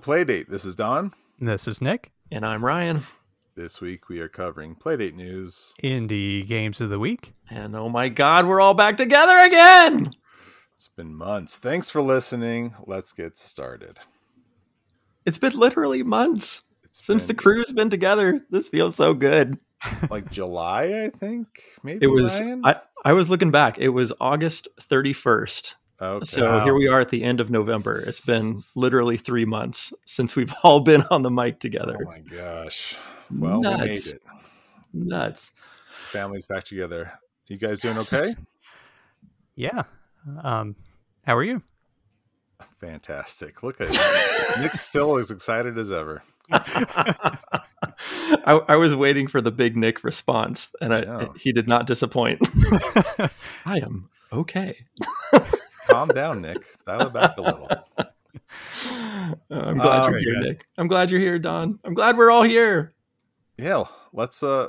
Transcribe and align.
Playdate. 0.00 0.48
This 0.48 0.64
is 0.64 0.74
Don. 0.74 1.12
This 1.38 1.68
is 1.68 1.80
Nick. 1.80 2.10
And 2.32 2.44
I'm 2.44 2.64
Ryan. 2.64 3.02
This 3.54 3.80
week 3.80 4.08
we 4.08 4.20
are 4.20 4.28
covering 4.28 4.74
Playdate 4.74 5.14
news, 5.14 5.74
indie 5.82 6.46
games 6.46 6.80
of 6.80 6.88
the 6.88 6.98
week. 6.98 7.34
And 7.50 7.76
oh 7.76 7.88
my 7.88 8.08
god, 8.08 8.46
we're 8.46 8.60
all 8.60 8.74
back 8.74 8.96
together 8.96 9.36
again. 9.36 10.10
It's 10.76 10.88
been 10.88 11.14
months. 11.14 11.58
Thanks 11.58 11.90
for 11.90 12.00
listening. 12.00 12.74
Let's 12.86 13.12
get 13.12 13.36
started. 13.36 13.98
It's 15.26 15.36
been 15.36 15.58
literally 15.58 16.02
months 16.02 16.62
It's 16.84 17.04
since 17.04 17.24
been 17.24 17.36
the 17.36 17.42
crew's 17.42 17.72
been 17.72 17.90
together. 17.90 18.40
This 18.50 18.68
feels 18.68 18.96
so 18.96 19.12
good. 19.12 19.58
like 20.10 20.30
July, 20.30 21.04
I 21.04 21.10
think. 21.10 21.48
Maybe 21.82 22.04
It 22.04 22.08
was 22.08 22.40
Ryan? 22.40 22.62
I, 22.64 22.76
I 23.04 23.12
was 23.12 23.28
looking 23.28 23.50
back. 23.50 23.78
It 23.78 23.90
was 23.90 24.12
August 24.20 24.68
31st. 24.80 25.74
Okay. 26.00 26.24
So 26.24 26.58
Wow. 26.58 26.64
here 26.64 26.74
we 26.74 26.88
are 26.88 27.00
at 27.00 27.10
the 27.10 27.22
end 27.22 27.40
of 27.40 27.50
November. 27.50 27.98
It's 28.00 28.20
been 28.20 28.62
literally 28.74 29.16
three 29.16 29.44
months 29.44 29.92
since 30.06 30.34
we've 30.36 30.52
all 30.64 30.80
been 30.80 31.04
on 31.10 31.22
the 31.22 31.30
mic 31.30 31.60
together. 31.60 31.98
oh 32.00 32.04
my 32.10 32.20
gosh. 32.20 32.96
Well, 33.30 33.60
we 33.60 33.76
made 33.76 34.06
it. 34.06 34.22
Nuts. 34.92 35.52
Family's 36.10 36.46
back 36.46 36.64
together. 36.64 37.12
You 37.46 37.58
guys 37.58 37.80
doing 37.80 37.96
Yes. 37.96 38.12
okay? 38.12 38.34
Yeah. 39.54 39.82
Um, 40.42 40.74
how 41.24 41.36
are 41.36 41.44
you? 41.44 41.62
Fantastic. 42.80 43.62
Look 43.62 43.80
at 43.80 43.90
Nick 44.60 44.72
still 44.72 45.16
as 45.16 45.30
excited 45.30 45.78
as 45.78 45.92
ever. 45.92 46.22
I, 46.52 47.36
I 48.68 48.76
was 48.76 48.94
waiting 48.94 49.26
for 49.28 49.40
the 49.40 49.50
big 49.50 49.76
Nick 49.76 50.02
response, 50.04 50.70
and 50.80 50.92
I, 50.94 51.02
Yeah. 51.02 51.26
he 51.36 51.52
did 51.52 51.68
not 51.68 51.86
disappoint. 51.86 52.40
I 53.66 53.78
am 53.78 54.08
okay. 54.32 54.76
Calm 55.90 56.08
down, 56.08 56.42
Nick. 56.42 56.58
Dial 56.86 57.02
it 57.06 57.12
back 57.12 57.36
a 57.36 57.42
little. 57.42 57.68
I'm 59.50 59.76
glad 59.78 60.06
Um, 60.06 60.12
you're 60.12 60.20
here, 60.20 60.34
good. 60.34 60.48
Nick. 60.48 60.66
I'm 60.78 60.88
glad 60.88 61.10
you're 61.10 61.20
here, 61.20 61.38
Don. 61.38 61.78
I'm 61.84 61.94
glad 61.94 62.16
we're 62.16 62.30
all 62.30 62.42
here. 62.42 62.94
Yeah, 63.58 63.84
let's 64.12 64.42
uh 64.42 64.68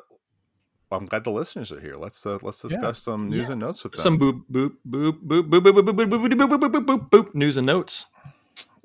I'm 0.92 1.06
glad 1.06 1.23
the 1.23 1.32
listeners 1.32 1.72
are 1.72 1.80
here. 1.80 1.95
Let's 1.95 2.26
uh, 2.26 2.38
let's 2.42 2.62
discuss 2.62 3.02
some 3.02 3.30
news 3.30 3.48
Yeah. 3.48 3.54
and 3.54 3.62
notes 3.62 3.84
with 3.84 3.94
them. 3.94 4.02
Some 4.02 4.20
boop 4.20 4.44
boop 4.52 4.72
boop 4.88 5.20
boop 5.26 5.50
boop 5.50 5.62
boop 5.62 5.72
boop 5.72 5.84
boop 5.84 5.95
boop 5.95 6.10
boop 6.10 6.34
boop 6.34 6.60
boop 6.60 6.72
boop 6.72 6.86
boop 6.86 7.10
boop 7.10 7.36
news 7.36 7.58
and 7.58 7.66
notes. 7.66 8.06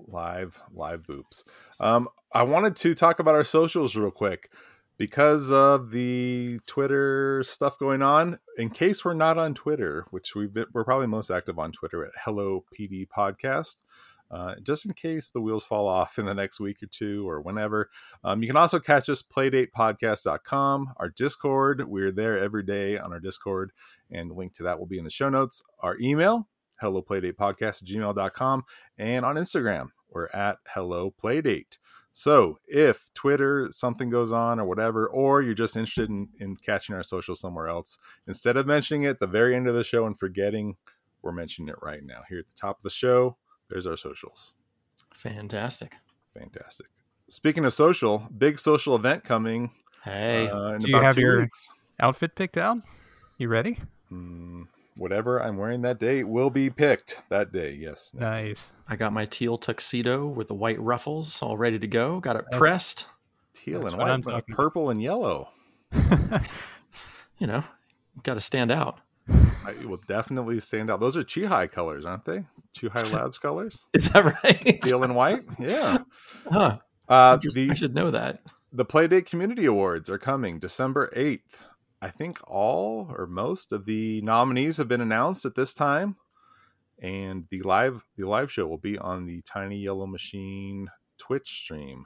live 0.08 0.62
live 0.72 1.02
boops 1.02 1.42
um 1.80 2.06
i 2.32 2.40
wanted 2.40 2.76
to 2.76 2.94
talk 2.94 3.18
about 3.18 3.34
our 3.34 3.42
socials 3.42 3.96
real 3.96 4.10
quick 4.12 4.52
because 4.98 5.50
of 5.50 5.90
the 5.90 6.58
twitter 6.66 7.42
stuff 7.44 7.78
going 7.78 8.02
on 8.02 8.38
in 8.56 8.70
case 8.70 9.04
we're 9.04 9.14
not 9.14 9.38
on 9.38 9.54
twitter 9.54 10.06
which 10.10 10.34
we've 10.34 10.52
been, 10.52 10.66
we're 10.72 10.84
probably 10.84 11.06
most 11.06 11.30
active 11.30 11.58
on 11.58 11.72
twitter 11.72 12.04
at 12.04 12.12
hello 12.24 12.64
pd 12.78 13.06
podcast 13.08 13.76
uh, 14.30 14.54
just 14.62 14.84
in 14.84 14.92
case 14.92 15.30
the 15.30 15.40
wheels 15.40 15.64
fall 15.64 15.86
off 15.86 16.18
in 16.18 16.26
the 16.26 16.34
next 16.34 16.58
week 16.58 16.82
or 16.82 16.86
two 16.86 17.28
or 17.28 17.40
whenever. 17.40 17.90
Um, 18.24 18.42
you 18.42 18.48
can 18.48 18.56
also 18.56 18.80
catch 18.80 19.08
us 19.08 19.22
playdatepodcast.com 19.22 20.94
our 20.96 21.08
discord. 21.10 21.84
We're 21.86 22.10
there 22.10 22.36
every 22.36 22.64
day 22.64 22.98
on 22.98 23.12
our 23.12 23.20
discord 23.20 23.70
and 24.10 24.30
the 24.30 24.34
link 24.34 24.54
to 24.54 24.64
that 24.64 24.78
will 24.78 24.86
be 24.86 24.98
in 24.98 25.04
the 25.04 25.10
show 25.10 25.28
notes. 25.28 25.62
Our 25.80 25.96
email 26.00 26.48
hello 26.80 27.02
playdatepodcast 27.02 27.82
at 27.82 27.88
gmail.com 27.88 28.64
and 28.98 29.24
on 29.24 29.36
Instagram, 29.36 29.88
we're 30.10 30.28
at 30.28 30.58
Hello 30.68 31.10
Playdate. 31.10 31.78
So 32.18 32.58
if 32.66 33.12
Twitter 33.12 33.68
something 33.70 34.08
goes 34.08 34.32
on 34.32 34.58
or 34.58 34.64
whatever, 34.64 35.06
or 35.06 35.42
you're 35.42 35.52
just 35.52 35.76
interested 35.76 36.08
in, 36.08 36.30
in 36.40 36.56
catching 36.56 36.94
our 36.94 37.02
social 37.02 37.36
somewhere 37.36 37.68
else, 37.68 37.98
instead 38.26 38.56
of 38.56 38.66
mentioning 38.66 39.02
it 39.02 39.08
at 39.10 39.20
the 39.20 39.26
very 39.26 39.54
end 39.54 39.68
of 39.68 39.74
the 39.74 39.84
show 39.84 40.06
and 40.06 40.18
forgetting, 40.18 40.76
we're 41.20 41.32
mentioning 41.32 41.68
it 41.68 41.74
right 41.82 42.02
now. 42.02 42.22
Here 42.26 42.38
at 42.38 42.48
the 42.48 42.54
top 42.58 42.78
of 42.78 42.82
the 42.84 42.88
show, 42.88 43.36
there's 43.68 43.86
our 43.86 43.98
socials. 43.98 44.54
Fantastic. 45.12 45.92
Fantastic. 46.32 46.86
Speaking 47.28 47.66
of 47.66 47.74
social, 47.74 48.26
big 48.38 48.58
social 48.58 48.96
event 48.96 49.22
coming 49.22 49.70
Hey, 50.02 50.48
uh, 50.48 50.70
in 50.72 50.78
do 50.78 50.88
you 50.88 50.94
about 50.94 51.04
have 51.04 51.14
two 51.16 51.20
your- 51.20 51.40
weeks. 51.40 51.68
Outfit 52.00 52.34
picked 52.34 52.56
out? 52.56 52.78
You 53.36 53.48
ready? 53.48 53.78
Hmm, 54.08 54.62
whatever 54.96 55.42
I'm 55.42 55.56
wearing 55.56 55.82
that 55.82 55.98
day 55.98 56.24
will 56.24 56.50
be 56.50 56.70
picked 56.70 57.28
that 57.28 57.52
day. 57.52 57.72
Yes. 57.72 58.12
Nice. 58.14 58.72
I 58.88 58.96
got 58.96 59.12
my 59.12 59.24
teal 59.24 59.58
tuxedo 59.58 60.26
with 60.26 60.48
the 60.48 60.54
white 60.54 60.80
ruffles 60.80 61.40
all 61.42 61.56
ready 61.56 61.78
to 61.78 61.86
go. 61.86 62.20
Got 62.20 62.36
it 62.36 62.44
pressed. 62.52 63.06
Teal 63.54 63.80
That's 63.80 63.92
and 63.92 64.00
white, 64.00 64.08
talking 64.08 64.24
about. 64.28 64.46
purple 64.48 64.90
and 64.90 65.02
yellow. 65.02 65.48
You 67.38 67.46
know, 67.46 67.62
got 68.22 68.34
to 68.34 68.40
stand 68.40 68.70
out. 68.70 68.98
I 69.28 69.74
will 69.84 70.00
definitely 70.06 70.58
stand 70.60 70.90
out. 70.90 71.00
Those 71.00 71.16
are 71.18 71.22
Chihai 71.22 71.70
colors, 71.70 72.06
aren't 72.06 72.24
they? 72.24 72.44
Chihai 72.74 73.12
Labs 73.12 73.38
colors, 73.38 73.84
Is 73.92 74.08
that 74.10 74.24
right? 74.42 74.80
teal 74.82 75.04
and 75.04 75.14
white. 75.14 75.42
Yeah. 75.58 75.98
Huh. 76.50 76.78
Uh, 77.08 77.32
Interest- 77.34 77.58
I 77.58 77.66
the 77.66 77.74
should 77.76 77.94
know 77.94 78.10
that. 78.10 78.40
the 78.72 78.86
Playdate 78.86 79.26
Community 79.26 79.66
Awards 79.66 80.08
are 80.08 80.16
coming 80.18 80.58
December 80.58 81.12
eighth. 81.14 81.62
I 82.02 82.10
think 82.10 82.38
all 82.46 83.12
or 83.16 83.26
most 83.26 83.72
of 83.72 83.86
the 83.86 84.20
nominees 84.22 84.76
have 84.76 84.88
been 84.88 85.00
announced 85.00 85.44
at 85.44 85.54
this 85.54 85.74
time, 85.74 86.16
and 87.00 87.46
the 87.50 87.62
live 87.62 88.04
the 88.16 88.28
live 88.28 88.52
show 88.52 88.66
will 88.66 88.78
be 88.78 88.98
on 88.98 89.26
the 89.26 89.42
Tiny 89.42 89.78
Yellow 89.78 90.06
Machine 90.06 90.88
Twitch 91.18 91.48
stream 91.48 92.04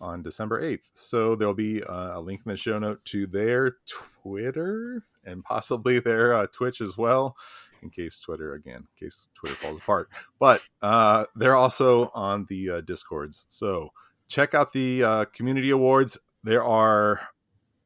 on 0.00 0.22
December 0.22 0.60
eighth. 0.60 0.90
So 0.94 1.36
there'll 1.36 1.54
be 1.54 1.82
uh, 1.82 2.18
a 2.18 2.20
link 2.20 2.42
in 2.44 2.50
the 2.50 2.56
show 2.56 2.78
note 2.78 3.04
to 3.06 3.26
their 3.26 3.76
Twitter 3.86 5.04
and 5.24 5.42
possibly 5.42 5.98
their 6.00 6.34
uh, 6.34 6.46
Twitch 6.52 6.80
as 6.80 6.96
well, 6.96 7.36
in 7.82 7.90
case 7.90 8.20
Twitter 8.20 8.54
again, 8.54 8.86
in 8.98 9.06
case 9.06 9.26
Twitter 9.34 9.56
falls 9.56 9.78
apart. 9.78 10.08
But 10.38 10.62
uh, 10.82 11.26
they're 11.34 11.56
also 11.56 12.10
on 12.14 12.46
the 12.48 12.70
uh, 12.70 12.80
Discords. 12.82 13.46
So 13.48 13.90
check 14.28 14.54
out 14.54 14.72
the 14.72 15.02
uh, 15.02 15.24
community 15.26 15.70
awards. 15.70 16.18
There 16.44 16.64
are 16.64 17.28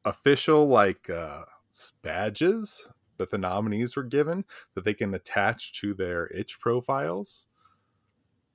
official 0.05 0.67
like 0.67 1.09
uh, 1.09 1.43
badges 2.01 2.87
that 3.17 3.29
the 3.31 3.37
nominees 3.37 3.95
were 3.95 4.03
given 4.03 4.45
that 4.73 4.83
they 4.83 4.93
can 4.93 5.13
attach 5.13 5.73
to 5.79 5.93
their 5.93 6.27
itch 6.27 6.59
profiles 6.59 7.47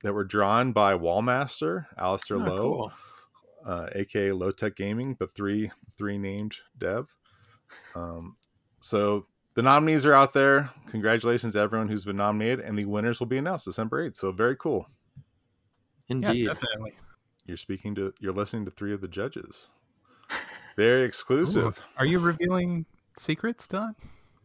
that 0.03 0.13
were 0.13 0.25
drawn 0.25 0.71
by 0.73 0.93
Wallmaster, 0.93 1.85
Alistair 1.97 2.37
Oh, 2.37 2.39
Lowe, 2.41 2.71
cool. 2.73 2.91
uh, 3.65 3.87
aka 3.95 4.31
Low 4.31 4.51
Tech 4.51 4.75
Gaming, 4.75 5.15
the 5.19 5.27
three 5.27 5.71
three 5.97 6.17
named 6.17 6.57
dev. 6.77 7.15
Um, 7.95 8.37
so 8.79 9.25
the 9.55 9.63
nominees 9.63 10.05
are 10.05 10.13
out 10.13 10.33
there. 10.33 10.69
Congratulations 10.87 11.53
to 11.53 11.59
everyone 11.59 11.87
who's 11.87 12.05
been 12.05 12.15
nominated, 12.17 12.59
and 12.59 12.77
the 12.77 12.85
winners 12.85 13.19
will 13.19 13.27
be 13.27 13.37
announced 13.37 13.65
December 13.65 14.03
eighth. 14.03 14.17
So 14.17 14.31
very 14.31 14.55
cool. 14.55 14.87
yeah, 16.09 16.15
Indeed. 16.15 16.47
definitely. 16.49 16.93
You're 17.45 17.57
speaking 17.57 17.95
to, 17.95 18.13
you're 18.19 18.33
listening 18.33 18.65
to 18.65 18.71
three 18.71 18.93
of 18.93 18.99
the 19.01 19.07
judges. 19.07 19.71
Very 20.77 21.01
exclusive. 21.01 21.81
Are 21.97 22.05
you 22.05 22.19
revealing 22.19 22.85
secrets, 23.17 23.67
Don? 23.67 23.95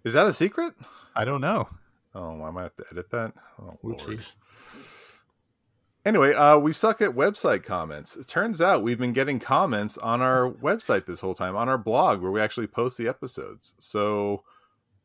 Is 0.03 0.15
that 0.15 0.26
a 0.26 0.32
secret? 0.32 0.75
I 1.15 1.25
don't 1.25 1.41
know. 1.43 1.69
Oh, 2.15 2.43
I 2.43 2.50
might 2.50 2.62
have 2.62 2.76
to 2.76 2.84
edit 2.91 3.10
that. 3.10 3.32
Oh, 3.60 3.76
Lord. 3.82 3.98
Oopsies. 4.00 4.32
Anyway, 6.04 6.34
uh, 6.34 6.59
we 6.59 6.72
suck 6.72 7.00
at 7.00 7.10
website 7.10 7.62
comments. 7.62 8.16
It 8.16 8.26
turns 8.26 8.60
out 8.60 8.82
we've 8.82 8.98
been 8.98 9.12
getting 9.12 9.38
comments 9.38 9.97
on 9.98 10.20
our 10.20 10.50
website 10.50 11.06
this 11.06 11.20
whole 11.20 11.34
time, 11.34 11.54
on 11.54 11.69
our 11.69 11.78
blog 11.78 12.20
where 12.20 12.32
we 12.32 12.41
actually 12.41 12.66
post 12.66 12.99
the 12.99 13.06
episodes. 13.06 13.75
So, 13.78 14.43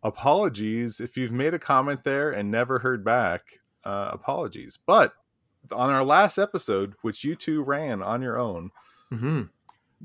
apologies 0.02 1.00
if 1.00 1.16
you've 1.16 1.32
made 1.32 1.54
a 1.54 1.60
comment 1.60 2.04
there 2.04 2.32
and 2.32 2.50
never 2.50 2.80
heard 2.80 3.04
back. 3.06 3.60
Uh, 3.84 4.10
apologies. 4.12 4.80
But 4.88 5.14
on 5.72 5.92
our 5.92 6.04
last 6.04 6.38
episode, 6.40 6.96
which 7.04 7.24
you 7.24 7.36
two 7.36 7.62
ran 7.64 8.02
on 8.02 8.22
your 8.22 8.38
own, 8.40 8.72
hmm 9.12 9.42
Uh, 9.44 9.44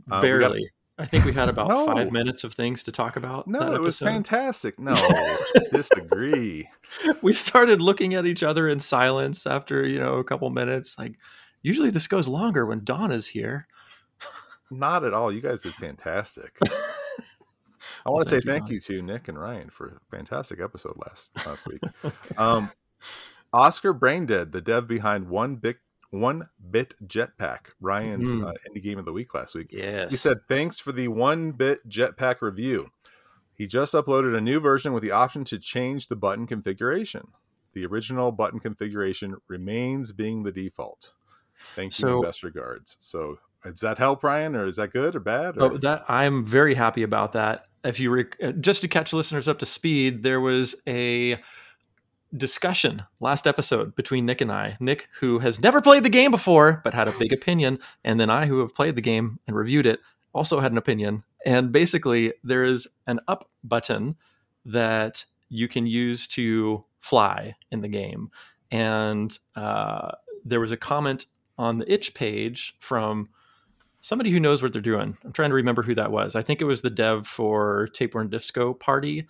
we 0.04 0.10
got- 0.10 0.20
Barely. 0.22 0.70
I 1.02 1.06
think 1.06 1.24
we 1.24 1.32
had 1.32 1.48
about 1.48 1.68
No. 1.68 1.86
five 1.86 2.12
minutes 2.12 2.44
of 2.44 2.54
things 2.54 2.82
to 2.84 2.92
talk 2.92 3.16
about. 3.16 3.46
no, 3.48 3.72
it 3.74 3.80
was 3.80 3.98
fantastic. 3.98 4.78
No, 4.78 4.94
disagree. 5.72 6.68
we 7.22 7.32
started 7.32 7.82
looking 7.82 8.14
at 8.14 8.24
each 8.26 8.42
other 8.42 8.68
in 8.68 8.78
silence 8.80 9.46
after 9.46 9.86
you 9.86 9.98
know 9.98 10.14
a 10.18 10.24
couple 10.24 10.48
minutes 10.50 10.96
like 10.98 11.14
usually 11.62 11.90
this 11.90 12.06
goes 12.06 12.28
longer 12.28 12.64
when 12.66 12.84
Don 12.84 13.10
is 13.12 13.26
here 13.28 13.66
Not 14.70 15.04
at 15.04 15.12
all. 15.12 15.32
You 15.32 15.40
guys 15.40 15.62
did 15.62 15.74
fantastic. 15.74 16.56
I 16.62 16.68
Well, 18.06 18.14
want 18.14 18.24
to 18.24 18.30
say 18.30 18.40
thank 18.40 18.68
you, 18.70 18.80
thank 18.80 18.88
you 18.88 18.96
to 18.98 19.02
Nick 19.02 19.28
and 19.28 19.38
Ryan 19.38 19.70
for 19.70 19.86
a 20.12 20.16
fantastic 20.16 20.60
episode 20.60 20.96
last 21.06 21.30
last 21.46 21.66
week. 21.68 21.82
Um, 22.38 22.70
Oscar 23.52 23.92
Braindead, 23.92 24.52
the 24.52 24.60
dev 24.62 24.86
behind 24.88 25.28
One 25.28 25.56
Bit 25.56 25.76
One 26.12 26.48
Bit 26.70 26.94
Jetpack, 27.06 27.70
Ryan's 27.80 28.30
Mhm. 28.32 28.46
uh, 28.46 28.52
indie 28.68 28.82
game 28.82 28.98
of 28.98 29.06
the 29.06 29.12
week 29.14 29.34
last 29.34 29.54
week. 29.54 29.68
yes 29.72 30.10
He 30.10 30.16
said, 30.18 30.46
"Thanks 30.46 30.78
for 30.78 30.92
the 30.92 31.08
One 31.08 31.52
Bit 31.52 31.88
Jetpack 31.88 32.42
review. 32.42 32.90
He 33.54 33.66
just 33.66 33.94
uploaded 33.94 34.36
a 34.36 34.40
new 34.40 34.60
version 34.60 34.92
with 34.92 35.02
the 35.02 35.10
option 35.10 35.44
to 35.44 35.58
change 35.58 36.08
the 36.08 36.16
button 36.16 36.46
configuration. 36.46 37.28
The 37.72 37.86
original 37.86 38.30
button 38.30 38.60
configuration 38.60 39.36
remains 39.48 40.12
being 40.12 40.42
the 40.42 40.52
default. 40.52 41.12
Thank 41.74 41.98
you. 41.98 42.02
So- 42.08 42.14
and 42.16 42.22
best 42.24 42.42
regards." 42.42 42.98
So, 43.00 43.38
does 43.64 43.80
that 43.80 43.96
help, 43.96 44.22
Ryan, 44.22 44.54
or 44.54 44.66
is 44.66 44.76
that 44.76 44.92
good 44.92 45.16
or 45.16 45.20
bad? 45.20 45.56
Or? 45.56 45.62
Oh, 45.72 45.78
that 45.78 46.04
I'm 46.08 46.44
very 46.44 46.74
happy 46.74 47.02
about 47.02 47.32
that. 47.32 47.64
If 47.84 47.98
you 47.98 48.10
rec- 48.10 48.36
uh, 48.42 48.52
just 48.52 48.82
to 48.82 48.88
catch 48.88 49.14
listeners 49.14 49.48
up 49.48 49.58
to 49.60 49.66
speed, 49.66 50.22
there 50.24 50.40
was 50.40 50.76
a 50.86 51.40
discussion 52.36 53.02
last 53.20 53.46
episode 53.46 53.94
between 53.94 54.26
Nick 54.26 54.40
and 54.40 54.50
I. 54.50 54.76
Nick, 54.80 55.08
who 55.20 55.40
has 55.40 55.60
never 55.60 55.80
played 55.80 56.02
the 56.02 56.10
game 56.10 56.30
before 56.30 56.80
but 56.84 56.94
had 56.94 57.08
a 57.08 57.18
big 57.18 57.32
opinion, 57.32 57.78
and 58.04 58.18
then 58.18 58.30
I, 58.30 58.46
who 58.46 58.60
have 58.60 58.74
played 58.74 58.96
the 58.96 59.02
game 59.02 59.38
and 59.46 59.56
reviewed 59.56 59.86
it, 59.86 60.00
also 60.32 60.60
had 60.60 60.72
an 60.72 60.78
opinion. 60.78 61.24
And 61.44 61.72
basically, 61.72 62.32
there 62.42 62.64
is 62.64 62.88
an 63.06 63.20
up 63.28 63.50
button 63.64 64.16
that 64.64 65.24
you 65.48 65.68
can 65.68 65.86
use 65.86 66.26
to 66.28 66.84
fly 67.00 67.54
in 67.70 67.80
the 67.80 67.88
game. 67.88 68.30
And 68.70 69.36
uh, 69.54 70.12
there 70.44 70.60
was 70.60 70.72
a 70.72 70.76
comment 70.76 71.26
on 71.58 71.78
the 71.78 71.92
itch 71.92 72.14
page 72.14 72.74
from 72.78 73.28
somebody 74.00 74.30
who 74.30 74.40
knows 74.40 74.62
what 74.62 74.72
they're 74.72 74.80
doing. 74.80 75.16
I'm 75.24 75.32
trying 75.32 75.50
to 75.50 75.54
remember 75.54 75.82
who 75.82 75.94
that 75.96 76.10
was. 76.10 76.34
I 76.34 76.42
think 76.42 76.60
it 76.60 76.64
was 76.64 76.80
the 76.80 76.90
dev 76.90 77.26
for 77.26 77.88
Tapeworm 77.92 78.30
Disco 78.30 78.72
Party. 78.72 79.26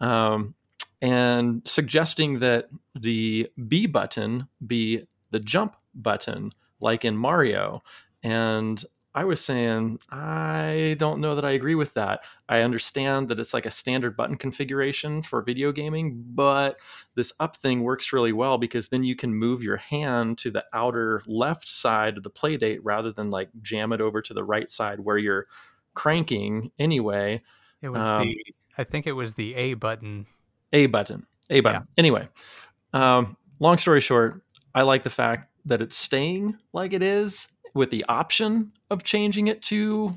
Um, 0.00 0.54
and 1.00 1.62
suggesting 1.66 2.40
that 2.40 2.68
the 2.94 3.50
B 3.68 3.86
button 3.86 4.48
be 4.66 5.06
the 5.30 5.40
jump 5.40 5.76
button, 5.94 6.52
like 6.80 7.04
in 7.04 7.16
Mario. 7.16 7.82
And 8.22 8.82
I 9.12 9.24
was 9.24 9.44
saying, 9.44 9.98
I 10.10 10.94
don't 10.98 11.20
know 11.20 11.34
that 11.34 11.44
I 11.44 11.50
agree 11.50 11.74
with 11.74 11.94
that. 11.94 12.20
I 12.48 12.60
understand 12.60 13.28
that 13.28 13.40
it's 13.40 13.52
like 13.52 13.66
a 13.66 13.70
standard 13.70 14.16
button 14.16 14.36
configuration 14.36 15.22
for 15.22 15.42
video 15.42 15.72
gaming, 15.72 16.22
but 16.34 16.78
this 17.16 17.32
up 17.40 17.56
thing 17.56 17.82
works 17.82 18.12
really 18.12 18.32
well 18.32 18.56
because 18.56 18.88
then 18.88 19.02
you 19.02 19.16
can 19.16 19.34
move 19.34 19.64
your 19.64 19.78
hand 19.78 20.38
to 20.38 20.50
the 20.50 20.64
outer 20.72 21.22
left 21.26 21.66
side 21.66 22.18
of 22.18 22.22
the 22.22 22.30
playdate 22.30 22.78
rather 22.82 23.10
than 23.10 23.30
like 23.30 23.48
jam 23.60 23.92
it 23.92 24.00
over 24.00 24.22
to 24.22 24.32
the 24.32 24.44
right 24.44 24.70
side 24.70 25.00
where 25.00 25.18
you're 25.18 25.48
cranking 25.94 26.70
anyway. 26.78 27.42
It 27.82 27.88
was 27.88 28.06
Um, 28.06 28.28
the 28.28 28.54
I 28.78 28.84
think 28.84 29.08
it 29.08 29.12
was 29.12 29.34
the 29.34 29.54
A 29.56 29.74
button. 29.74 30.26
A 30.72 30.86
button. 30.86 31.26
A 31.50 31.60
button. 31.60 31.86
Anyway, 31.98 32.28
um, 32.92 33.36
long 33.58 33.78
story 33.78 34.00
short, 34.00 34.42
I 34.74 34.82
like 34.82 35.04
the 35.04 35.10
fact 35.10 35.50
that 35.64 35.82
it's 35.82 35.96
staying 35.96 36.56
like 36.72 36.92
it 36.92 37.02
is 37.02 37.48
with 37.74 37.90
the 37.90 38.04
option 38.08 38.72
of 38.90 39.02
changing 39.02 39.48
it 39.48 39.62
to 39.62 40.14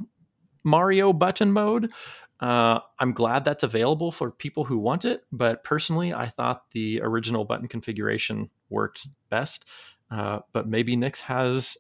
Mario 0.64 1.14
button 1.14 1.52
mode. 1.52 1.92
Uh, 2.40 2.80
I'm 3.00 3.14
glad 3.14 3.46
that's 3.46 3.64
available 3.64 4.12
for 4.12 4.32
people 4.32 4.66
who 4.66 4.78
want 4.78 5.06
it, 5.06 5.24
but 5.32 5.64
personally, 5.64 6.14
I 6.14 6.28
thought 6.28 6.64
the 6.72 7.02
original 7.02 7.46
button 7.46 7.68
configuration 7.68 8.50
worked 8.70 9.08
best. 9.30 9.66
Uh, 10.12 10.40
but 10.52 10.68
maybe 10.68 10.96
Nick 10.96 11.18
has 11.18 11.78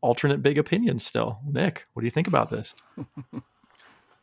alternate 0.00 0.42
big 0.42 0.58
opinions 0.58 1.04
still. 1.04 1.38
Nick, 1.46 1.86
what 1.92 2.00
do 2.00 2.06
you 2.06 2.10
think 2.10 2.26
about 2.26 2.50
this? 2.50 2.74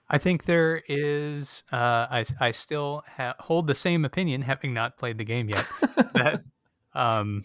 I 0.09 0.17
think 0.17 0.45
there 0.45 0.83
is. 0.87 1.63
Uh, 1.71 2.07
I 2.09 2.25
I 2.39 2.51
still 2.51 3.03
ha- 3.07 3.35
hold 3.39 3.67
the 3.67 3.75
same 3.75 4.05
opinion, 4.05 4.43
having 4.43 4.73
not 4.73 4.97
played 4.97 5.17
the 5.17 5.23
game 5.23 5.49
yet. 5.49 5.65
that 6.13 6.43
um, 6.93 7.43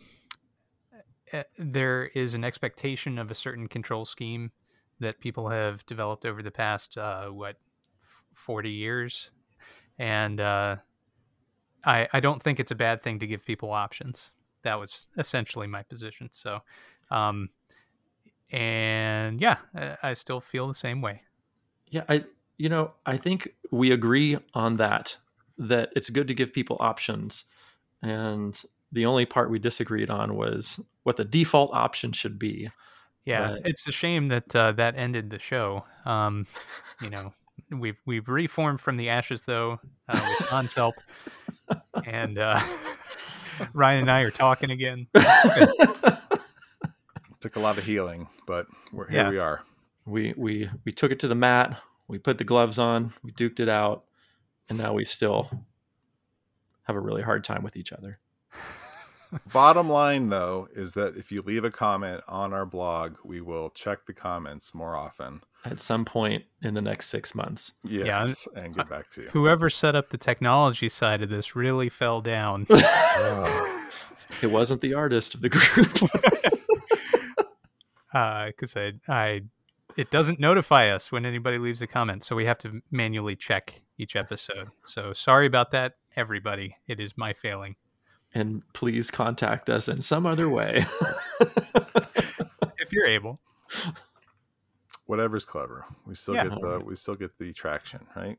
eh, 1.33 1.45
there 1.59 2.07
is 2.15 2.35
an 2.35 2.45
expectation 2.45 3.19
of 3.19 3.31
a 3.31 3.35
certain 3.35 3.67
control 3.67 4.05
scheme 4.05 4.53
that 4.99 5.21
people 5.21 5.49
have 5.49 5.85
developed 5.87 6.27
over 6.27 6.43
the 6.43 6.51
past 6.51 6.99
uh, 6.99 7.29
what 7.29 7.57
forty 8.35 8.71
years, 8.71 9.33
and 9.99 10.39
uh, 10.39 10.77
I 11.85 12.09
I 12.13 12.21
don't 12.21 12.43
think 12.43 12.61
it's 12.61 12.71
a 12.71 12.77
bad 12.77 13.03
thing 13.03 13.19
to 13.21 13.27
give 13.27 13.45
people 13.45 13.73
options. 13.73 14.33
That 14.63 14.79
was 14.79 15.09
essentially 15.17 15.67
my 15.67 15.83
position. 15.83 16.29
So, 16.31 16.61
um, 17.11 17.49
and 18.51 19.41
yeah, 19.41 19.57
I, 19.75 19.97
I 20.03 20.15
still 20.15 20.43
feel 20.43 20.69
the 20.69 20.75
same 20.75 21.01
way. 21.01 21.23
Yeah, 21.89 22.05
I 22.09 22.25
you 22.61 22.69
know, 22.69 22.93
I 23.07 23.17
think 23.17 23.55
we 23.71 23.91
agree 23.91 24.37
on 24.53 24.77
that 24.77 25.17
that 25.57 25.89
it's 25.97 26.11
good 26.11 26.29
to 26.29 26.35
give 26.35 26.53
people 26.53 26.77
options. 26.79 27.47
And 28.03 28.61
the 28.93 29.07
only 29.07 29.25
part 29.25 29.51
we 29.51 29.59
disagreed 29.59 30.11
on 30.11 30.37
was 30.37 30.79
what 31.05 31.17
the 31.17 31.25
default 31.25 31.71
option 31.73 32.13
should 32.13 32.39
be. 32.39 32.71
Yeah, 33.25 33.53
But- 33.53 33.63
it's 33.71 33.87
a 33.89 33.93
shame 33.93 34.29
that 34.29 34.55
uh, 34.55 34.73
that 34.73 34.95
ended 34.97 35.31
the 35.31 35.39
show. 35.39 35.85
Um, 36.05 36.47
you 37.01 37.09
know, 37.09 37.33
we've 37.71 37.99
we've 38.05 38.29
reformed 38.29 38.81
from 38.81 38.97
the 38.99 39.09
ashes 39.09 39.43
though 39.43 39.81
uh, 40.09 40.35
with 40.39 40.49
John's 40.51 40.75
help, 40.75 40.95
and 42.07 42.37
uh, 42.39 42.61
Ryan 43.73 44.03
and 44.03 44.11
I 44.11 44.21
are 44.21 44.31
talking 44.31 44.71
again. 44.71 45.07
Took 47.41 47.57
a 47.57 47.61
lot 47.61 47.79
of 47.79 47.85
healing, 47.85 48.29
but 48.47 48.67
we're, 48.93 49.09
here 49.09 49.21
Yeah. 49.23 49.31
we 49.31 49.39
are. 49.39 49.63
we 50.05 50.35
we 50.37 50.69
we 50.85 50.93
took 50.93 51.11
it 51.11 51.21
to 51.21 51.29
the 51.29 51.35
mat, 51.35 51.81
we 52.11 52.19
put 52.19 52.39
the 52.39 52.45
gloves 52.45 52.79
on, 52.79 53.13
we 53.23 53.31
duked 53.31 53.61
it 53.61 53.69
out, 53.69 54.05
and 54.69 54.77
now 54.77 54.93
we 54.93 55.05
still 55.05 55.49
have 56.83 56.97
a 56.97 57.01
really 57.01 57.23
hard 57.23 57.45
time 57.45 57.63
with 57.63 57.77
each 57.77 57.93
other. 57.93 58.19
Bottom 59.53 59.89
line, 59.89 60.29
though, 60.29 60.67
is 60.75 60.95
that 60.95 61.17
if 61.17 61.31
you 61.31 61.41
leave 61.41 61.63
a 61.63 61.71
comment 61.71 62.21
on 62.27 62.53
our 62.53 62.67
blog, 62.67 63.15
we 63.25 63.41
will 63.41 63.71
check 63.71 64.07
the 64.07 64.13
comments 64.13 64.75
more 64.75 64.97
often. 64.97 65.41
At 65.65 65.79
some 65.79 66.05
point 66.05 66.43
in 66.63 66.75
the 66.75 66.83
next 66.83 67.11
six 67.11 67.33
months. 67.33 67.73
Yes, 67.85 68.49
and 68.57 68.75
uh, 68.75 68.79
get 68.79 68.91
back 68.91 69.09
to 69.11 69.23
you. 69.23 69.29
Whoever 69.29 69.71
set 69.71 69.95
up 69.95 70.11
the 70.11 70.19
technology 70.19 70.89
side 70.89 71.23
of 71.23 71.29
this 71.31 71.55
really 71.55 71.89
fell 71.89 72.21
down. 72.21 72.67
Oh, 73.23 73.89
It 74.41 74.47
wasn't 74.47 74.81
the 74.81 74.95
artist 74.95 75.35
of 75.35 75.43
the 75.43 75.51
group. 75.51 76.11
Uh, 78.13 78.47
because 78.47 78.77
I, 78.77 78.93
I, 79.09 79.43
it 79.97 80.11
doesn't 80.11 80.41
notify 80.41 80.89
us 80.89 81.11
when 81.13 81.25
anybody 81.27 81.59
leaves 81.59 81.83
a 81.83 81.87
comment, 81.87 82.23
so 82.25 82.35
we 82.37 82.45
have 82.47 82.59
to 82.59 82.81
manually 82.91 83.37
check 83.37 83.83
each 83.99 84.17
episode. 84.17 84.69
So 84.85 85.13
sorry 85.13 85.47
about 85.47 85.71
that, 85.73 85.95
everybody. 86.17 86.77
It 86.87 87.01
is 87.01 87.13
my 87.17 87.33
failing. 87.33 87.77
and 88.35 88.63
please 88.73 89.11
contact 89.11 89.69
us 89.69 89.89
in 89.89 90.01
some 90.03 90.25
other 90.27 90.49
way. 90.59 90.85
If 92.79 92.93
you're 92.93 93.07
able, 93.07 93.41
whatever's 95.07 95.45
clever. 95.45 95.85
We 96.07 96.15
still 96.15 96.35
Yeah. 96.35 96.49
get 96.49 96.61
the 96.61 96.81
we 96.81 96.95
still 96.95 97.15
get 97.15 97.39
the 97.39 97.53
traction, 97.53 98.01
right? 98.17 98.39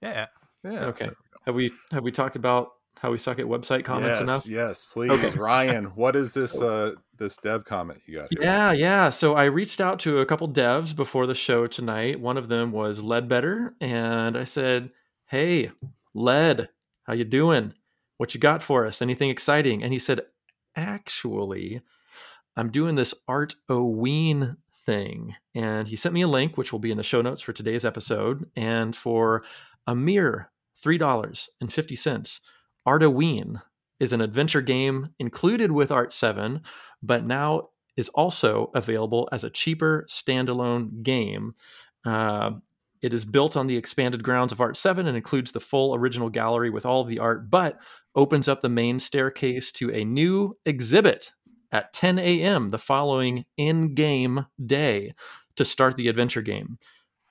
yeah. 0.00 0.26
Yeah. 0.62 0.86
Okay. 0.86 1.10
have 1.44 1.54
we 1.54 1.72
have 1.90 2.02
we 2.04 2.10
talked 2.12 2.36
about 2.36 2.70
how 3.00 3.10
we 3.10 3.18
suck 3.18 3.38
at 3.38 3.44
website 3.46 3.84
comments 3.84 4.18
yes, 4.18 4.22
enough? 4.22 4.46
yes, 4.46 4.84
please, 4.84 5.10
Okay. 5.10 5.30
Ryan. 5.38 5.84
What 5.94 6.16
is 6.16 6.32
this? 6.34 6.60
Uh, 6.60 6.94
this 7.16 7.36
dev 7.36 7.64
comment 7.64 8.00
you 8.06 8.14
got? 8.16 8.28
Here? 8.32 8.42
Yeah, 8.42 8.72
yeah. 8.72 9.08
So 9.08 9.34
I 9.34 9.44
reached 9.44 9.80
out 9.80 10.00
to 10.00 10.18
a 10.18 10.26
couple 10.26 10.48
devs 10.48 10.96
before 10.96 11.26
the 11.26 11.34
show 11.34 11.66
tonight. 11.66 12.18
One 12.20 12.36
of 12.36 12.48
them 12.48 12.72
was 12.72 13.02
Ledbetter, 13.02 13.74
and 13.80 14.36
I 14.36 14.44
said, 14.44 14.90
"Hey, 15.26 15.70
Led, 16.14 16.70
how 17.04 17.12
you 17.12 17.24
doing? 17.24 17.74
What 18.16 18.34
you 18.34 18.40
got 18.40 18.62
for 18.62 18.86
us? 18.86 19.00
Anything 19.02 19.30
exciting?" 19.30 19.82
And 19.82 19.92
he 19.92 19.98
said, 19.98 20.20
"Actually, 20.74 21.82
I'm 22.56 22.70
doing 22.70 22.94
this 22.94 23.14
Art 23.28 23.54
Oween 23.68 24.56
thing." 24.74 25.34
And 25.54 25.88
he 25.88 25.96
sent 25.96 26.14
me 26.14 26.22
a 26.22 26.28
link, 26.28 26.56
which 26.56 26.72
will 26.72 26.78
be 26.80 26.90
in 26.90 26.96
the 26.96 27.02
show 27.02 27.22
notes 27.22 27.42
for 27.42 27.52
today's 27.52 27.84
episode. 27.84 28.50
And 28.56 28.96
for 28.96 29.44
a 29.86 29.94
mere 29.94 30.50
three 30.76 30.98
dollars 30.98 31.48
and 31.60 31.72
fifty 31.72 31.96
cents, 31.96 32.40
Oween 32.86 33.60
is 34.00 34.12
an 34.12 34.20
adventure 34.20 34.60
game 34.60 35.10
included 35.18 35.72
with 35.72 35.90
Art 35.90 36.12
Seven, 36.12 36.62
but 37.02 37.24
now 37.24 37.68
is 37.96 38.08
also 38.10 38.70
available 38.74 39.28
as 39.32 39.44
a 39.44 39.50
cheaper 39.50 40.04
standalone 40.08 41.02
game. 41.02 41.54
Uh, 42.04 42.52
it 43.02 43.12
is 43.12 43.24
built 43.24 43.56
on 43.56 43.66
the 43.66 43.76
expanded 43.76 44.22
grounds 44.22 44.50
of 44.50 44.60
Art 44.60 44.76
7 44.76 45.06
and 45.06 45.16
includes 45.16 45.52
the 45.52 45.60
full 45.60 45.94
original 45.94 46.30
gallery 46.30 46.70
with 46.70 46.86
all 46.86 47.02
of 47.02 47.08
the 47.08 47.18
art, 47.18 47.50
but 47.50 47.78
opens 48.16 48.48
up 48.48 48.62
the 48.62 48.68
main 48.68 48.98
staircase 48.98 49.70
to 49.72 49.90
a 49.92 50.04
new 50.04 50.56
exhibit 50.64 51.32
at 51.70 51.92
10 51.92 52.18
a.m. 52.18 52.70
the 52.70 52.78
following 52.78 53.44
in 53.56 53.94
game 53.94 54.46
day 54.64 55.12
to 55.56 55.64
start 55.64 55.96
the 55.96 56.08
adventure 56.08 56.42
game. 56.42 56.78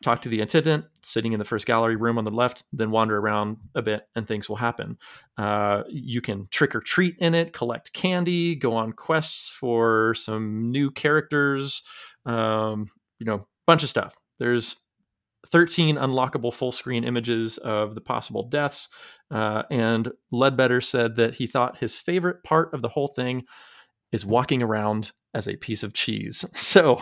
Talk 0.04 0.22
to 0.24 0.30
the 0.30 0.42
attendant 0.42 0.86
sitting 1.02 1.32
in 1.32 1.40
the 1.40 1.46
first 1.46 1.66
gallery 1.66 1.96
room 1.96 2.18
on 2.18 2.26
the 2.26 2.32
left, 2.32 2.64
then 2.74 2.92
wander 2.92 3.18
around 3.18 3.56
a 3.74 3.82
bit 3.82 4.06
and 4.16 4.28
things 4.28 4.50
will 4.50 4.58
happen. 4.58 4.98
Uh, 5.38 5.84
you 5.90 6.20
can 6.20 6.46
trick 6.52 6.76
or 6.76 6.82
treat 6.82 7.16
in 7.20 7.34
it, 7.34 7.54
collect 7.54 7.94
candy, 7.94 8.54
go 8.54 8.76
on 8.76 8.92
quests 8.92 9.50
for 9.50 10.14
some 10.14 10.70
new 10.72 10.92
characters, 10.92 11.84
um, 12.26 12.86
you 13.18 13.26
know, 13.26 13.48
bunch 13.66 13.82
of 13.82 13.90
stuff. 13.90 14.14
There's 14.40 14.76
13 15.48 15.96
unlockable 15.96 16.54
full 16.54 16.74
screen 16.74 17.06
images 17.06 17.58
of 17.60 17.96
the 17.96 18.02
possible 18.02 18.44
deaths. 18.44 18.90
Uh, 19.32 19.64
and 19.72 20.12
Ledbetter 20.32 20.82
said 20.82 21.16
that 21.16 21.36
he 21.36 21.48
thought 21.48 21.78
his 21.78 21.96
favorite 21.96 22.44
part 22.44 22.74
of 22.74 22.82
the 22.82 22.90
whole 22.90 23.08
thing 23.08 23.44
is 24.12 24.26
walking 24.26 24.62
around 24.62 25.14
as 25.34 25.48
a 25.48 25.56
piece 25.56 25.84
of 25.84 25.94
cheese. 25.94 26.46
So, 26.54 27.02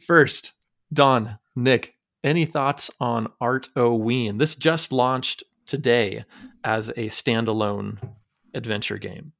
first, 0.00 0.52
Don, 0.92 1.38
Nick, 1.56 1.94
any 2.24 2.44
thoughts 2.44 2.90
on 3.00 3.28
Art-O-Ween? 3.40 4.38
This 4.38 4.54
just 4.54 4.92
launched 4.92 5.44
today 5.66 6.24
as 6.64 6.88
a 6.90 7.06
standalone 7.06 7.98
adventure 8.54 8.98
game. 8.98 9.32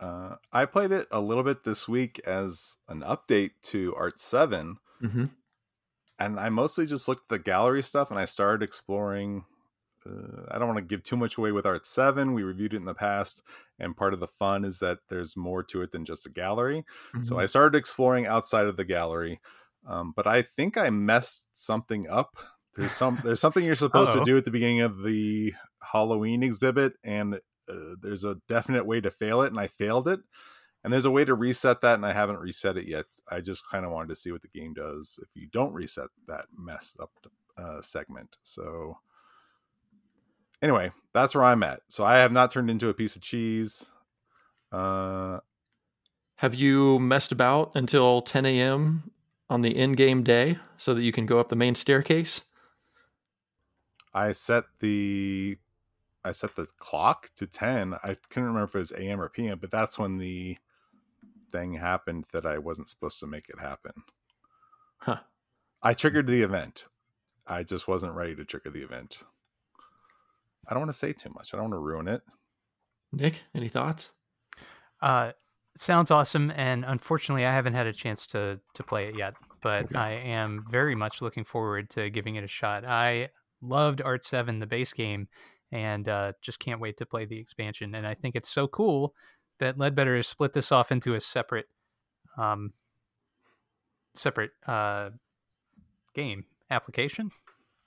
Uh, 0.00 0.36
I 0.52 0.64
played 0.66 0.90
it 0.92 1.06
a 1.10 1.20
little 1.20 1.44
bit 1.44 1.64
this 1.64 1.88
week 1.88 2.20
as 2.26 2.76
an 2.88 3.00
update 3.02 3.52
to 3.64 3.94
Art 3.96 4.18
Seven, 4.18 4.76
Mm-hmm. 5.02 5.24
and 6.18 6.40
I 6.40 6.48
mostly 6.48 6.86
just 6.86 7.08
looked 7.08 7.30
at 7.30 7.36
the 7.36 7.38
gallery 7.42 7.82
stuff, 7.82 8.10
and 8.10 8.18
I 8.18 8.24
started 8.24 8.64
exploring 8.64 9.44
uh, 10.06 10.42
I 10.50 10.58
don't 10.58 10.68
want 10.68 10.78
to 10.78 10.84
give 10.84 11.02
too 11.02 11.16
much 11.16 11.38
away 11.38 11.50
with 11.52 11.64
Art 11.64 11.86
7. 11.86 12.34
We 12.34 12.42
reviewed 12.42 12.74
it 12.74 12.78
in 12.78 12.84
the 12.84 12.94
past, 12.94 13.42
and 13.78 13.96
part 13.96 14.12
of 14.14 14.20
the 14.20 14.26
fun 14.26 14.64
is 14.64 14.78
that 14.80 14.98
there's 15.08 15.36
more 15.36 15.62
to 15.64 15.80
it 15.82 15.92
than 15.92 16.04
just 16.04 16.26
a 16.26 16.30
gallery. 16.30 16.84
Mm-hmm. 17.14 17.22
So 17.22 17.38
I 17.38 17.46
started 17.46 17.76
exploring 17.76 18.26
outside 18.26 18.66
of 18.66 18.76
the 18.76 18.84
gallery, 18.84 19.40
um, 19.86 20.12
but 20.14 20.26
I 20.26 20.42
think 20.42 20.76
I 20.76 20.90
messed 20.90 21.48
something 21.52 22.08
up. 22.08 22.36
There's 22.74 22.92
some 22.92 23.20
there's 23.24 23.40
something 23.40 23.64
you're 23.64 23.74
supposed 23.76 24.12
Uh-oh. 24.12 24.20
to 24.20 24.24
do 24.24 24.36
at 24.36 24.44
the 24.44 24.50
beginning 24.50 24.80
of 24.80 25.02
the 25.02 25.54
Halloween 25.82 26.42
exhibit, 26.42 26.94
and 27.04 27.34
uh, 27.34 27.94
there's 28.00 28.24
a 28.24 28.40
definite 28.48 28.86
way 28.86 29.00
to 29.00 29.10
fail 29.10 29.42
it, 29.42 29.52
and 29.52 29.60
I 29.60 29.66
failed 29.66 30.08
it. 30.08 30.20
And 30.82 30.92
there's 30.92 31.06
a 31.06 31.10
way 31.10 31.24
to 31.24 31.34
reset 31.34 31.80
that, 31.80 31.94
and 31.94 32.04
I 32.04 32.12
haven't 32.12 32.40
reset 32.40 32.76
it 32.76 32.86
yet. 32.86 33.06
I 33.30 33.40
just 33.40 33.66
kind 33.68 33.86
of 33.86 33.90
wanted 33.90 34.10
to 34.10 34.16
see 34.16 34.30
what 34.32 34.42
the 34.42 34.48
game 34.48 34.74
does 34.74 35.18
if 35.22 35.30
you 35.34 35.48
don't 35.50 35.72
reset 35.72 36.08
that 36.28 36.46
mess 36.54 36.94
up 37.00 37.10
uh, 37.56 37.80
segment. 37.80 38.36
So 38.42 38.98
anyway, 40.60 40.92
that's 41.14 41.34
where 41.34 41.44
I'm 41.44 41.62
at. 41.62 41.80
So 41.88 42.04
I 42.04 42.18
have 42.18 42.32
not 42.32 42.50
turned 42.50 42.68
into 42.68 42.90
a 42.90 42.94
piece 42.94 43.16
of 43.16 43.22
cheese. 43.22 43.88
Uh, 44.72 45.38
have 46.36 46.54
you 46.54 46.98
messed 46.98 47.32
about 47.32 47.72
until 47.74 48.20
10 48.20 48.44
a.m. 48.44 49.10
on 49.54 49.62
the 49.62 49.76
in-game 49.76 50.24
day 50.24 50.58
so 50.76 50.92
that 50.92 51.02
you 51.02 51.12
can 51.12 51.26
go 51.26 51.38
up 51.38 51.48
the 51.48 51.56
main 51.56 51.76
staircase? 51.76 52.42
I 54.12 54.32
set 54.32 54.64
the 54.80 55.56
I 56.24 56.32
set 56.32 56.56
the 56.56 56.66
clock 56.78 57.30
to 57.36 57.46
10. 57.46 57.94
I 58.02 58.16
couldn't 58.30 58.48
remember 58.48 58.64
if 58.64 58.74
it 58.74 58.78
was 58.78 58.92
AM 58.92 59.20
or 59.20 59.28
PM, 59.28 59.58
but 59.58 59.70
that's 59.70 59.98
when 59.98 60.18
the 60.18 60.58
thing 61.52 61.74
happened 61.74 62.24
that 62.32 62.44
I 62.44 62.58
wasn't 62.58 62.88
supposed 62.88 63.20
to 63.20 63.26
make 63.26 63.48
it 63.48 63.60
happen. 63.60 63.92
Huh. 64.98 65.20
I 65.82 65.94
triggered 65.94 66.26
the 66.26 66.42
event. 66.42 66.86
I 67.46 67.62
just 67.62 67.86
wasn't 67.86 68.14
ready 68.14 68.34
to 68.34 68.44
trigger 68.44 68.70
the 68.70 68.82
event. 68.82 69.18
I 70.66 70.72
don't 70.72 70.80
want 70.80 70.92
to 70.92 70.98
say 70.98 71.12
too 71.12 71.30
much. 71.34 71.52
I 71.52 71.58
don't 71.58 71.70
want 71.70 71.74
to 71.74 71.78
ruin 71.78 72.08
it. 72.08 72.22
Nick, 73.12 73.42
any 73.54 73.68
thoughts? 73.68 74.10
Uh, 75.00 75.32
sounds 75.76 76.10
awesome, 76.10 76.52
and 76.56 76.84
unfortunately, 76.86 77.44
I 77.44 77.52
haven't 77.52 77.74
had 77.74 77.86
a 77.86 77.92
chance 77.92 78.26
to 78.28 78.60
to 78.74 78.82
play 78.82 79.06
it 79.08 79.16
yet. 79.16 79.34
But 79.62 79.84
okay. 79.84 79.98
I 79.98 80.10
am 80.12 80.64
very 80.70 80.94
much 80.94 81.22
looking 81.22 81.44
forward 81.44 81.88
to 81.90 82.10
giving 82.10 82.36
it 82.36 82.44
a 82.44 82.48
shot. 82.48 82.84
I 82.84 83.30
loved 83.62 84.02
Art 84.02 84.24
Seven, 84.24 84.58
the 84.58 84.66
base 84.66 84.92
game, 84.92 85.28
and 85.72 86.08
uh, 86.08 86.32
just 86.42 86.60
can't 86.60 86.80
wait 86.80 86.98
to 86.98 87.06
play 87.06 87.24
the 87.24 87.38
expansion. 87.38 87.94
And 87.94 88.06
I 88.06 88.14
think 88.14 88.36
it's 88.36 88.50
so 88.50 88.68
cool 88.68 89.14
that 89.60 89.78
Ledbetter 89.78 90.16
has 90.16 90.28
split 90.28 90.52
this 90.52 90.70
off 90.70 90.92
into 90.92 91.14
a 91.14 91.20
separate, 91.20 91.66
um, 92.36 92.72
separate 94.14 94.50
uh, 94.66 95.10
game 96.14 96.44
application. 96.70 97.30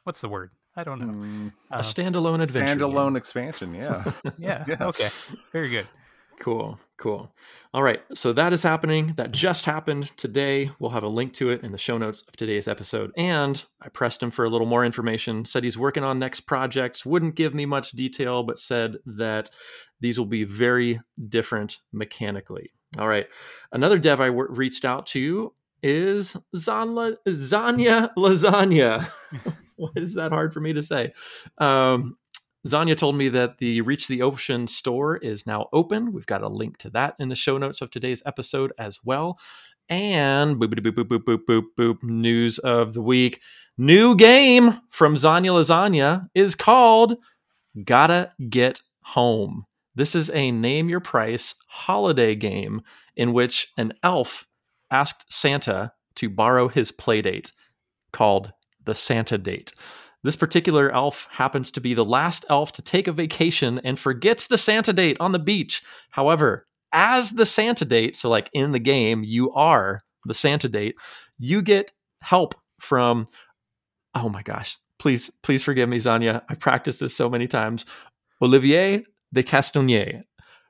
What's 0.03 0.21
the 0.21 0.29
word? 0.29 0.51
I 0.75 0.83
don't 0.83 0.99
know. 0.99 1.07
Mm, 1.07 1.51
a 1.71 1.77
uh, 1.77 1.81
standalone 1.81 2.41
adventure. 2.41 2.85
Standalone 2.85 3.09
game. 3.09 3.15
expansion. 3.15 3.73
Yeah. 3.73 4.03
yeah. 4.37 4.63
yeah. 4.67 4.77
Okay. 4.81 5.09
Very 5.51 5.69
good. 5.69 5.87
Cool. 6.39 6.79
Cool. 6.97 7.31
All 7.73 7.83
right. 7.83 8.01
So 8.13 8.33
that 8.33 8.53
is 8.53 8.63
happening. 8.63 9.13
That 9.17 9.31
just 9.31 9.65
happened 9.65 10.15
today. 10.17 10.71
We'll 10.79 10.91
have 10.91 11.03
a 11.03 11.07
link 11.07 11.33
to 11.33 11.51
it 11.51 11.63
in 11.63 11.71
the 11.71 11.77
show 11.77 11.97
notes 11.97 12.23
of 12.27 12.35
today's 12.35 12.67
episode. 12.67 13.11
And 13.17 13.63
I 13.81 13.89
pressed 13.89 14.23
him 14.23 14.31
for 14.31 14.45
a 14.45 14.49
little 14.49 14.67
more 14.67 14.85
information, 14.85 15.45
said 15.45 15.63
he's 15.63 15.77
working 15.77 16.03
on 16.03 16.17
next 16.17 16.41
projects, 16.41 17.05
wouldn't 17.05 17.35
give 17.35 17.53
me 17.53 17.65
much 17.65 17.91
detail, 17.91 18.43
but 18.43 18.59
said 18.59 18.97
that 19.05 19.49
these 19.99 20.17
will 20.17 20.25
be 20.25 20.43
very 20.43 21.01
different 21.29 21.77
mechanically. 21.91 22.71
All 22.97 23.07
right. 23.07 23.27
Another 23.71 23.99
dev 23.99 24.21
I 24.21 24.27
w- 24.27 24.49
reached 24.49 24.85
out 24.85 25.05
to 25.07 25.53
is 25.83 26.35
Zanla, 26.55 27.17
Xania 27.27 28.13
Lasagna. 28.15 29.07
Why 29.75 29.89
is 29.95 30.15
that 30.15 30.31
hard 30.31 30.53
for 30.53 30.59
me 30.59 30.73
to 30.73 30.81
say? 30.81 31.13
Um, 31.59 32.17
Xania 32.65 32.97
told 32.97 33.15
me 33.15 33.29
that 33.29 33.57
the 33.59 33.81
Reach 33.81 34.07
the 34.07 34.21
Ocean 34.21 34.67
store 34.67 35.17
is 35.17 35.45
now 35.45 35.67
open. 35.73 36.11
We've 36.11 36.25
got 36.25 36.41
a 36.41 36.49
link 36.49 36.77
to 36.79 36.89
that 36.91 37.15
in 37.19 37.29
the 37.29 37.35
show 37.35 37.57
notes 37.57 37.81
of 37.81 37.91
today's 37.91 38.23
episode 38.25 38.73
as 38.77 38.99
well. 39.03 39.39
And 39.89 40.57
boop, 40.57 40.73
boop, 40.73 40.91
boop, 40.91 41.07
boop, 41.07 41.19
boop, 41.23 41.39
boop, 41.47 41.63
boop, 41.77 42.03
news 42.03 42.59
of 42.59 42.93
the 42.93 43.01
week. 43.01 43.41
New 43.77 44.15
game 44.15 44.81
from 44.89 45.15
Xania 45.15 45.51
Lasagna 45.51 46.27
is 46.33 46.55
called 46.55 47.17
Gotta 47.85 48.33
Get 48.49 48.81
Home. 49.01 49.65
This 49.95 50.13
is 50.13 50.29
a 50.31 50.51
name 50.51 50.89
your 50.89 50.99
price 50.99 51.55
holiday 51.67 52.35
game 52.35 52.81
in 53.15 53.33
which 53.33 53.71
an 53.77 53.93
elf 54.03 54.45
asked 54.91 55.31
Santa 55.31 55.93
to 56.15 56.29
borrow 56.29 56.67
his 56.67 56.91
playdate 56.91 57.51
called 58.11 58.51
the 58.85 58.95
Santa 58.95 59.37
Date. 59.37 59.71
This 60.27 60.35
particular 60.35 60.91
elf 60.91 61.29
happens 61.31 61.71
to 61.71 61.79
be 61.79 61.93
the 61.93 62.03
last 62.03 62.45
elf 62.49 62.73
to 62.73 62.81
take 62.81 63.07
a 63.07 63.13
vacation 63.13 63.79
and 63.85 63.97
forgets 63.97 64.47
the 64.47 64.57
Santa 64.57 64.91
date 64.91 65.15
on 65.21 65.31
the 65.31 65.39
beach. 65.39 65.81
However, 66.09 66.67
as 66.91 67.31
the 67.31 67.45
Santa 67.45 67.85
date, 67.85 68.17
so 68.17 68.27
like 68.27 68.49
in 68.51 68.73
the 68.73 68.79
game, 68.79 69.23
you 69.23 69.53
are 69.53 70.03
the 70.25 70.33
Santa 70.33 70.67
date, 70.67 70.95
you 71.37 71.61
get 71.61 71.93
help 72.19 72.55
from, 72.77 73.25
oh 74.15 74.27
my 74.27 74.41
gosh, 74.43 74.75
please, 74.99 75.29
please 75.43 75.63
forgive 75.63 75.87
me, 75.87 75.95
Xania. 75.95 76.41
I 76.49 76.55
practiced 76.55 76.99
this 76.99 77.15
so 77.15 77.29
many 77.29 77.47
times. 77.47 77.85
Olivier 78.41 79.05
de 79.31 79.43
Castagnier, 79.43 80.23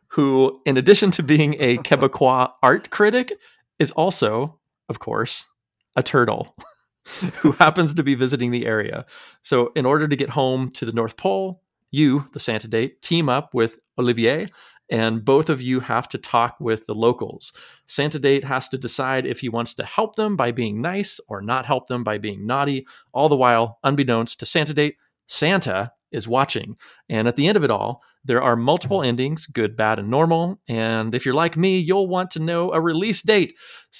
who, 0.10 0.56
in 0.68 0.78
addition 0.78 1.10
to 1.10 1.24
being 1.24 1.56
a 1.58 1.78
Quebecois 1.84 2.52
art 2.62 2.92
critic, 2.92 3.34
is 3.80 3.90
also, 3.90 4.60
of 4.88 5.00
course, 5.00 5.48
a 5.96 6.04
turtle. 6.04 6.56
who 7.40 7.54
happens 7.54 7.94
to 7.96 8.04
be 8.04 8.16
visiting 8.16 8.52
the 8.52 8.66
area. 8.66 9.06
So, 9.42 9.72
in 9.76 9.86
order 9.86 10.08
to 10.08 10.16
get 10.16 10.30
home 10.30 10.72
to 10.72 10.86
the 10.86 10.92
North 10.92 11.18
Pole, 11.18 11.62
you, 11.92 12.26
the 12.34 12.40
Santa 12.40 12.68
date, 12.68 13.02
team 13.02 13.30
up 13.30 13.54
with 13.54 13.80
Olivier, 13.98 14.48
and 14.90 15.24
both 15.24 15.50
of 15.50 15.62
you 15.62 15.80
have 15.82 16.08
to 16.10 16.18
talk 16.18 16.58
with 16.60 16.86
the 16.86 16.96
locals. 16.96 17.52
Santa 17.88 18.20
date 18.20 18.44
has 18.44 18.70
to 18.70 18.78
decide 18.78 19.26
if 19.26 19.40
he 19.40 19.50
wants 19.50 19.74
to 19.76 19.84
help 19.84 20.16
them 20.16 20.36
by 20.36 20.52
being 20.52 20.82
nice 20.82 21.20
or 21.28 21.42
not 21.42 21.66
help 21.66 21.88
them 21.88 22.04
by 22.04 22.18
being 22.18 22.46
naughty. 22.46 22.86
All 23.14 23.30
the 23.30 23.36
while, 23.36 23.80
unbeknownst 23.84 24.40
to 24.40 24.46
Santa 24.46 24.74
date, 24.74 24.96
Santa 25.28 25.92
is 26.12 26.28
watching. 26.28 26.78
And 27.10 27.28
at 27.28 27.36
the 27.36 27.48
end 27.48 27.58
of 27.58 27.64
it 27.64 27.72
all, 27.72 28.02
there 28.28 28.44
are 28.44 28.56
multiple 28.56 29.02
endings 29.02 29.48
good, 29.48 29.76
bad, 29.76 30.00
and 30.00 30.10
normal. 30.10 30.60
And 30.68 31.16
if 31.16 31.26
you're 31.26 31.34
like 31.34 31.58
me, 31.58 31.80
you'll 31.80 32.08
want 32.08 32.32
to 32.32 32.40
know 32.40 32.74
a 32.74 32.82
release 32.82 33.22
date. 33.22 33.54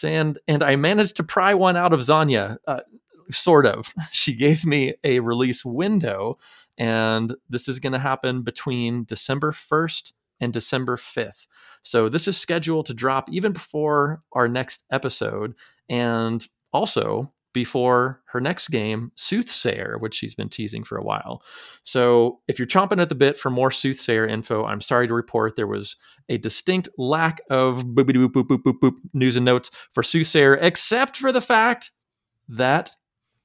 And, 0.04 0.38
and 0.48 0.62
I 0.62 0.76
managed 0.76 1.16
to 1.18 1.24
pry 1.24 1.54
one 1.54 1.78
out 1.78 1.94
of 1.94 2.02
Xania, 2.02 2.58
uh, 2.68 2.82
sort 3.32 3.66
of. 3.66 3.94
She 4.12 4.36
gave 4.36 4.66
me 4.66 4.94
a 5.04 5.20
release 5.22 5.64
window, 5.66 6.38
and 6.78 7.36
this 7.50 7.68
is 7.68 7.80
going 7.80 7.94
to 7.94 8.00
happen 8.00 8.44
between 8.44 9.06
December 9.06 9.52
1st 9.52 10.12
and 10.40 10.54
December 10.54 10.98
5th. 10.98 11.48
So 11.82 12.10
this 12.10 12.28
is 12.28 12.38
scheduled 12.38 12.86
to 12.88 12.94
drop 12.94 13.30
even 13.32 13.54
before 13.54 14.22
our 14.34 14.48
next 14.48 14.84
episode. 14.92 15.56
And 15.90 16.46
also, 16.74 17.32
before 17.58 18.22
her 18.28 18.40
next 18.40 18.68
game, 18.68 19.12
Soothsayer, 19.16 19.98
which 19.98 20.14
she's 20.14 20.36
been 20.36 20.48
teasing 20.48 20.84
for 20.84 20.96
a 20.96 21.04
while. 21.04 21.42
So, 21.82 22.40
if 22.48 22.60
you're 22.60 22.68
chomping 22.68 23.02
at 23.02 23.10
the 23.10 23.16
bit 23.16 23.36
for 23.36 23.50
more 23.50 23.72
Soothsayer 23.72 24.28
info, 24.28 24.64
I'm 24.64 24.80
sorry 24.80 25.08
to 25.08 25.14
report 25.16 25.56
there 25.56 25.66
was 25.66 25.96
a 26.30 26.38
distinct 26.38 26.88
lack 27.00 27.42
of 27.50 27.84
boop, 27.84 28.12
boop, 28.12 28.28
boop, 28.28 28.44
boop, 28.44 28.62
boop, 28.62 28.80
boop, 28.80 28.98
news 29.12 29.38
and 29.38 29.46
notes 29.46 29.72
for 29.92 30.04
Soothsayer, 30.04 30.54
except 30.62 31.18
for 31.18 31.32
the 31.32 31.42
fact 31.42 31.90
that 32.48 32.92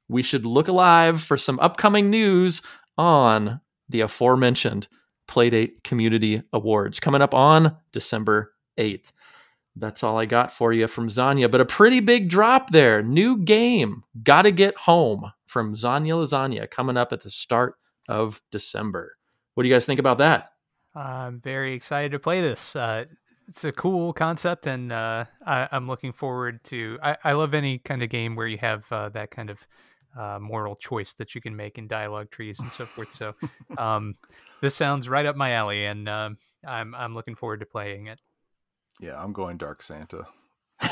we 0.09 0.23
should 0.23 0.45
look 0.45 0.69
alive 0.69 1.23
for 1.23 1.39
some 1.39 1.59
upcoming 1.61 2.11
news 2.11 2.61
on 2.99 3.63
the 3.89 4.03
aforementioned 4.03 4.89
Playdate 5.27 5.83
Community 5.85 6.43
Awards 6.53 7.01
coming 7.01 7.23
up 7.23 7.33
on 7.33 7.77
December 7.93 8.53
8th. 8.77 9.13
That's 9.75 10.03
all 10.03 10.19
I 10.19 10.27
got 10.27 10.53
for 10.53 10.73
you 10.73 10.87
from 10.87 11.09
Xania, 11.09 11.51
but 11.51 11.61
a 11.61 11.65
pretty 11.65 12.01
big 12.01 12.29
drop 12.29 12.71
there. 12.71 13.03
New 13.03 13.39
game, 13.39 14.05
Gotta 14.23 14.51
Get 14.51 14.77
Home 14.79 15.33
from 15.47 15.75
Xania 15.75 16.15
Lasagna 16.15 16.71
coming 16.71 16.97
up 16.97 17.13
at 17.13 17.23
the 17.23 17.31
start 17.31 17.77
of 18.09 18.43
December. 18.51 19.17
What 19.55 19.63
do 19.63 19.69
you 19.69 19.75
guys 19.75 19.87
think 19.87 20.01
about 20.01 20.19
that? 20.19 20.51
I'm 20.95 21.41
very 21.41 21.73
excited 21.73 22.13
to 22.13 22.19
play 22.19 22.43
this. 22.43 22.77
Uh, 22.77 23.07
it's 23.49 23.65
a 23.65 23.73
cool 23.73 24.13
concept, 24.13 24.67
and 24.67 24.93
uh, 24.93 25.25
I, 25.47 25.69
am 25.73 25.87
looking 25.87 26.13
forward 26.13 26.63
to. 26.65 26.99
I, 27.03 27.17
I, 27.25 27.33
love 27.33 27.55
any 27.55 27.79
kind 27.79 28.03
of 28.03 28.11
game 28.11 28.37
where 28.37 28.47
you 28.47 28.59
have 28.59 28.85
uh, 28.91 29.09
that 29.11 29.31
kind 29.31 29.51
of 29.51 29.67
uh, 30.19 30.39
moral 30.41 30.77
choice 30.77 31.15
that 31.15 31.35
you 31.35 31.41
can 31.41 31.57
make 31.57 31.79
in 31.79 31.87
dialogue 31.87 32.31
trees 32.31 32.61
and 32.61 32.69
so 32.69 32.85
forth. 32.85 33.13
So, 33.13 33.35
um, 33.79 34.15
this 34.61 34.75
sounds 34.75 35.09
right 35.09 35.27
up 35.27 35.37
my 35.37 35.53
alley, 35.53 35.87
and 35.87 36.09
uh, 36.09 36.31
I'm 36.67 36.95
I'm 36.95 37.15
looking 37.15 37.35
forward 37.35 37.61
to 37.61 37.67
playing 37.67 38.07
it. 38.07 38.19
Yeah, 39.01 39.23
I'm 39.23 39.33
going 39.33 39.57
Dark 39.57 39.83
Santa. 39.83 40.27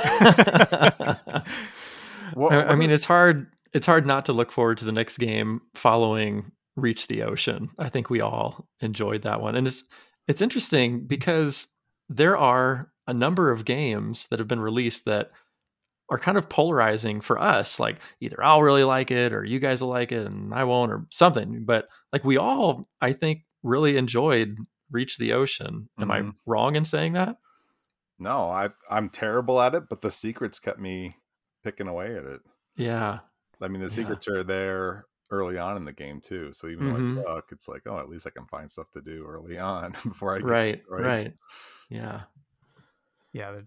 what, 2.35 2.52
I, 2.52 2.62
I 2.69 2.75
mean, 2.75 2.90
it's 2.90 3.04
hard. 3.04 3.47
It's 3.73 3.87
hard 3.87 4.07
not 4.07 4.25
to 4.26 4.33
look 4.33 4.50
forward 4.52 4.78
to 4.78 4.85
the 4.85 4.92
next 4.92 5.19
game 5.19 5.61
following 5.75 6.50
Reach 6.76 7.07
the 7.07 7.23
Ocean. 7.23 7.71
I 7.78 7.88
think 7.88 8.11
we 8.11 8.21
all 8.21 8.66
enjoyed 8.80 9.23
that 9.23 9.40
one, 9.40 9.54
and 9.57 9.66
it's 9.66 9.85
it's 10.28 10.42
interesting 10.42 11.07
because 11.07 11.69
there 12.09 12.37
are 12.37 12.90
a 13.07 13.14
number 13.14 13.50
of 13.50 13.64
games 13.64 14.26
that 14.28 14.38
have 14.38 14.49
been 14.49 14.61
released 14.61 15.04
that 15.04 15.30
are 16.11 16.19
kind 16.19 16.37
of 16.37 16.49
polarizing 16.49 17.21
for 17.21 17.38
us. 17.40 17.78
Like 17.78 17.99
either 18.21 18.42
I'll 18.42 18.62
really 18.62 18.85
like 18.85 19.11
it 19.12 19.33
or 19.33 19.45
you 19.45 19.61
guys 19.61 19.80
will 19.80 19.90
like 19.90 20.11
it 20.12 20.26
and 20.26 20.52
I 20.52 20.64
won't 20.64 20.90
or 20.92 21.07
something. 21.11 21.64
But 21.64 21.88
like 22.12 22.25
we 22.25 22.37
all, 22.37 22.88
I 23.00 23.12
think, 23.12 23.42
really 23.62 23.97
enjoyed 23.97 24.57
Reach 24.90 25.19
the 25.19 25.33
Ocean. 25.35 25.88
Am 26.00 26.11
I 26.11 26.21
Mhm. 26.21 26.35
wrong 26.47 26.75
in 26.75 26.85
saying 26.85 27.12
that? 27.12 27.37
No, 28.21 28.50
I 28.50 28.69
I'm 28.91 29.09
terrible 29.09 29.61
at 29.61 29.75
it, 29.75 29.89
but 29.89 30.00
the 30.03 30.11
secrets 30.11 30.59
kept 30.61 30.79
me 30.79 31.12
picking 31.65 31.89
away 31.89 32.15
at 32.17 32.25
it. 32.25 32.41
Yeah. 32.77 33.21
I 33.61 33.69
mean, 33.69 33.81
the 33.81 33.87
Yeah. 33.87 33.89
secrets 33.91 34.29
are 34.29 34.43
there 34.45 35.07
early 35.31 35.59
on 35.59 35.77
in 35.77 35.85
the 35.85 35.93
game 35.93 36.21
too. 36.21 36.53
So 36.53 36.69
even 36.69 36.87
Mhm. 36.89 37.15
though 37.17 37.21
I 37.23 37.37
suck, 37.37 37.53
it's 37.53 37.69
like, 37.69 37.83
oh, 37.87 37.99
at 37.99 38.09
least 38.09 38.27
I 38.27 38.31
can 38.31 38.47
find 38.47 38.71
stuff 38.71 38.91
to 38.93 39.00
do 39.00 39.25
early 39.27 39.59
on 39.59 39.93
before 40.05 40.35
I 40.35 40.39
get 40.39 40.47
Right. 40.47 40.77
destroyed. 40.79 41.05
Right. 41.07 41.35
Yeah. 41.89 42.23
yeah, 43.33 43.61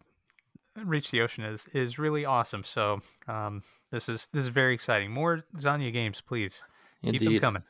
Reach 0.75 1.11
the 1.11 1.21
Ocean 1.21 1.43
is 1.43 1.67
is 1.67 1.99
really 1.99 2.25
awesome. 2.25 2.63
So 2.63 3.01
um, 3.27 3.63
this 3.91 4.09
is 4.09 4.27
this 4.33 4.41
is 4.43 4.47
very 4.49 4.73
exciting. 4.73 5.11
More 5.11 5.43
Xania 5.57 5.91
games, 5.93 6.21
please. 6.21 6.63
Keep 7.03 7.21
them 7.21 7.39
coming. 7.39 7.63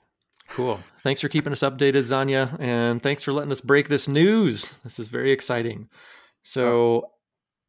Cool. 0.49 0.79
Thanks 1.01 1.21
for 1.21 1.29
keeping 1.29 1.51
us 1.53 1.61
updated, 1.61 2.03
Xania, 2.03 2.57
and 2.59 3.01
thanks 3.01 3.23
for 3.23 3.31
letting 3.33 3.51
us 3.51 3.61
break 3.61 3.87
this 3.89 4.07
news. 4.07 4.73
This 4.83 4.99
is 4.99 5.07
very 5.07 5.31
exciting. 5.31 5.89
So 6.43 7.09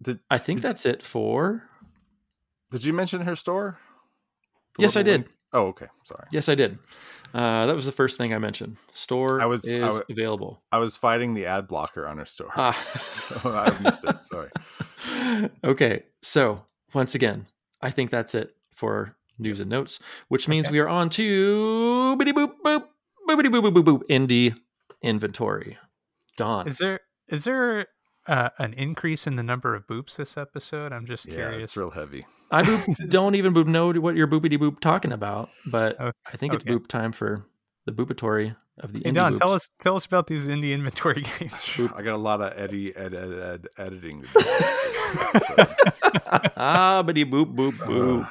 Did 0.02 0.18
I 0.30 0.38
think 0.38 0.60
that's 0.60 0.84
it 0.86 1.02
for. 1.02 1.62
Did 2.70 2.84
you 2.84 2.92
mention 2.92 3.22
her 3.22 3.36
store? 3.36 3.78
The 4.76 4.82
Yes, 4.82 4.96
I 4.96 5.02
did. 5.02 5.20
link? 5.22 5.30
Oh, 5.52 5.66
okay. 5.68 5.86
Sorry. 6.02 6.26
Yes, 6.32 6.48
I 6.48 6.56
did. 6.56 6.78
Uh, 7.32 7.66
that 7.66 7.74
was 7.76 7.86
the 7.86 7.92
first 7.92 8.18
thing 8.18 8.34
I 8.34 8.38
mentioned. 8.38 8.76
Store 8.92 9.40
I 9.40 9.46
was- 9.46 9.64
I 9.72 9.78
is 9.86 9.94
wa- 9.94 10.00
available. 10.10 10.62
I 10.72 10.78
was 10.78 10.96
fighting 10.96 11.34
the 11.34 11.46
ad 11.46 11.68
blocker 11.68 12.06
on 12.06 12.18
her 12.18 12.24
store. 12.24 12.50
Ah. 12.56 12.72
so 13.00 13.36
I 13.50 13.76
missed 13.80 14.04
it. 14.04 14.26
Sorry. 14.26 14.50
okay, 15.64 16.02
so 16.22 16.64
once 16.92 17.14
again, 17.14 17.46
I 17.80 17.90
think 17.90 18.10
that's 18.10 18.34
it 18.34 18.54
for 18.74 19.14
news 19.38 19.60
and 19.60 19.70
notes, 19.70 20.00
which 20.28 20.48
means 20.48 20.66
Okay. 20.66 20.72
we 20.72 20.78
are 20.80 20.88
on 20.88 21.08
to 21.10 22.16
boop 22.18 22.32
boop 22.32 22.54
boop 22.64 22.84
boop 23.28 23.40
boop 23.40 23.72
boop 23.72 23.84
boop 23.84 24.02
indie 24.10 24.56
inventory. 25.02 25.78
Don, 26.36 26.66
Is 26.66 26.78
there 26.78 27.00
is 27.28 27.44
there 27.44 27.86
uh, 28.26 28.50
an 28.58 28.72
increase 28.74 29.26
in 29.26 29.36
the 29.36 29.42
number 29.42 29.74
of 29.74 29.86
boops 29.86 30.16
this 30.16 30.36
episode? 30.36 30.92
I'm 30.92 31.06
just 31.06 31.26
Yeah, 31.26 31.34
curious. 31.34 31.62
it's 31.62 31.76
real 31.76 31.90
heavy. 31.90 32.24
I 32.50 32.62
boop, 32.62 33.10
don't 33.10 33.34
even 33.34 33.52
boop 33.54 33.66
know 33.66 33.92
what 33.92 34.14
you're 34.16 34.28
boopity 34.28 34.58
boop 34.58 34.80
talking 34.80 35.12
about, 35.12 35.50
but 35.66 35.96
Oh, 36.00 36.12
I 36.32 36.36
think 36.36 36.54
it's 36.54 36.64
okay. 36.64 36.74
boop 36.74 36.86
time 36.86 37.12
for 37.12 37.44
the 37.86 37.92
boopatory 37.92 38.54
of 38.78 38.92
the 38.92 39.00
Hey 39.04 39.10
indie 39.10 39.14
Don, 39.14 39.34
tell 39.36 39.52
us 39.52 39.70
tell 39.80 39.96
us 39.96 40.04
about 40.06 40.26
these 40.26 40.46
indie 40.46 40.72
inventory 40.72 41.22
games. 41.38 41.78
I 41.96 42.02
got 42.02 42.14
a 42.14 42.16
lot 42.16 42.40
of 42.40 42.52
Eddie 42.58 42.94
ed, 42.96 43.14
ed, 43.14 43.32
ed, 43.32 43.66
editing 43.78 44.22
to 44.22 44.28
do. 44.28 44.44
this 44.44 44.74
week, 44.84 45.42
so. 45.42 46.48
ah, 46.56 47.02
bitty 47.02 47.24
boop 47.24 47.54
boop 47.54 47.72
boop. 47.78 48.28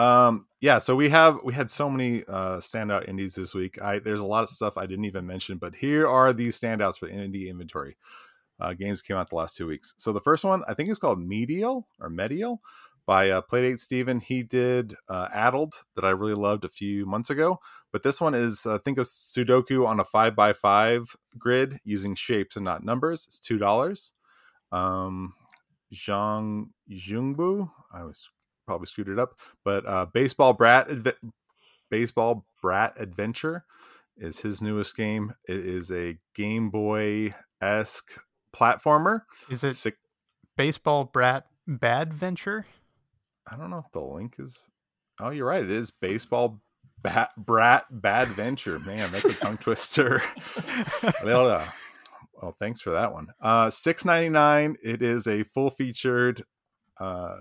Um, 0.00 0.46
yeah, 0.60 0.78
so 0.78 0.96
we 0.96 1.08
have 1.10 1.38
we 1.44 1.54
had 1.54 1.70
so 1.70 1.88
many 1.88 2.24
uh 2.26 2.56
standout 2.56 3.08
indies 3.08 3.34
this 3.36 3.54
week. 3.54 3.80
I 3.80 4.00
there's 4.00 4.20
a 4.20 4.26
lot 4.26 4.42
of 4.42 4.48
stuff 4.50 4.76
I 4.76 4.86
didn't 4.86 5.04
even 5.04 5.26
mention, 5.26 5.58
but 5.58 5.74
here 5.76 6.08
are 6.08 6.32
these 6.32 6.58
standouts 6.58 6.98
for 6.98 7.08
indie 7.08 7.48
inventory. 7.48 7.96
Uh, 8.60 8.72
games 8.72 9.02
came 9.02 9.16
out 9.16 9.30
the 9.30 9.36
last 9.36 9.56
two 9.56 9.66
weeks. 9.66 9.94
So 9.98 10.12
the 10.12 10.20
first 10.20 10.44
one 10.44 10.62
I 10.68 10.74
think 10.74 10.88
is 10.88 10.98
called 10.98 11.20
Medial 11.20 11.86
or 12.00 12.08
Medial 12.08 12.60
by 13.06 13.30
uh, 13.30 13.42
Playdate 13.42 13.80
Stephen. 13.80 14.20
He 14.20 14.42
did 14.42 14.94
uh, 15.08 15.28
Addled 15.32 15.84
that 15.96 16.04
I 16.04 16.10
really 16.10 16.34
loved 16.34 16.64
a 16.64 16.70
few 16.70 17.04
months 17.04 17.30
ago, 17.30 17.60
but 17.92 18.02
this 18.02 18.20
one 18.20 18.34
is 18.34 18.64
uh, 18.66 18.78
think 18.78 18.98
of 18.98 19.06
Sudoku 19.06 19.86
on 19.86 20.00
a 20.00 20.04
five 20.04 20.34
by 20.34 20.52
five 20.52 21.16
grid 21.38 21.80
using 21.84 22.14
shapes 22.14 22.56
and 22.56 22.64
not 22.64 22.84
numbers. 22.84 23.24
It's 23.26 23.40
two 23.40 23.58
dollars. 23.58 24.12
Um, 24.72 25.34
Zhang 25.92 26.70
Jungbu, 26.90 27.70
I 27.92 28.04
was 28.04 28.30
probably 28.66 28.86
screwed 28.86 29.08
it 29.08 29.18
up, 29.18 29.34
but 29.64 29.86
uh, 29.86 30.06
Baseball 30.06 30.52
Brat 30.54 30.88
Adve- 30.88 31.32
Baseball 31.90 32.46
Brat 32.62 32.94
Adventure 32.98 33.64
is 34.16 34.40
his 34.40 34.62
newest 34.62 34.96
game. 34.96 35.34
It 35.46 35.64
is 35.64 35.92
a 35.92 36.18
Game 36.34 36.70
Boy 36.70 37.34
esque 37.60 38.18
platformer. 38.54 39.20
Is 39.50 39.64
it 39.64 39.94
Baseball 40.56 41.04
Brat 41.04 41.46
Badventure? 41.68 42.64
I 43.50 43.56
don't 43.56 43.70
know 43.70 43.78
if 43.78 43.92
the 43.92 44.00
link 44.00 44.36
is. 44.38 44.62
Oh, 45.20 45.30
you're 45.30 45.46
right. 45.46 45.62
It 45.62 45.70
is 45.70 45.90
Baseball 45.90 46.60
Bat 47.02 47.30
Brat 47.36 47.84
Badventure. 47.92 48.84
Man, 48.84 49.10
that's 49.12 49.26
a 49.26 49.34
tongue 49.34 49.56
twister. 49.60 50.22
well, 51.22 51.66
well, 52.40 52.54
thanks 52.58 52.80
for 52.80 52.90
that 52.90 53.12
one. 53.12 53.28
Uh, 53.40 53.70
six 53.70 54.04
ninety 54.04 54.28
nine. 54.30 54.76
It 54.82 55.02
is 55.02 55.26
a 55.26 55.44
full 55.44 55.70
featured, 55.70 56.42
uh, 56.98 57.38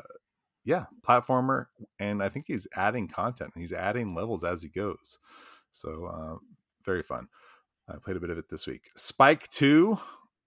yeah, 0.65 0.85
platformer, 1.01 1.65
and 1.99 2.21
I 2.21 2.29
think 2.29 2.45
he's 2.47 2.67
adding 2.75 3.07
content. 3.07 3.51
He's 3.55 3.73
adding 3.73 4.13
levels 4.15 4.43
as 4.43 4.61
he 4.63 4.69
goes. 4.69 5.17
So 5.71 6.05
uh, 6.05 6.35
very 6.85 7.03
fun. 7.03 7.27
I 7.89 7.95
played 8.01 8.17
a 8.17 8.21
bit 8.21 8.29
of 8.29 8.37
it 8.37 8.49
this 8.49 8.67
week. 8.67 8.89
Spike 8.95 9.49
Two, 9.49 9.99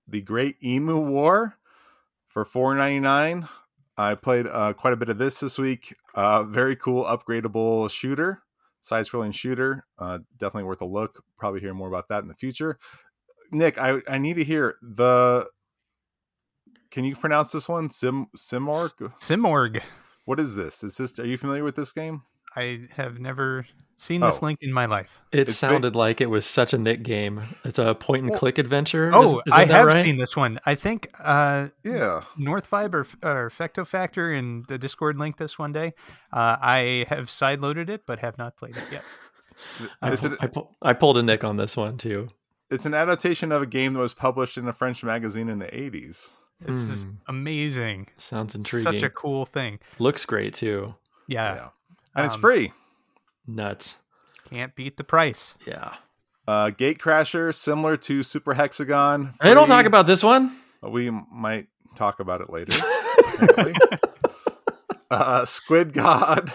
the 0.06 0.20
Great 0.22 0.56
Emu 0.62 0.98
War, 0.98 1.56
for 2.28 2.44
four 2.44 2.74
ninety 2.74 3.00
nine. 3.00 3.48
I 3.98 4.14
played 4.14 4.46
uh, 4.46 4.74
quite 4.74 4.92
a 4.92 4.96
bit 4.96 5.08
of 5.08 5.18
this 5.18 5.40
this 5.40 5.58
week. 5.58 5.96
Uh, 6.14 6.42
very 6.44 6.76
cool, 6.76 7.04
upgradable 7.04 7.90
shooter, 7.90 8.42
side-scrolling 8.82 9.32
shooter. 9.32 9.86
Uh, 9.98 10.18
definitely 10.36 10.64
worth 10.64 10.82
a 10.82 10.86
look. 10.86 11.24
Probably 11.38 11.60
hear 11.60 11.72
more 11.72 11.88
about 11.88 12.08
that 12.08 12.22
in 12.22 12.28
the 12.28 12.34
future. 12.34 12.78
Nick, 13.50 13.78
I, 13.78 14.00
I 14.06 14.18
need 14.18 14.34
to 14.34 14.44
hear 14.44 14.74
the. 14.82 15.48
Can 16.90 17.04
you 17.04 17.16
pronounce 17.16 17.52
this 17.52 17.68
one? 17.68 17.90
Sim 17.90 18.26
Simorgh. 18.36 19.12
Simorgh. 19.18 19.82
What 20.24 20.40
is 20.40 20.56
this? 20.56 20.84
Is 20.84 20.96
this? 20.96 21.18
Are 21.18 21.26
you 21.26 21.38
familiar 21.38 21.64
with 21.64 21.76
this 21.76 21.92
game? 21.92 22.22
I 22.54 22.88
have 22.96 23.18
never 23.18 23.66
seen 23.96 24.20
this 24.20 24.38
Oh. 24.42 24.46
link 24.46 24.58
in 24.62 24.72
my 24.72 24.86
life. 24.86 25.18
It 25.32 25.40
It's 25.40 25.52
great. 25.60 25.70
sounded 25.70 25.96
like 25.96 26.20
it 26.20 26.28
was 26.30 26.44
such 26.44 26.72
a 26.74 26.78
Nick 26.78 27.02
game. 27.02 27.40
It's 27.64 27.78
a 27.78 27.94
point 27.94 28.24
and 28.24 28.34
click 28.34 28.58
adventure. 28.58 29.10
Oh, 29.14 29.22
Is- 29.22 29.30
isn't 29.46 29.52
I 29.52 29.64
that 29.64 29.74
have 29.74 29.86
right? 29.86 30.04
seen 30.04 30.18
this 30.18 30.36
one. 30.36 30.60
I 30.66 30.74
think 30.74 31.08
uh, 31.18 31.68
Yeah. 31.82 32.22
North 32.36 32.70
Vibe 32.70 32.94
or, 32.94 33.06
or 33.26 33.48
Fecto 33.50 33.86
Factor 33.86 34.32
in 34.32 34.64
the 34.68 34.76
Discord 34.78 35.16
link 35.18 35.38
this 35.38 35.58
one 35.58 35.72
day. 35.72 35.94
Uh, 36.32 36.56
I 36.60 37.06
have 37.08 37.26
sideloaded 37.28 37.88
it, 37.88 38.02
but 38.06 38.18
have 38.18 38.36
not 38.38 38.56
played 38.56 38.76
it 38.76 38.84
yet. 38.92 39.02
I, 40.02 40.12
It's 40.12 40.26
pu- 40.26 40.32
an- 40.32 40.38
I, 40.40 40.46
pu- 40.48 40.68
I 40.82 40.92
pulled 40.92 41.16
a 41.16 41.22
Nick 41.22 41.42
on 41.44 41.56
this 41.56 41.76
one 41.76 41.96
too. 41.96 42.28
It's 42.70 42.84
an 42.84 42.94
adaptation 42.94 43.52
of 43.52 43.62
a 43.62 43.66
game 43.66 43.94
that 43.94 44.00
was 44.00 44.12
published 44.12 44.58
in 44.58 44.66
a 44.68 44.72
French 44.72 45.02
magazine 45.04 45.48
in 45.48 45.58
the 45.60 45.66
80s. 45.66 46.32
It's 46.66 46.86
just 46.88 47.04
Hmm. 47.06 47.12
amazing. 47.28 48.08
Sounds 48.18 48.54
intriguing. 48.54 48.92
Such 48.92 49.02
a 49.02 49.10
cool 49.10 49.46
thing. 49.46 49.78
Looks 49.98 50.24
great 50.26 50.52
too. 50.54 50.94
Yeah, 51.28 51.68
And 52.14 52.26
it's 52.26 52.34
Um, 52.34 52.40
free. 52.40 52.72
Nuts. 53.46 53.96
can't 54.48 54.74
beat 54.74 54.96
the 54.96 55.04
price. 55.04 55.54
Yeah. 55.66 55.94
Uh, 56.46 56.70
Gatecrasher, 56.70 57.52
similar 57.54 57.96
to 57.96 58.22
Super 58.22 58.54
Hexagon. 58.54 59.32
Hey, 59.40 59.54
don't 59.54 59.66
talk 59.66 59.86
about 59.86 60.06
this 60.06 60.22
one. 60.22 60.56
We 60.82 61.10
might 61.10 61.66
talk 61.96 62.20
about 62.20 62.40
it 62.40 62.50
later. 62.50 62.72
uh, 65.10 65.44
Squid 65.44 65.92
God 65.92 66.52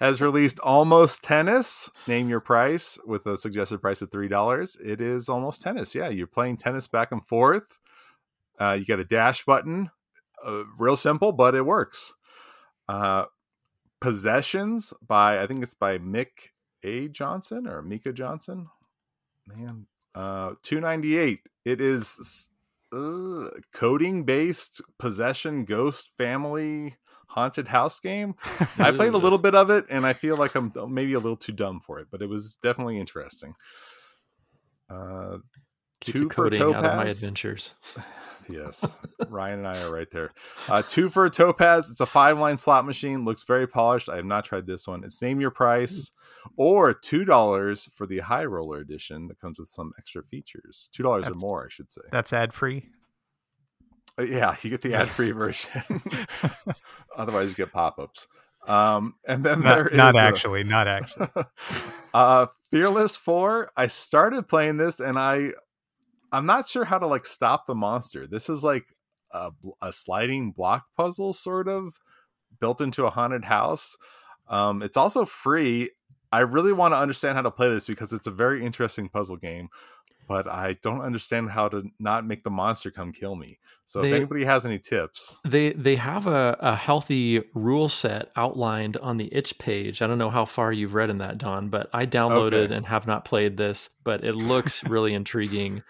has 0.00 0.20
released 0.20 0.58
Almost 0.60 1.22
Tennis. 1.22 1.90
Name 2.08 2.28
your 2.28 2.40
price 2.40 2.98
with 3.06 3.26
a 3.26 3.38
suggested 3.38 3.80
price 3.80 4.02
of 4.02 4.10
three 4.10 4.28
dollars. 4.28 4.76
It 4.84 5.00
is 5.00 5.28
almost 5.28 5.62
tennis. 5.62 5.94
Yeah, 5.94 6.08
you're 6.08 6.26
playing 6.26 6.56
tennis 6.56 6.86
back 6.86 7.12
and 7.12 7.24
forth. 7.24 7.78
Uh, 8.58 8.76
you 8.78 8.84
got 8.84 8.98
a 8.98 9.04
dash 9.04 9.44
button. 9.44 9.90
Uh, 10.44 10.64
real 10.78 10.96
simple, 10.96 11.32
but 11.32 11.54
it 11.54 11.64
works. 11.64 12.14
Uh, 12.88 13.26
Possessions 14.00 14.94
by 15.06 15.42
I 15.42 15.46
think 15.46 15.62
it's 15.62 15.74
by 15.74 15.98
Mick 15.98 16.50
A. 16.82 17.08
Johnson 17.08 17.66
or 17.66 17.82
Mika 17.82 18.12
Johnson. 18.12 18.68
Man, 19.46 19.86
uh, 20.14 20.54
two 20.62 20.80
ninety 20.80 21.16
eight. 21.16 21.40
It 21.64 21.80
is 21.80 22.48
uh, 22.92 23.48
coding 23.72 24.24
based 24.24 24.80
possession 24.98 25.64
ghost 25.64 26.10
family 26.16 26.96
haunted 27.26 27.68
house 27.68 28.00
game. 28.00 28.34
I 28.78 28.90
played 28.90 29.14
a 29.14 29.18
little 29.18 29.38
bit 29.38 29.54
of 29.54 29.70
it, 29.70 29.86
and 29.88 30.06
I 30.06 30.12
feel 30.12 30.36
like 30.36 30.54
I'm 30.54 30.72
maybe 30.88 31.12
a 31.12 31.20
little 31.20 31.36
too 31.36 31.52
dumb 31.52 31.80
for 31.80 31.98
it, 32.00 32.08
but 32.10 32.22
it 32.22 32.28
was 32.28 32.56
definitely 32.56 32.98
interesting. 32.98 33.54
Uh, 34.88 35.38
Keep 36.00 36.14
two 36.14 36.28
for 36.30 36.44
coding 36.50 36.62
out 36.62 36.84
of 36.84 36.96
my 36.96 37.04
adventures. 37.04 37.72
yes, 38.52 38.96
Ryan 39.28 39.60
and 39.60 39.68
I 39.68 39.82
are 39.82 39.92
right 39.92 40.10
there. 40.10 40.30
Uh, 40.68 40.82
two 40.86 41.08
for 41.10 41.26
a 41.26 41.30
Topaz. 41.30 41.90
It's 41.90 42.00
a 42.00 42.06
five 42.06 42.38
line 42.38 42.56
slot 42.56 42.84
machine. 42.86 43.24
Looks 43.24 43.44
very 43.44 43.66
polished. 43.66 44.08
I 44.08 44.16
have 44.16 44.24
not 44.24 44.44
tried 44.44 44.66
this 44.66 44.86
one. 44.86 45.04
It's 45.04 45.20
name 45.22 45.40
your 45.40 45.50
price, 45.50 46.10
or 46.56 46.92
two 46.94 47.24
dollars 47.24 47.86
for 47.94 48.06
the 48.06 48.18
high 48.18 48.44
roller 48.44 48.78
edition 48.80 49.28
that 49.28 49.40
comes 49.40 49.58
with 49.58 49.68
some 49.68 49.92
extra 49.98 50.22
features. 50.24 50.88
Two 50.92 51.02
dollars 51.02 51.26
or 51.28 51.34
more, 51.34 51.64
I 51.64 51.68
should 51.68 51.90
say. 51.92 52.02
That's 52.10 52.32
ad 52.32 52.52
free. 52.52 52.86
Uh, 54.18 54.22
Yeah, 54.24 54.54
you 54.62 54.70
get 54.70 54.82
the 54.82 54.94
ad 54.94 55.08
free 55.08 55.30
version. 55.30 55.70
Otherwise, 57.16 57.48
you 57.50 57.54
get 57.54 57.72
pop 57.72 57.98
ups. 57.98 58.28
Um, 58.68 59.14
and 59.26 59.42
then 59.42 59.62
there 59.62 59.84
Not, 59.84 59.92
is 59.92 59.96
not 59.96 60.14
a- 60.16 60.18
actually. 60.18 60.64
Not 60.64 60.86
actually. 60.86 61.28
uh, 62.14 62.46
Fearless 62.70 63.16
Four. 63.16 63.70
I 63.76 63.86
started 63.86 64.46
playing 64.48 64.76
this, 64.76 65.00
and 65.00 65.18
I, 65.18 65.52
I'm 66.32 66.46
not 66.46 66.68
sure 66.68 66.84
how 66.84 66.98
to 66.98 67.06
like 67.06 67.26
stop 67.26 67.66
the 67.66 67.74
monster. 67.74 68.26
This 68.26 68.48
is 68.48 68.62
like 68.64 68.94
a, 69.32 69.50
a 69.82 69.92
sliding 69.92 70.52
block 70.52 70.86
puzzle, 70.96 71.32
sort 71.32 71.68
of, 71.68 71.98
built 72.60 72.80
into 72.80 73.06
a 73.06 73.10
haunted 73.10 73.44
house. 73.44 73.96
Um, 74.48 74.82
it's 74.82 74.96
also 74.96 75.24
free. 75.24 75.90
I 76.32 76.40
really 76.40 76.72
want 76.72 76.92
to 76.92 76.98
understand 76.98 77.36
how 77.36 77.42
to 77.42 77.50
play 77.50 77.68
this 77.68 77.86
because 77.86 78.12
it's 78.12 78.26
a 78.26 78.30
very 78.32 78.64
interesting 78.64 79.08
puzzle 79.08 79.36
game, 79.36 79.68
but 80.28 80.46
I 80.46 80.76
don't 80.80 81.00
understand 81.00 81.50
how 81.50 81.68
to 81.68 81.84
not 81.98 82.24
make 82.24 82.44
the 82.44 82.50
monster 82.50 82.90
come 82.92 83.12
kill 83.12 83.34
me. 83.34 83.58
So 83.86 84.02
if 84.02 84.12
anybody 84.12 84.44
has 84.44 84.64
any 84.64 84.78
tips, 84.78 85.40
They 85.44 85.72
they 85.72 85.96
have 85.96 86.28
a, 86.28 86.56
a 86.60 86.76
healthy 86.76 87.42
rule 87.54 87.88
set 87.88 88.30
outlined 88.36 88.96
on 88.98 89.16
the 89.16 89.28
itch 89.34 89.58
page. 89.58 90.02
I 90.02 90.06
don't 90.06 90.18
know 90.18 90.30
how 90.30 90.44
far 90.44 90.72
you've 90.72 90.94
read 90.94 91.10
in 91.10 91.18
that, 91.18 91.38
Don, 91.38 91.68
but 91.68 91.90
I 91.92 92.06
downloaded 92.06 92.66
Okay. 92.66 92.74
and 92.74 92.86
have 92.86 93.08
not 93.08 93.24
played 93.24 93.56
this, 93.56 93.90
but 94.04 94.22
it 94.24 94.36
looks 94.36 94.84
really 94.84 95.14
intriguing. 95.14 95.82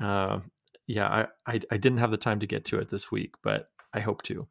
Uh, 0.00 0.40
yeah, 0.86 1.06
I, 1.46 1.52
I 1.54 1.60
I 1.70 1.76
didn't 1.76 1.98
have 1.98 2.10
the 2.10 2.16
time 2.16 2.40
to 2.40 2.46
get 2.46 2.64
to 2.66 2.78
it 2.78 2.90
this 2.90 3.10
week, 3.10 3.34
but 3.42 3.68
I 3.92 4.00
hope 4.00 4.22
to. 4.24 4.46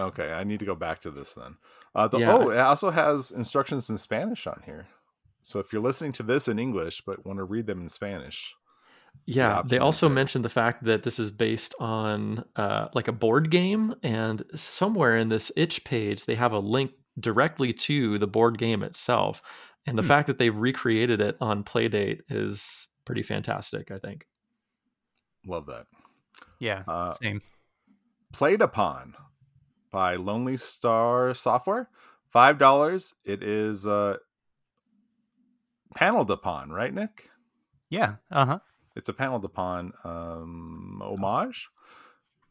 okay, 0.00 0.32
I 0.32 0.44
need 0.44 0.60
to 0.60 0.66
go 0.66 0.74
back 0.74 1.00
to 1.00 1.10
this 1.10 1.34
then. 1.34 1.56
Uh, 1.94 2.08
the, 2.08 2.18
Yeah. 2.18 2.34
Oh, 2.34 2.50
it 2.50 2.58
also 2.58 2.90
has 2.90 3.30
instructions 3.30 3.90
in 3.90 3.98
Spanish 3.98 4.46
on 4.46 4.62
here. 4.64 4.86
So 5.42 5.60
if 5.60 5.72
you're 5.72 5.82
listening 5.82 6.12
to 6.12 6.22
this 6.22 6.48
in 6.48 6.58
English 6.58 7.02
but 7.06 7.24
want 7.24 7.38
to 7.38 7.44
read 7.44 7.66
them 7.66 7.80
in 7.80 7.88
Spanish, 7.88 8.54
Yeah, 9.26 9.54
option 9.58 9.68
they 9.68 9.78
also 9.78 10.08
mentioned 10.08 10.44
the 10.44 10.48
fact 10.50 10.84
that 10.84 11.02
this 11.02 11.18
is 11.18 11.30
based 11.30 11.74
on 11.80 12.44
uh, 12.56 12.88
like 12.94 13.08
a 13.08 13.12
board 13.12 13.50
game, 13.50 13.94
and 14.02 14.42
somewhere 14.54 15.16
in 15.16 15.28
this 15.28 15.50
itch 15.56 15.84
page 15.84 16.24
they 16.26 16.34
have 16.34 16.52
a 16.52 16.58
link 16.58 16.92
directly 17.18 17.72
to 17.72 18.18
the 18.18 18.26
board 18.26 18.58
game 18.58 18.82
itself. 18.82 19.42
And 19.86 19.96
the 19.98 20.02
Hmm. 20.02 20.08
fact 20.08 20.26
that 20.26 20.38
they've 20.38 20.54
recreated 20.56 21.20
it 21.20 21.36
on 21.40 21.64
Playdate 21.64 22.20
is 22.28 22.88
pretty 23.04 23.22
fantastic. 23.22 23.90
I 23.90 23.98
think. 23.98 24.26
Love 25.48 25.66
that. 25.66 25.86
Yeah, 26.60 26.82
Uh, 26.86 27.14
same. 27.14 27.40
PlayDaPon 28.34 29.14
by 29.90 30.16
Lonely 30.16 30.56
Star 30.58 31.32
Software. 31.34 31.88
Five 32.30 32.58
dollars. 32.58 33.14
It 33.24 33.42
is 33.42 33.86
uh 33.86 34.18
Panel 35.96 36.24
de 36.24 36.36
Pon, 36.36 36.70
right, 36.70 36.92
Nick? 36.92 37.30
Yeah, 37.88 38.16
uh 38.30 38.44
huh. 38.46 38.58
It's 38.94 39.08
a 39.08 39.14
Panel 39.14 39.38
de 39.38 39.48
Pon 39.48 39.92
um 40.04 41.00
homage. 41.02 41.68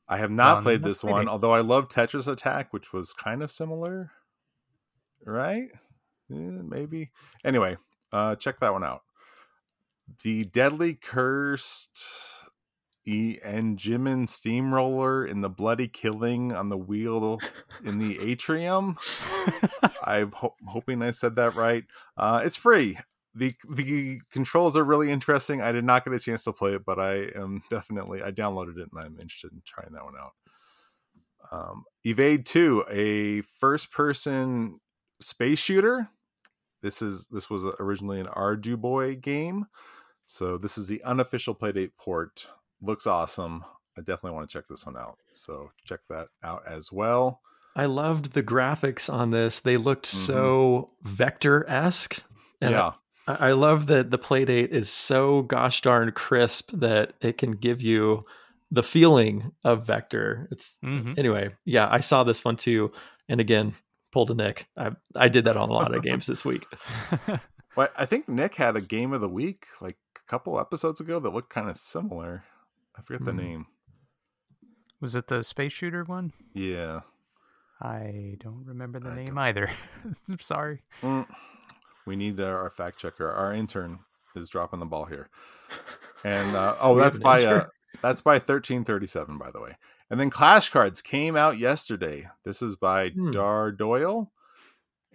I 0.10 0.18
have 0.18 0.32
not 0.32 0.56
Done. 0.56 0.64
played 0.64 0.84
this 0.84 1.04
one, 1.04 1.28
although 1.28 1.52
I 1.52 1.60
love 1.60 1.90
Tetris 1.90 2.28
Attack, 2.32 2.74
which 2.74 2.92
was 2.94 3.14
kind 3.14 3.44
of 3.44 3.52
similar. 3.52 4.12
Right? 5.26 5.68
Yeah, 6.30 6.62
maybe. 6.64 7.12
Anyway, 7.46 7.78
uh 8.12 8.36
check 8.36 8.60
that 8.62 8.74
one 8.74 8.84
out. 8.84 9.04
The 10.24 10.46
Deadly 10.46 10.96
Cursed 10.96 12.00
E 13.08 13.38
and 13.44 13.78
Jimin 13.78 14.28
Steamroller 14.28 15.26
in 15.26 15.42
the 15.42 15.50
bloody 15.50 15.88
killing 15.88 16.54
on 16.54 16.70
the 16.70 16.78
wheel 16.78 17.40
in 17.84 18.00
the 18.00 18.20
atrium. 18.20 18.98
I'm 20.04 20.32
ho- 20.34 20.56
hoping 20.68 21.02
I 21.02 21.12
said 21.12 21.36
that 21.38 21.56
right. 21.56 21.86
Uh, 22.18 22.42
it's 22.44 22.58
free. 22.58 23.00
the 23.34 23.56
The 23.70 24.20
controls 24.32 24.76
are 24.76 24.84
really 24.84 25.10
interesting. 25.12 25.62
I 25.62 25.72
did 25.72 25.86
not 25.86 26.04
get 26.04 26.14
a 26.14 26.20
chance 26.20 26.44
to 26.44 26.54
play 26.54 26.74
it, 26.74 26.86
but 26.86 27.00
I 27.00 27.30
am 27.36 27.64
definitely 27.70 28.22
I 28.22 28.32
downloaded 28.32 28.78
it 28.78 28.90
and 28.92 29.00
I'm 29.00 29.20
interested 29.20 29.52
in 29.54 29.62
trying 29.66 29.94
that 29.94 30.04
one 30.04 30.16
out. 30.20 30.34
Um, 31.52 31.86
Evade 32.04 32.46
Two, 32.46 32.84
a 32.90 33.42
first 33.42 33.92
person 33.92 34.80
space 35.22 35.60
shooter. 35.60 36.10
This 36.82 37.02
is 37.02 37.28
this 37.28 37.50
was 37.50 37.66
originally 37.80 38.20
an 38.20 38.28
Arduboy 38.28 39.22
game, 39.22 39.66
so 40.26 40.58
this 40.58 40.78
is 40.78 40.88
the 40.88 41.02
unofficial 41.04 41.56
Playdate 41.56 41.92
port. 41.98 42.48
Looks 42.82 43.08
awesome. 43.08 43.64
I 43.98 44.02
definitely 44.02 44.32
want 44.32 44.50
to 44.50 44.58
check 44.58 44.68
this 44.70 44.86
one 44.86 44.98
out. 44.98 45.18
So 45.34 45.72
check 45.86 46.02
that 46.10 46.28
out 46.44 46.64
as 46.68 46.92
well. 46.92 47.42
I 47.76 47.86
loved 47.86 48.34
the 48.34 48.44
graphics 48.44 49.12
on 49.12 49.32
this. 49.32 49.60
They 49.60 49.78
looked 49.78 50.08
so 50.08 50.92
vector 51.04 51.68
esque. 51.70 52.22
Yeah. 52.62 52.94
I, 53.28 53.50
I 53.50 53.52
love 53.54 53.88
that 53.88 54.10
the 54.10 54.18
Playdate 54.20 54.70
is 54.70 54.90
so 54.92 55.44
gosh 55.44 55.82
darn 55.82 56.12
crisp 56.12 56.72
that 56.74 57.14
it 57.22 57.38
can 57.38 57.52
give 57.52 57.82
you 57.82 58.24
the 58.72 58.84
feeling 58.84 59.52
of 59.64 59.86
vector. 59.86 60.48
It's 60.52 60.78
hmm 60.82 61.14
anyway, 61.18 61.52
yeah, 61.66 61.88
I 61.90 62.00
saw 62.00 62.24
this 62.24 62.44
one 62.44 62.58
too. 62.58 62.92
And 63.30 63.40
again, 63.40 63.74
pulled 64.12 64.32
a 64.32 64.34
Nick. 64.34 64.68
I 64.78 64.92
I 65.16 65.30
did 65.30 65.46
that 65.46 65.58
on 65.58 65.70
a 65.70 65.74
lot 65.74 65.94
of 65.94 66.04
games 66.04 66.26
this 66.26 66.44
week. 66.46 66.66
Well, 67.76 67.90
I 67.96 68.08
think 68.08 68.28
Nick 68.28 68.56
had 68.56 68.76
a 68.76 68.82
game 68.82 69.14
of 69.14 69.22
the 69.22 69.30
week 69.30 69.68
like 69.82 69.98
a 70.16 70.28
couple 70.28 70.60
episodes 70.60 71.00
ago 71.00 71.20
that 71.20 71.30
looked 71.32 71.54
kind 71.54 71.70
of 71.70 71.78
similar. 71.78 72.44
I 72.98 73.02
forget 73.02 73.24
the 73.26 73.32
Hmm. 73.32 73.38
name. 73.38 73.66
Was 75.00 75.16
it 75.16 75.28
the 75.28 75.44
space 75.44 75.74
shooter 75.74 76.04
one? 76.04 76.34
Yeah. 76.54 77.02
I 77.80 78.38
don't 78.40 78.66
remember 78.66 79.00
the 79.00 79.10
I 79.12 79.16
name 79.16 79.36
don't- 79.36 79.38
either. 79.40 79.70
I'm 80.30 80.40
sorry. 80.40 80.84
Mm. 81.02 81.28
We 82.06 82.16
need 82.16 82.40
uh, 82.40 82.46
our 82.46 82.70
fact 82.72 82.98
checker. 83.00 83.30
Our 83.30 83.54
intern 83.54 84.00
is 84.36 84.50
dropping 84.50 84.80
the 84.80 84.86
ball 84.86 85.06
here. 85.06 85.30
And 86.24 86.56
uh, 86.56 86.76
oh, 86.82 86.96
that's 86.96 87.18
an 87.18 87.24
by 87.24 87.44
uh, 87.44 87.68
that's 88.02 88.22
by 88.22 88.40
thirteen 88.40 88.84
thirty 88.84 89.06
seven, 89.08 89.38
by 89.38 89.52
the 89.52 89.62
way. 89.62 89.78
And 90.10 90.20
then 90.20 90.30
Clash 90.30 90.70
Cards 90.70 91.02
came 91.02 91.36
out 91.36 91.58
yesterday. 91.60 92.30
This 92.46 92.62
is 92.62 92.76
by 92.76 93.10
Hmm. 93.10 93.32
Dar 93.32 93.72
Doyle. 93.72 94.32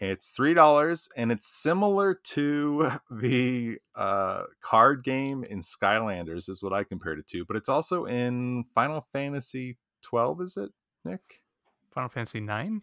It's 0.03 0.31
three 0.31 0.53
dollars, 0.53 1.09
and 1.17 1.31
it's 1.31 1.47
similar 1.47 2.13
to 2.13 2.91
the 3.11 3.79
uh, 3.95 4.43
card 4.61 5.05
game 5.05 5.45
in 5.45 5.61
Skylanders, 5.61 6.49
is 6.49 6.61
what 6.61 6.73
I 6.73 6.83
compared 6.83 7.21
it 7.21 7.29
to. 7.29 7.45
But 7.45 7.55
it's 7.55 7.69
also 7.69 8.07
in 8.07 8.65
Final 8.75 9.07
Fantasy 9.13 9.79
twelve. 10.03 10.41
Is 10.41 10.57
it 10.57 10.71
Nick? 11.05 11.21
Final 11.93 12.09
Fantasy 12.09 12.41
Nine. 12.41 12.83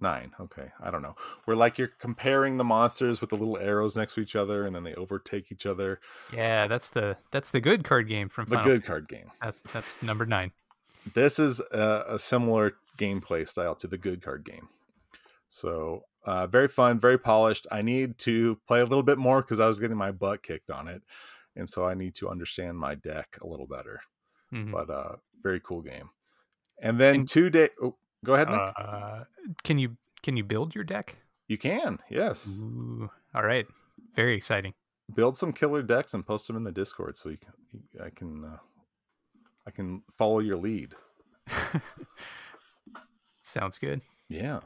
Nine. 0.00 0.32
Okay, 0.40 0.72
I 0.82 0.90
don't 0.90 1.02
know. 1.02 1.14
Where 1.44 1.56
like 1.56 1.78
you're 1.78 1.92
comparing 2.00 2.56
the 2.56 2.64
monsters 2.64 3.20
with 3.20 3.30
the 3.30 3.36
little 3.36 3.58
arrows 3.58 3.96
next 3.96 4.14
to 4.14 4.20
each 4.20 4.34
other, 4.34 4.66
and 4.66 4.74
then 4.74 4.82
they 4.82 4.94
overtake 4.94 5.52
each 5.52 5.66
other. 5.66 6.00
Yeah, 6.32 6.66
that's 6.66 6.90
the 6.90 7.16
that's 7.30 7.50
the 7.50 7.60
good 7.60 7.84
card 7.84 8.08
game 8.08 8.28
from 8.28 8.46
The 8.46 8.56
Final 8.56 8.72
good 8.72 8.84
card 8.84 9.06
game. 9.06 9.30
That's 9.40 9.60
that's 9.72 10.02
number 10.02 10.26
nine. 10.26 10.50
This 11.14 11.38
is 11.38 11.60
a, 11.70 12.06
a 12.08 12.18
similar 12.18 12.72
gameplay 12.98 13.48
style 13.48 13.76
to 13.76 13.86
the 13.86 13.98
good 13.98 14.20
card 14.20 14.44
game. 14.44 14.68
So 15.48 16.02
uh, 16.26 16.46
very 16.46 16.68
fun, 16.68 16.98
very 17.00 17.18
polished. 17.18 17.66
I 17.72 17.80
need 17.82 18.18
to 18.18 18.56
play 18.66 18.80
a 18.80 18.84
little 18.84 19.02
bit 19.02 19.16
more 19.18 19.40
because 19.40 19.60
I 19.60 19.66
was 19.66 19.78
getting 19.78 19.96
my 19.96 20.10
butt 20.12 20.42
kicked 20.42 20.70
on 20.70 20.88
it, 20.88 21.02
and 21.54 21.68
so 21.70 21.86
I 21.86 21.94
need 21.94 22.14
to 22.16 22.28
understand 22.28 22.76
my 22.78 22.94
deck 22.96 23.38
a 23.40 23.46
little 23.46 23.66
better. 23.66 24.00
Mhm. 24.52 24.72
But 24.72 24.90
uh, 24.90 25.16
very 25.42 25.60
cool 25.60 25.80
game. 25.82 26.10
And 26.82 27.00
then 27.00 27.14
And- 27.16 27.28
two 27.28 27.48
day. 27.48 27.70
Oh, 27.82 27.96
go 28.24 28.34
ahead. 28.34 28.50
Nick. 28.50 28.60
Uh, 28.76 29.24
can 29.64 29.78
you 29.78 29.96
can 30.22 30.36
you 30.36 30.44
build 30.44 30.74
your 30.74 30.84
deck? 30.84 31.16
you 31.48 31.56
can. 31.56 31.98
Yes. 32.10 32.58
Ooh, 32.60 33.08
all 33.34 33.44
right, 33.44 33.66
very 34.14 34.34
exciting. 34.36 34.74
build 35.14 35.36
some 35.36 35.52
killer 35.52 35.82
decks 35.82 36.12
and 36.14 36.26
post 36.26 36.48
them 36.48 36.56
in 36.56 36.64
the 36.64 36.72
discord 36.72 37.16
so 37.16 37.28
you 37.28 37.36
can 37.38 37.52
you- 37.72 38.02
i 38.04 38.10
can 38.10 38.44
uh, 38.44 38.58
i 39.64 39.70
can 39.70 40.02
follow 40.10 40.40
your 40.40 40.56
lead 40.56 40.92
Sounds 43.40 43.78
good. 43.78 44.00
yeah 44.28 44.60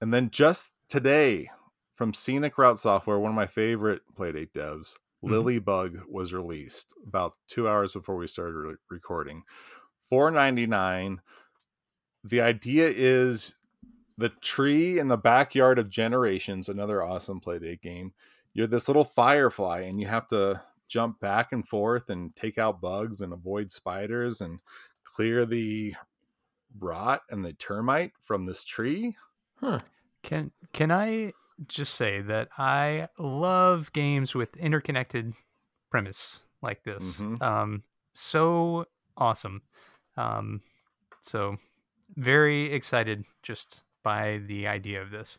and 0.00 0.12
then 0.12 0.30
just 0.30 0.72
today 0.90 1.50
from 1.96 2.14
scenic 2.14 2.58
route 2.58 2.78
software 2.80 3.20
one 3.20 3.30
of 3.32 3.36
my 3.36 3.46
favorite 3.46 4.02
playdate 4.14 4.52
devs 4.52 4.96
Mhm. 5.24 5.30
lilybug 5.30 6.06
was 6.08 6.34
released 6.34 6.94
about 7.06 7.36
two 7.48 7.68
hours 7.68 7.94
before 7.94 8.16
we 8.16 8.28
started 8.28 8.56
re- 8.56 8.76
recording 8.90 9.44
499 10.08 11.22
the 12.24 12.40
idea 12.40 12.88
is 12.88 13.56
the 14.18 14.28
tree 14.30 14.98
in 14.98 15.08
the 15.08 15.18
backyard 15.18 15.78
of 15.78 15.90
generations 15.90 16.68
another 16.68 17.02
awesome 17.02 17.40
playdate 17.40 17.82
game 17.82 18.14
you're 18.54 18.66
this 18.66 18.88
little 18.88 19.04
firefly 19.04 19.80
and 19.80 20.00
you 20.00 20.06
have 20.08 20.26
to 20.28 20.62
jump 20.88 21.20
back 21.20 21.52
and 21.52 21.68
forth 21.68 22.10
and 22.10 22.36
take 22.36 22.58
out 22.58 22.80
bugs 22.80 23.20
and 23.22 23.32
avoid 23.32 23.72
spiders 23.72 24.40
and 24.42 24.60
clear 25.04 25.46
the 25.46 25.94
rot 26.78 27.22
and 27.30 27.44
the 27.44 27.52
termite 27.54 28.12
from 28.20 28.46
this 28.46 28.64
tree 28.64 29.16
Huh. 29.56 29.80
Can 30.22 30.50
can 30.72 30.90
I 30.90 31.32
just 31.66 31.94
say 31.94 32.20
that 32.22 32.48
I 32.58 33.08
love 33.18 33.92
games 33.92 34.34
with 34.34 34.56
interconnected 34.56 35.34
premise 35.90 36.40
like 36.62 36.82
this. 36.84 37.18
Mhm. 37.20 37.40
Um, 37.42 37.82
so 38.14 38.86
awesome. 39.16 39.62
Um, 40.16 40.62
so 41.22 41.56
very 42.16 42.72
excited 42.72 43.24
just 43.42 43.82
by 44.02 44.38
the 44.46 44.66
idea 44.66 45.00
of 45.02 45.10
this. 45.10 45.38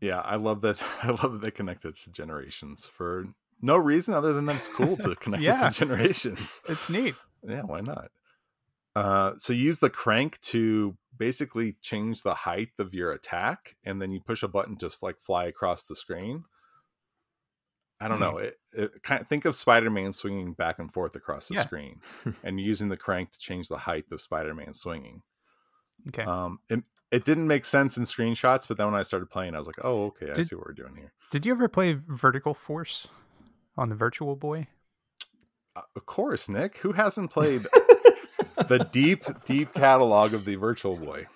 yeah 0.00 0.20
i 0.24 0.36
love 0.36 0.60
that 0.60 0.76
i 1.02 1.08
love 1.08 1.32
that 1.32 1.40
they 1.40 1.50
connected 1.50 1.94
to 1.94 2.10
generations 2.10 2.84
for 2.84 3.24
no 3.62 3.76
reason 3.78 4.12
other 4.14 4.32
than 4.34 4.44
that 4.46 4.56
it's 4.56 4.68
cool 4.68 4.96
to 4.98 5.14
connect 5.24 5.42
it 5.42 5.56
to 5.58 5.70
generations 5.70 6.60
It's 6.68 6.90
neat. 6.90 7.14
Yeah, 7.42 7.62
why 7.62 7.80
not? 7.80 8.10
Uh, 8.96 9.34
so 9.36 9.52
you 9.52 9.62
use 9.64 9.78
the 9.80 9.90
crank 9.90 10.40
to 10.40 10.96
basically 11.18 11.76
change 11.82 12.22
the 12.22 12.34
height 12.34 12.70
of 12.78 12.94
your 12.94 13.12
attack, 13.12 13.76
and 13.84 14.00
then 14.00 14.10
you 14.10 14.20
push 14.20 14.42
a 14.42 14.48
button 14.48 14.76
to 14.76 14.90
like 15.02 15.20
fly 15.20 15.44
across 15.44 15.84
the 15.84 15.94
screen. 15.94 16.44
I 18.00 18.08
don't 18.08 18.18
Hmm. 18.18 18.22
know. 18.24 18.38
It, 18.38 18.58
it 18.72 19.02
kind 19.02 19.20
of 19.20 19.26
think 19.26 19.44
of 19.44 19.54
Spider-Man 19.54 20.12
swinging 20.12 20.52
back 20.52 20.78
and 20.78 20.92
forth 20.92 21.14
across 21.16 21.48
the 21.48 21.54
Yeah. 21.56 21.62
screen, 21.64 22.00
and 22.42 22.60
using 22.60 22.88
the 22.88 22.96
crank 22.96 23.32
to 23.32 23.38
change 23.38 23.68
the 23.68 23.78
height 23.78 24.06
of 24.10 24.20
Spider-Man 24.20 24.74
swinging. 24.74 25.22
Okay. 26.08 26.22
Um, 26.22 26.60
it, 26.68 26.86
it 27.10 27.24
didn't 27.24 27.48
make 27.48 27.64
sense 27.64 27.96
in 27.96 28.04
screenshots, 28.04 28.68
but 28.68 28.76
then 28.76 28.86
when 28.86 28.94
I 28.98 29.02
started 29.02 29.30
playing, 29.30 29.54
I 29.54 29.58
was 29.58 29.66
like, 29.66 29.82
oh, 29.84 30.06
okay, 30.06 30.30
I 30.30 30.34
Did- 30.34 30.46
see 30.48 30.54
what 30.56 30.66
we're 30.66 30.72
doing 30.74 30.96
here. 30.96 31.12
Did 31.30 31.44
you 31.46 31.52
ever 31.52 31.68
play 31.68 31.98
Vertical 32.06 32.54
Force 32.54 33.08
on 33.76 33.88
the 33.88 33.94
Virtual 33.94 34.36
Boy? 34.36 34.68
Uh, 35.74 35.82
of 35.96 36.06
course, 36.06 36.48
Nick. 36.48 36.78
Who 36.78 36.92
hasn't 36.92 37.30
played 37.32 37.66
the 38.68 38.78
deep, 38.92 39.24
deep 39.44 39.72
catalog 39.74 40.34
of 40.34 40.44
the 40.44 40.56
Virtual 40.56 40.96
Boy? 40.96 41.26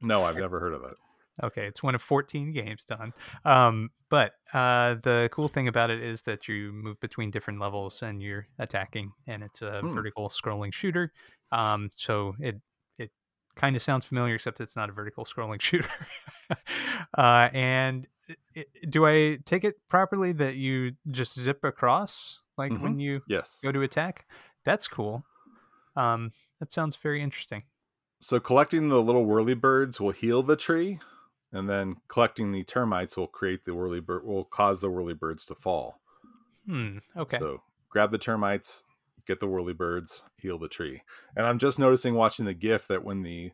No, 0.00 0.24
I've 0.24 0.36
never 0.36 0.58
heard 0.60 0.74
of 0.74 0.82
it. 0.84 0.94
Okay, 1.42 1.66
it's 1.66 1.82
one 1.82 1.94
of 1.94 2.02
14 2.02 2.52
games 2.52 2.84
done. 2.84 3.12
Um, 3.44 3.90
but 4.10 4.32
uh, 4.52 4.96
the 5.02 5.30
cool 5.32 5.48
thing 5.48 5.66
about 5.68 5.90
it 5.90 6.02
is 6.02 6.22
that 6.22 6.46
you 6.46 6.72
move 6.72 7.00
between 7.00 7.30
different 7.30 7.58
levels 7.58 8.02
and 8.02 8.22
you're 8.22 8.46
attacking, 8.58 9.12
and 9.26 9.42
it's 9.42 9.62
a 9.62 9.80
Hmm. 9.80 9.94
vertical 9.94 10.28
scrolling 10.28 10.74
shooter. 10.74 11.12
Um, 11.50 11.88
so 11.92 12.34
it 12.38 12.60
it 12.98 13.10
kind 13.56 13.76
of 13.76 13.82
sounds 13.82 14.04
familiar, 14.04 14.34
except 14.34 14.60
it's 14.60 14.76
not 14.76 14.90
a 14.90 14.92
vertical 14.92 15.24
scrolling 15.24 15.60
shooter. 15.60 15.88
uh, 17.16 17.48
and 17.52 18.06
i 18.28 18.34
i- 18.56 18.64
do 18.88 19.06
I 19.06 19.38
take 19.46 19.64
it 19.64 19.76
properly 19.88 20.32
that 20.32 20.56
you 20.56 20.92
just 21.10 21.38
zip 21.38 21.64
across 21.64 22.40
like 22.58 22.72
when 22.80 22.98
you 23.00 23.22
Yes. 23.26 23.58
go 23.62 23.72
to 23.72 23.82
attack? 23.82 24.26
That's 24.64 24.86
cool. 24.86 25.24
Um, 25.96 26.32
that 26.60 26.72
sounds 26.72 26.96
very 26.96 27.22
interesting. 27.22 27.64
So 28.20 28.38
collecting 28.38 28.88
the 28.88 29.02
little 29.02 29.24
whirly 29.24 29.54
birds 29.54 30.00
will 30.00 30.12
heal 30.12 30.42
the 30.42 30.56
tree, 30.56 31.00
and 31.52 31.68
then 31.68 31.96
collecting 32.08 32.52
the 32.52 32.64
termites 32.64 33.16
will 33.16 33.26
create 33.26 33.64
the 33.64 33.74
whirly 33.74 34.00
bird 34.00 34.24
will 34.24 34.44
cause 34.44 34.80
the 34.80 34.90
whirly 34.90 35.14
birds 35.14 35.44
to 35.46 35.54
fall. 35.54 36.00
Hmm. 36.66 36.98
Okay. 37.16 37.38
So 37.38 37.62
grab 37.88 38.12
the 38.12 38.18
termites, 38.18 38.84
get 39.26 39.40
the 39.40 39.48
whirly 39.48 39.72
birds, 39.72 40.22
heal 40.36 40.58
the 40.58 40.68
tree. 40.68 41.02
And 41.36 41.46
I'm 41.46 41.58
just 41.58 41.78
noticing 41.78 42.14
watching 42.14 42.46
the 42.46 42.54
GIF 42.54 42.86
that 42.88 43.04
when 43.04 43.22
the 43.22 43.52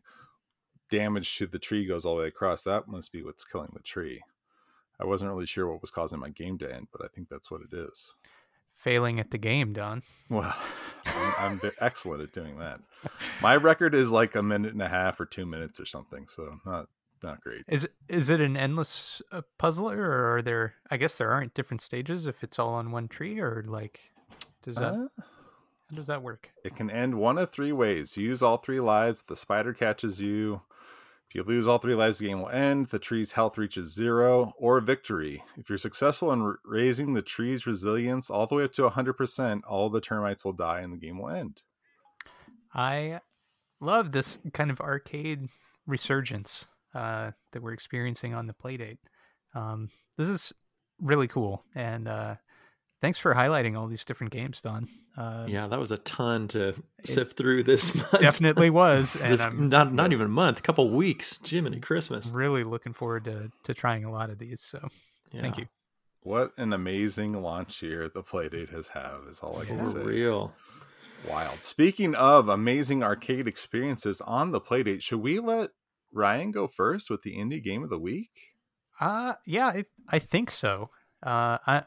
damage 0.89 1.37
to 1.37 1.47
the 1.47 1.59
tree 1.59 1.85
goes 1.85 2.05
all 2.05 2.15
the 2.15 2.21
way 2.21 2.27
across, 2.27 2.63
that 2.63 2.87
must 2.87 3.11
be 3.11 3.23
what's 3.23 3.45
killing 3.45 3.71
the 3.73 3.81
tree. 3.81 4.21
I 4.99 5.05
wasn't 5.05 5.31
really 5.31 5.45
sure 5.45 5.69
what 5.69 5.81
was 5.81 5.91
causing 5.91 6.19
my 6.19 6.29
game 6.29 6.57
to 6.59 6.73
end, 6.73 6.87
but 6.91 7.03
I 7.03 7.07
think 7.07 7.29
that's 7.29 7.49
what 7.49 7.61
it 7.61 7.75
is. 7.75 8.15
Failing 8.79 9.19
at 9.19 9.31
the 9.31 9.37
game, 9.37 9.73
Don. 9.73 10.03
Well, 10.29 10.55
I'm, 11.05 11.59
I'm 11.61 11.71
excellent 11.81 12.21
at 12.23 12.31
doing 12.31 12.57
that. 12.59 12.79
My 13.41 13.55
record 13.55 13.93
is 13.93 14.09
like 14.11 14.35
a 14.35 14.41
minute 14.43 14.71
and 14.73 14.81
a 14.81 14.87
half 14.87 15.19
or 15.19 15.25
two 15.25 15.45
minutes 15.45 15.79
or 15.79 15.85
something, 15.85 16.27
so 16.27 16.59
not 16.65 16.87
not 17.21 17.41
great. 17.41 17.63
Is 17.67 17.83
it- 17.83 17.93
is 18.07 18.29
it 18.29 18.39
an 18.39 18.55
endless 18.57 19.21
uh, 19.33 19.41
puzzler, 19.57 19.99
or 19.99 20.35
are 20.37 20.41
there? 20.41 20.75
I 20.89 20.95
guess 20.97 21.17
there 21.17 21.29
aren't 21.31 21.53
different 21.53 21.81
stages 21.81 22.25
if 22.25 22.41
it's 22.43 22.57
all 22.57 22.73
on 22.73 22.91
one 22.91 23.07
tree, 23.09 23.39
or 23.39 23.63
like, 23.67 23.99
does 24.63 24.77
that 24.77 24.93
Uh, 24.93 25.07
how 25.89 25.95
does 25.95 26.07
that 26.07 26.23
work? 26.23 26.51
It 26.63 26.75
can 26.75 26.89
end 26.89 27.15
one 27.15 27.37
of 27.37 27.49
three 27.49 27.71
ways. 27.73 28.15
You 28.17 28.27
use 28.27 28.41
all 28.41 28.57
three 28.57 28.79
lives, 28.79 29.23
the 29.23 29.35
spider 29.35 29.73
catches 29.73 30.21
you. 30.21 30.61
If 31.29 31.35
you 31.35 31.43
lose 31.43 31.67
all 31.67 31.77
three 31.77 31.93
lives, 31.93 32.17
the 32.17 32.25
game 32.25 32.41
will 32.41 32.49
end. 32.49 32.87
The 32.87 32.97
tree's 32.97 33.33
health 33.33 33.59
reaches 33.59 33.93
zero, 33.93 34.51
or 34.57 34.81
victory. 34.81 35.43
If 35.57 35.69
you're 35.69 35.77
successful 35.77 36.33
in 36.33 36.55
raising 36.65 37.13
the 37.13 37.21
tree's 37.21 37.67
resilience 37.67 38.31
all 38.31 38.47
the 38.47 38.55
way 38.55 38.63
up 38.63 38.73
to 38.73 38.89
100%, 38.89 39.61
all 39.67 39.91
the 39.91 40.01
termites 40.01 40.43
will 40.43 40.53
die 40.53 40.79
and 40.79 40.91
the 40.91 40.97
game 40.97 41.19
will 41.19 41.29
end. 41.29 41.61
I 42.73 43.19
love 43.79 44.11
this 44.11 44.39
kind 44.53 44.71
of 44.71 44.81
arcade 44.81 45.49
resurgence 45.85 46.65
uh, 46.95 47.29
that 47.51 47.61
we're 47.61 47.73
experiencing 47.73 48.33
on 48.33 48.47
the 48.47 48.55
Playdate. 48.55 48.97
Um, 49.53 49.89
this 50.17 50.29
is 50.29 50.51
really 50.99 51.27
cool, 51.27 51.63
and 51.75 52.07
uh, 52.07 52.35
thanks 53.01 53.19
for 53.19 53.33
highlighting 53.33 53.77
all 53.77 53.87
these 53.87 54.03
different 54.05 54.31
games, 54.33 54.61
Don. 54.61 54.87
Uh, 55.17 55.45
Yeah, 55.47 55.67
that 55.67 55.79
was 55.79 55.91
a 55.91 55.97
ton 55.97 56.47
to 56.49 56.73
sift 57.03 57.35
through 57.37 57.63
this 57.63 57.95
month. 58.11 58.19
definitely 58.19 58.69
was, 58.69 59.15
and 59.15 59.33
This, 59.33 59.41
I'm 59.45 59.69
not 59.69 59.93
not 59.93 60.11
even 60.13 60.25
a 60.27 60.29
month, 60.29 60.59
a 60.59 60.61
couple 60.61 60.89
weeks. 60.89 61.39
Jiminy 61.45 61.79
Christmas. 61.79 62.27
really 62.27 62.63
looking 62.63 62.93
forward 62.93 63.25
to 63.25 63.51
to 63.63 63.73
trying 63.73 64.05
a 64.05 64.11
lot 64.11 64.29
of 64.29 64.37
these. 64.39 64.61
So 64.61 64.87
thank 65.31 65.57
you. 65.57 65.65
What 66.21 66.51
an 66.57 66.73
amazing 66.73 67.41
launch 67.41 67.81
year 67.81 68.09
the 68.09 68.21
Playdate 68.23 68.71
has 68.71 68.89
had, 68.89 69.15
is 69.29 69.39
all 69.39 69.59
I 69.59 69.65
can 69.65 69.77
Yeah. 69.77 69.83
say. 69.83 69.99
Real. 70.03 70.53
Wild. 71.27 71.63
Speaking 71.63 72.15
of 72.15 72.47
amazing 72.47 73.03
arcade 73.03 73.47
experiences 73.47 74.21
on 74.21 74.51
the 74.51 74.61
Playdate, 74.61 75.01
should 75.01 75.19
we 75.21 75.39
let 75.39 75.71
Ryan 76.13 76.51
go 76.51 76.67
first 76.67 77.09
with 77.09 77.21
the 77.23 77.35
indie 77.37 77.61
game 77.63 77.83
of 77.83 77.89
the 77.89 77.99
week? 77.99 78.31
Uh 78.99 79.35
yeah, 79.45 79.67
I, 79.67 79.85
I 80.09 80.19
think 80.19 80.49
so. 80.51 80.89
Uh 81.23 81.57
I 81.67 81.83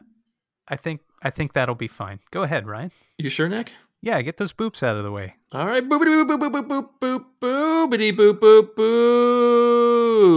I 0.73 0.77
think 0.77 1.03
I 1.23 1.29
think 1.29 1.53
that'll 1.53 1.75
be 1.75 1.87
fine. 1.87 2.21
Go 2.31 2.45
ahead, 2.45 2.67
Ryan. 2.67 2.91
You 3.19 3.29
sure, 3.29 3.47
Nick? 3.47 3.73
Yeah, 4.01 4.23
get 4.23 4.39
those 4.39 4.55
boops 4.55 4.83
out 4.83 4.97
of 4.97 5.05
the 5.05 5.13
way. 5.13 5.35
All 5.53 5.67
right, 5.67 5.87
boopity 5.87 6.25
boop 6.25 6.27
boop 6.27 6.51
boop 6.51 6.67
boop 6.67 6.89
boop 6.99 7.25
boop 7.43 7.91
boopity 7.91 8.17
boop 8.17 8.39
boop 8.41 8.75
boop. 8.75 10.33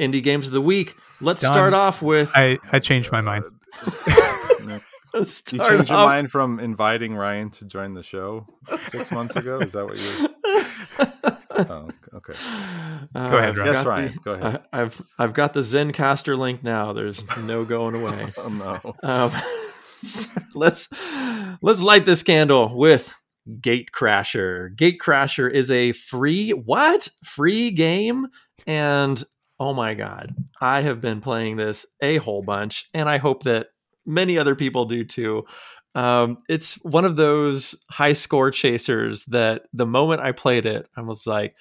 Indie 0.00 0.22
games 0.22 0.46
of 0.46 0.52
the 0.52 0.60
week. 0.60 0.94
Let's 1.20 1.42
Done. 1.42 1.52
start 1.52 1.74
off 1.74 2.00
with. 2.00 2.30
I 2.32 2.58
I 2.70 2.78
changed 2.78 3.10
my 3.10 3.22
mind. 3.22 3.42
Nick, 4.64 4.82
Let's 5.12 5.42
you 5.52 5.58
start 5.58 5.72
changed 5.72 5.90
your 5.90 5.98
mind 5.98 6.30
from 6.30 6.60
inviting 6.60 7.16
Ryan 7.16 7.50
to 7.50 7.64
join 7.64 7.94
the 7.94 8.04
show 8.04 8.46
six 8.84 9.10
months 9.10 9.34
ago? 9.34 9.58
Is 9.58 9.72
that 9.72 9.84
what 9.84 9.98
you? 9.98 10.28
Oh, 11.68 11.88
okay. 12.14 12.32
Uh, 13.14 13.28
Go 13.28 13.38
ahead, 13.38 13.48
I've 13.50 13.56
Ryan. 13.58 13.74
Yes, 13.74 13.86
Ryan, 13.86 14.12
the- 14.12 14.18
go 14.20 14.32
ahead. 14.34 14.62
I, 14.72 14.82
I've 14.82 15.02
I've 15.18 15.32
got 15.32 15.52
the 15.54 15.60
Zencastr 15.60 16.36
link 16.38 16.62
now. 16.62 16.92
There's 16.92 17.24
no 17.38 17.64
going 17.64 17.94
away. 18.00 18.26
Oh 18.38 18.48
no. 18.48 18.94
Um, 19.02 19.32
let's 20.54 20.88
let's 21.62 21.80
light 21.80 22.04
this 22.04 22.22
candle 22.22 22.76
with 22.76 23.12
Gatecrasher. 23.48 24.76
Gate 24.76 25.00
Crasher 25.00 25.50
is 25.50 25.70
a 25.70 25.92
free 25.92 26.50
what? 26.50 27.08
Free 27.24 27.70
game 27.70 28.26
and 28.66 29.22
oh 29.58 29.72
my 29.74 29.94
god. 29.94 30.34
I 30.60 30.82
have 30.82 31.00
been 31.00 31.20
playing 31.20 31.56
this 31.56 31.86
a 32.02 32.18
whole 32.18 32.42
bunch 32.42 32.86
and 32.94 33.08
I 33.08 33.16
hope 33.18 33.44
that 33.44 33.68
many 34.06 34.38
other 34.38 34.54
people 34.54 34.84
do 34.84 35.04
too. 35.04 35.44
Um, 35.94 36.38
it's 36.48 36.74
one 36.84 37.04
of 37.04 37.16
those 37.16 37.74
high 37.90 38.12
score 38.12 38.50
chasers 38.50 39.24
that 39.26 39.62
the 39.72 39.86
moment 39.86 40.20
I 40.20 40.32
played 40.32 40.66
it, 40.66 40.88
I 40.96 41.02
was 41.02 41.26
like, 41.26 41.56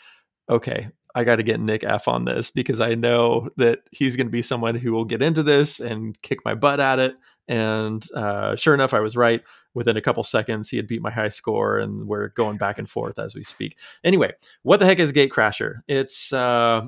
okay, 0.50 0.89
I 1.15 1.24
got 1.24 1.38
to 1.38 1.44
get 1.44 1.60
Nick 1.60 1.84
F 1.84 2.08
on 2.08 2.26
this 2.26 2.52
because 2.52 2.80
I 2.80 2.94
know 2.96 3.50
that 3.58 3.80
he's 3.92 4.15
going 4.15 4.28
to 4.28 4.32
be 4.32 4.42
someone 4.42 4.76
who 4.76 4.92
will 4.92 5.06
get 5.06 5.22
into 5.22 5.42
this 5.42 5.80
and 5.80 6.20
kick 6.22 6.39
my 6.46 6.54
butt 6.54 6.80
at 6.80 7.00
it. 7.00 7.15
And 7.48 8.06
uh, 8.13 8.56
sure 8.56 8.76
enough, 8.76 8.94
I 8.94 9.00
was 9.00 9.18
right. 9.18 9.42
Within 9.74 9.98
a 9.98 10.02
couple 10.02 10.22
seconds, 10.24 10.70
he 10.70 10.78
had 10.78 10.88
beat 10.88 11.02
my 11.02 11.10
high 11.10 11.30
score, 11.30 11.80
and 11.80 12.08
we're 12.08 12.30
going 12.30 12.58
back 12.58 12.78
and 12.78 12.88
forth 12.88 13.18
as 13.18 13.34
we 13.34 13.44
speak. 13.44 13.78
Anyway, 14.04 14.32
what 14.62 14.80
the 14.80 14.86
heck 14.86 15.00
is 15.00 15.12
Gatecrasher? 15.12 15.80
It's 15.88 16.32
uh, 16.32 16.82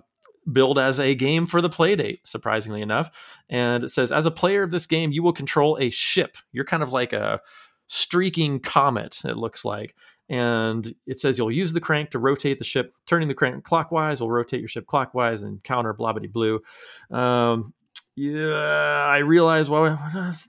billed 0.51 0.79
as 0.79 0.99
a 0.99 1.15
game 1.15 1.45
for 1.47 1.61
the 1.61 1.69
playdate, 1.69 2.19
surprisingly 2.23 2.81
enough. 2.81 3.11
And 3.49 3.83
it 3.83 3.89
says, 3.89 4.11
as 4.11 4.25
a 4.25 4.31
player 4.31 4.63
of 4.63 4.71
this 4.71 4.85
game, 4.85 5.11
you 5.11 5.23
will 5.23 5.33
control 5.33 5.77
a 5.79 5.89
ship. 5.89 6.37
You're 6.51 6.65
kind 6.65 6.83
of 6.83 6.91
like 6.91 7.13
a 7.13 7.41
streaking 7.87 8.59
comet, 8.59 9.21
it 9.25 9.37
looks 9.37 9.65
like. 9.65 9.95
And 10.29 10.95
it 11.05 11.19
says 11.19 11.37
you'll 11.37 11.51
use 11.51 11.73
the 11.73 11.81
crank 11.81 12.11
to 12.11 12.19
rotate 12.19 12.57
the 12.57 12.63
ship. 12.63 12.95
Turning 13.05 13.27
the 13.27 13.33
crank 13.33 13.65
clockwise 13.65 14.21
will 14.21 14.31
rotate 14.31 14.61
your 14.61 14.69
ship 14.69 14.87
clockwise 14.87 15.43
and 15.43 15.61
counter 15.63 15.93
blobbity 15.93 16.31
blue. 16.31 16.61
Um, 17.09 17.73
yeah, 18.21 19.07
I 19.07 19.17
realize 19.17 19.67
well 19.67 19.99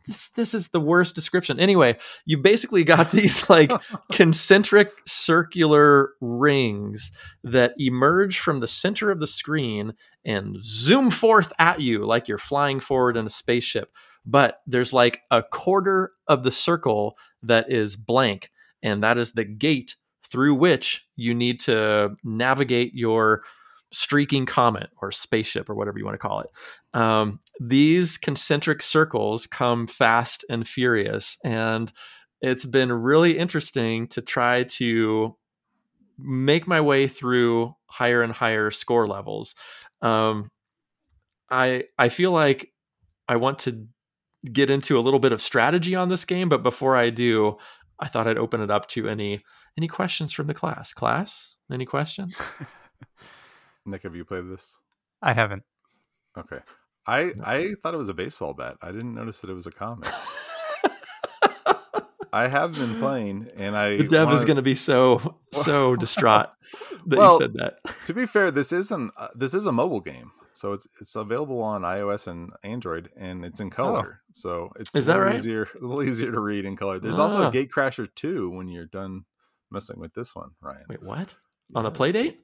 this 0.06 0.28
this 0.28 0.52
is 0.52 0.68
the 0.68 0.80
worst 0.80 1.14
description. 1.14 1.58
Anyway, 1.58 1.96
you 2.26 2.36
basically 2.36 2.84
got 2.84 3.10
these 3.12 3.48
like 3.48 3.72
concentric 4.12 4.90
circular 5.06 6.10
rings 6.20 7.12
that 7.42 7.72
emerge 7.78 8.38
from 8.38 8.60
the 8.60 8.66
center 8.66 9.10
of 9.10 9.20
the 9.20 9.26
screen 9.26 9.94
and 10.22 10.58
zoom 10.60 11.10
forth 11.10 11.50
at 11.58 11.80
you 11.80 12.04
like 12.04 12.28
you're 12.28 12.36
flying 12.36 12.78
forward 12.78 13.16
in 13.16 13.24
a 13.24 13.30
spaceship. 13.30 13.90
But 14.26 14.60
there's 14.66 14.92
like 14.92 15.22
a 15.30 15.42
quarter 15.42 16.12
of 16.28 16.42
the 16.42 16.52
circle 16.52 17.16
that 17.42 17.72
is 17.72 17.96
blank, 17.96 18.50
and 18.82 19.02
that 19.02 19.16
is 19.16 19.32
the 19.32 19.44
gate 19.44 19.96
through 20.28 20.56
which 20.56 21.06
you 21.16 21.34
need 21.34 21.58
to 21.60 22.16
navigate 22.22 22.92
your 22.92 23.42
streaking 23.92 24.46
comet 24.46 24.90
or 25.00 25.12
spaceship 25.12 25.68
or 25.68 25.74
whatever 25.74 25.98
you 25.98 26.04
want 26.04 26.14
to 26.14 26.18
call 26.18 26.40
it. 26.40 26.50
Um, 26.94 27.40
these 27.60 28.16
concentric 28.16 28.82
circles 28.82 29.46
come 29.46 29.86
fast 29.86 30.44
and 30.48 30.66
furious, 30.66 31.38
and 31.44 31.92
it's 32.40 32.64
been 32.64 32.90
really 32.90 33.38
interesting 33.38 34.08
to 34.08 34.22
try 34.22 34.64
to 34.64 35.36
make 36.18 36.66
my 36.66 36.80
way 36.80 37.06
through 37.06 37.74
higher 37.86 38.22
and 38.22 38.32
higher 38.32 38.70
score 38.70 39.06
levels. 39.06 39.54
Um, 40.00 40.50
I 41.50 41.84
I 41.98 42.08
feel 42.08 42.32
like 42.32 42.72
I 43.28 43.36
want 43.36 43.60
to 43.60 43.86
get 44.50 44.70
into 44.70 44.98
a 44.98 45.00
little 45.00 45.20
bit 45.20 45.32
of 45.32 45.40
strategy 45.40 45.94
on 45.94 46.08
this 46.08 46.24
game, 46.24 46.48
but 46.48 46.62
before 46.62 46.96
I 46.96 47.10
do, 47.10 47.58
I 48.00 48.08
thought 48.08 48.26
I'd 48.26 48.38
open 48.38 48.60
it 48.60 48.70
up 48.70 48.88
to 48.88 49.08
any 49.08 49.40
any 49.76 49.88
questions 49.88 50.32
from 50.32 50.46
the 50.46 50.54
class. 50.54 50.92
Class, 50.92 51.56
any 51.70 51.86
questions? 51.86 52.40
Nick, 53.86 54.02
have 54.04 54.14
you 54.14 54.24
played 54.24 54.48
this? 54.50 54.76
I 55.20 55.32
haven't. 55.32 55.62
Okay. 56.38 56.58
I 57.06 57.32
I 57.44 57.74
thought 57.82 57.94
it 57.94 57.98
was 57.98 58.08
a 58.08 58.14
baseball 58.14 58.54
bat. 58.54 58.76
I 58.82 58.92
didn't 58.92 59.14
notice 59.14 59.40
that 59.40 59.50
it 59.50 59.54
was 59.54 59.66
a 59.66 59.72
comet. 59.72 60.08
I 62.34 62.48
have 62.48 62.74
been 62.74 62.98
playing, 62.98 63.48
and 63.56 63.76
I 63.76 63.98
The 63.98 64.04
dev 64.04 64.28
is 64.28 64.34
wanna- 64.36 64.46
going 64.46 64.56
to 64.56 64.62
be 64.62 64.74
so 64.74 65.36
so 65.52 65.96
distraught 66.04 66.48
that 67.06 67.18
Well, 67.18 67.34
you 67.34 67.38
said 67.40 67.52
that. 67.54 67.74
To 68.06 68.14
be 68.14 68.24
fair, 68.24 68.50
this 68.50 68.72
isn't 68.72 69.12
uh, 69.18 69.28
this 69.34 69.52
is 69.52 69.66
a 69.66 69.72
mobile 69.72 70.00
game, 70.00 70.32
so 70.54 70.72
it's 70.72 70.86
it's 70.98 71.14
available 71.14 71.60
on 71.60 71.82
iOS 71.82 72.28
and 72.28 72.52
Android, 72.64 73.10
and 73.18 73.44
it's 73.44 73.60
in 73.60 73.68
color. 73.68 74.22
So 74.32 74.70
it's 74.76 74.90
Oh. 74.94 74.98
Is 75.00 75.08
a 75.08 75.12
that 75.12 75.18
right? 75.18 75.34
easier 75.34 75.68
a 75.78 75.84
little 75.84 76.02
easier 76.02 76.32
to 76.32 76.40
read 76.40 76.64
in 76.64 76.74
color. 76.74 76.98
There's 76.98 77.18
also 77.18 77.42
Ah. 77.42 77.48
a 77.48 77.52
Gatecrasher 77.52 78.08
2 78.14 78.48
when 78.48 78.68
you're 78.68 78.86
done 78.86 79.26
messing 79.70 79.98
with 80.00 80.14
this 80.14 80.34
one, 80.34 80.52
Ryan. 80.62 80.84
Wait, 80.88 81.02
what? 81.02 81.34
On 81.74 81.84
a 81.84 81.90
play 81.90 82.12
date? 82.12 82.40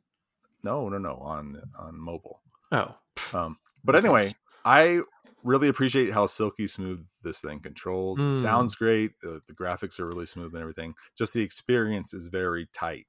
No, 0.65 0.89
no, 0.89 0.99
no, 0.99 1.15
on 1.17 1.61
on 1.79 1.99
mobile. 1.99 2.43
Oh, 2.73 2.97
Um, 3.33 3.59
but 3.85 3.97
anyway. 3.97 4.33
I 4.65 5.01
really 5.45 5.69
appreciate 5.69 6.13
how 6.13 6.27
silky 6.27 6.67
smooth 6.67 7.07
this 7.23 7.41
thing 7.41 7.61
controls. 7.61 8.19
Mm. 8.19 8.33
It 8.33 8.35
sounds 8.43 8.75
great. 8.75 9.13
Uh, 9.25 9.39
the 9.47 9.55
graphics 9.55 9.99
are 10.01 10.07
really 10.07 10.27
smooth 10.27 10.53
and 10.53 10.61
everything. 10.61 10.95
Just 11.17 11.33
the 11.33 11.41
experience 11.43 12.13
is 12.13 12.27
very 12.27 12.69
tight. 12.75 13.07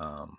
Um, 0.00 0.36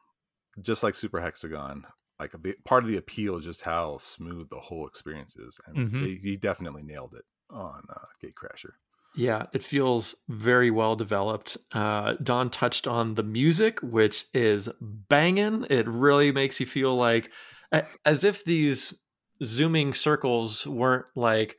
just 0.62 0.84
like 0.84 0.96
Super 0.96 1.22
Hexagon, 1.22 1.86
like 2.20 2.32
the, 2.42 2.56
part 2.66 2.84
of 2.84 2.90
the 2.90 2.98
appeal 2.98 3.38
is 3.38 3.46
just 3.46 3.62
how 3.62 3.98
smooth 3.98 4.50
the 4.50 4.60
whole 4.60 4.88
experience 4.88 5.36
is, 5.38 5.60
and 5.68 5.78
Mhm. 5.92 6.02
they, 6.02 6.16
he 6.16 6.36
definitely 6.38 6.84
nailed 6.84 7.14
it 7.16 7.26
on 7.50 7.84
uh, 7.90 8.06
Gatecrasher. 8.22 8.74
Yeah, 9.16 9.46
it 9.54 9.64
feels 9.64 10.16
very 10.28 10.72
well 10.72 10.96
developed. 10.96 11.58
Uh, 11.74 12.14
Don 12.24 12.50
touched 12.50 12.88
on 12.88 13.14
the 13.14 13.24
music, 13.24 13.80
which 13.82 14.26
is 14.34 14.70
banging. 14.82 15.68
It 15.70 15.88
really 15.88 16.32
makes 16.32 16.60
you 16.60 16.66
feel 16.66 16.96
like 16.96 17.30
as 18.06 18.24
if 18.24 18.44
these 18.44 18.94
zooming 19.44 19.94
circles 19.94 20.66
weren't 20.66 21.06
like 21.16 21.58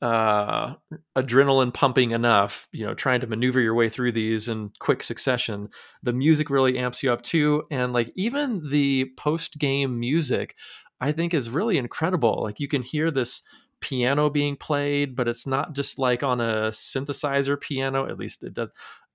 uh, 0.00 0.74
adrenaline 1.16 1.74
pumping 1.74 2.12
enough, 2.12 2.68
you 2.72 2.86
know, 2.86 2.94
trying 2.94 3.20
to 3.20 3.26
maneuver 3.26 3.60
your 3.60 3.74
way 3.74 3.88
through 3.88 4.12
these 4.12 4.48
in 4.48 4.70
quick 4.78 5.02
succession. 5.02 5.68
The 6.02 6.12
music 6.12 6.50
really 6.50 6.78
amps 6.78 7.02
you 7.02 7.12
up 7.12 7.22
too. 7.22 7.64
And 7.70 7.92
like 7.92 8.12
even 8.14 8.68
the 8.70 9.10
post 9.16 9.58
game 9.58 9.98
music, 9.98 10.54
I 11.00 11.12
think 11.12 11.34
is 11.34 11.50
really 11.50 11.78
incredible. 11.78 12.42
Like 12.42 12.60
you 12.60 12.68
can 12.68 12.82
hear 12.82 13.10
this 13.10 13.42
piano 13.80 14.30
being 14.30 14.56
played, 14.56 15.16
but 15.16 15.28
it's 15.28 15.46
not 15.46 15.74
just 15.74 15.98
like 15.98 16.22
on 16.22 16.40
a 16.40 16.68
synthesizer 16.68 17.60
piano. 17.60 18.06
At 18.06 18.18
least 18.18 18.42
it 18.42 18.54
does. 18.54 18.72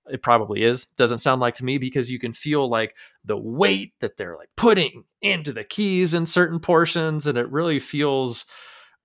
It 0.09 0.21
probably 0.21 0.63
is. 0.63 0.85
Doesn't 0.85 1.19
sound 1.19 1.39
like 1.39 1.55
to 1.55 1.65
me 1.65 1.77
because 1.77 2.11
you 2.11 2.19
can 2.19 2.33
feel 2.33 2.69
like 2.69 2.95
the 3.23 3.37
weight 3.37 3.93
that 4.01 4.17
they're 4.17 4.35
like 4.35 4.49
putting 4.57 5.05
into 5.21 5.53
the 5.53 5.63
keys 5.63 6.13
in 6.13 6.25
certain 6.25 6.59
portions, 6.59 7.25
and 7.27 7.37
it 7.37 7.49
really 7.49 7.79
feels, 7.79 8.45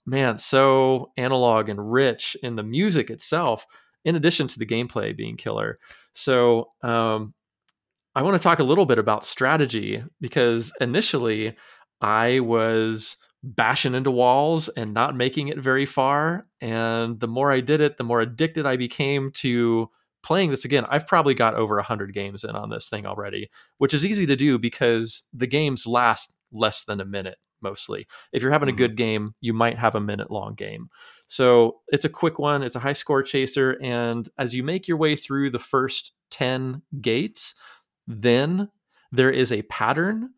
man, 0.07 0.39
so 0.39 1.13
analog 1.17 1.69
and 1.69 1.93
rich 1.93 2.37
in 2.43 2.57
the 2.57 2.63
music 2.63 3.11
itself. 3.11 3.67
In 4.05 4.17
addition 4.17 4.49
to 4.49 4.59
the 4.59 4.67
gameplay 4.67 5.17
being 5.17 5.37
killer, 5.37 5.79
so 6.15 6.71
um, 6.83 7.35
I 8.15 8.23
want 8.23 8.37
to 8.37 8.43
talk 8.43 8.59
a 8.59 8.65
little 8.65 8.87
bit 8.87 8.99
about 8.99 9.25
strategy 9.25 10.03
because 10.21 10.73
initially 10.81 11.57
I 12.01 12.41
was 12.41 13.17
bashing 13.43 13.95
into 13.95 14.11
walls 14.11 14.69
and 14.69 14.93
not 14.93 15.17
making 15.17 15.49
it 15.49 15.59
very 15.59 15.87
far. 15.87 16.47
And 16.61 17.21
the 17.21 17.29
more 17.29 17.53
I 17.53 17.61
did 17.61 17.81
it, 17.81 17.97
the 17.97 18.05
more 18.05 18.21
addicted 18.21 18.67
I 18.67 18.77
became 18.77 19.31
to 19.37 19.91
playing 20.23 20.51
this 20.51 20.65
again. 20.65 20.85
I've 20.89 21.07
probably 21.07 21.35
got 21.35 21.55
over 21.55 21.77
100 21.77 22.13
games 22.13 22.45
in 22.45 22.51
on 22.51 22.71
this 22.71 22.89
thing 22.89 23.07
already, 23.07 23.49
which 23.79 23.95
is 23.95 24.05
easy 24.05 24.27
to 24.27 24.37
do 24.37 24.59
because 24.59 25.25
the 25.33 25.47
games 25.47 25.87
last 25.87 26.35
less 26.53 26.85
than 26.85 27.01
a 27.01 27.05
minute 27.05 27.39
mostly. 27.61 28.07
If 28.33 28.43
you're 28.43 28.53
having 28.53 28.69
a 28.69 28.73
mm-hmm. 28.73 28.79
good 28.79 28.97
game, 28.97 29.35
you 29.41 29.53
might 29.53 29.79
have 29.79 29.95
a 29.95 30.01
minute 30.01 30.31
long 30.31 30.55
game. 30.55 30.89
So 31.27 31.81
it's 31.89 32.05
a 32.05 32.11
quick 32.11 32.39
one, 32.39 32.63
it's 32.63 32.77
a 32.77 32.81
high 32.81 32.93
score 32.93 33.23
chaser. 33.23 33.73
And 33.83 34.29
as 34.39 34.55
you 34.55 34.63
make 34.63 34.89
your 34.89 34.97
way 34.97 35.17
through 35.17 35.51
the 35.51 35.59
first 35.59 36.13
10 36.31 36.83
gates, 37.01 37.55
then 38.07 38.71
there 39.13 39.31
is 39.31 39.53
a 39.53 39.63
pattern 39.63 40.31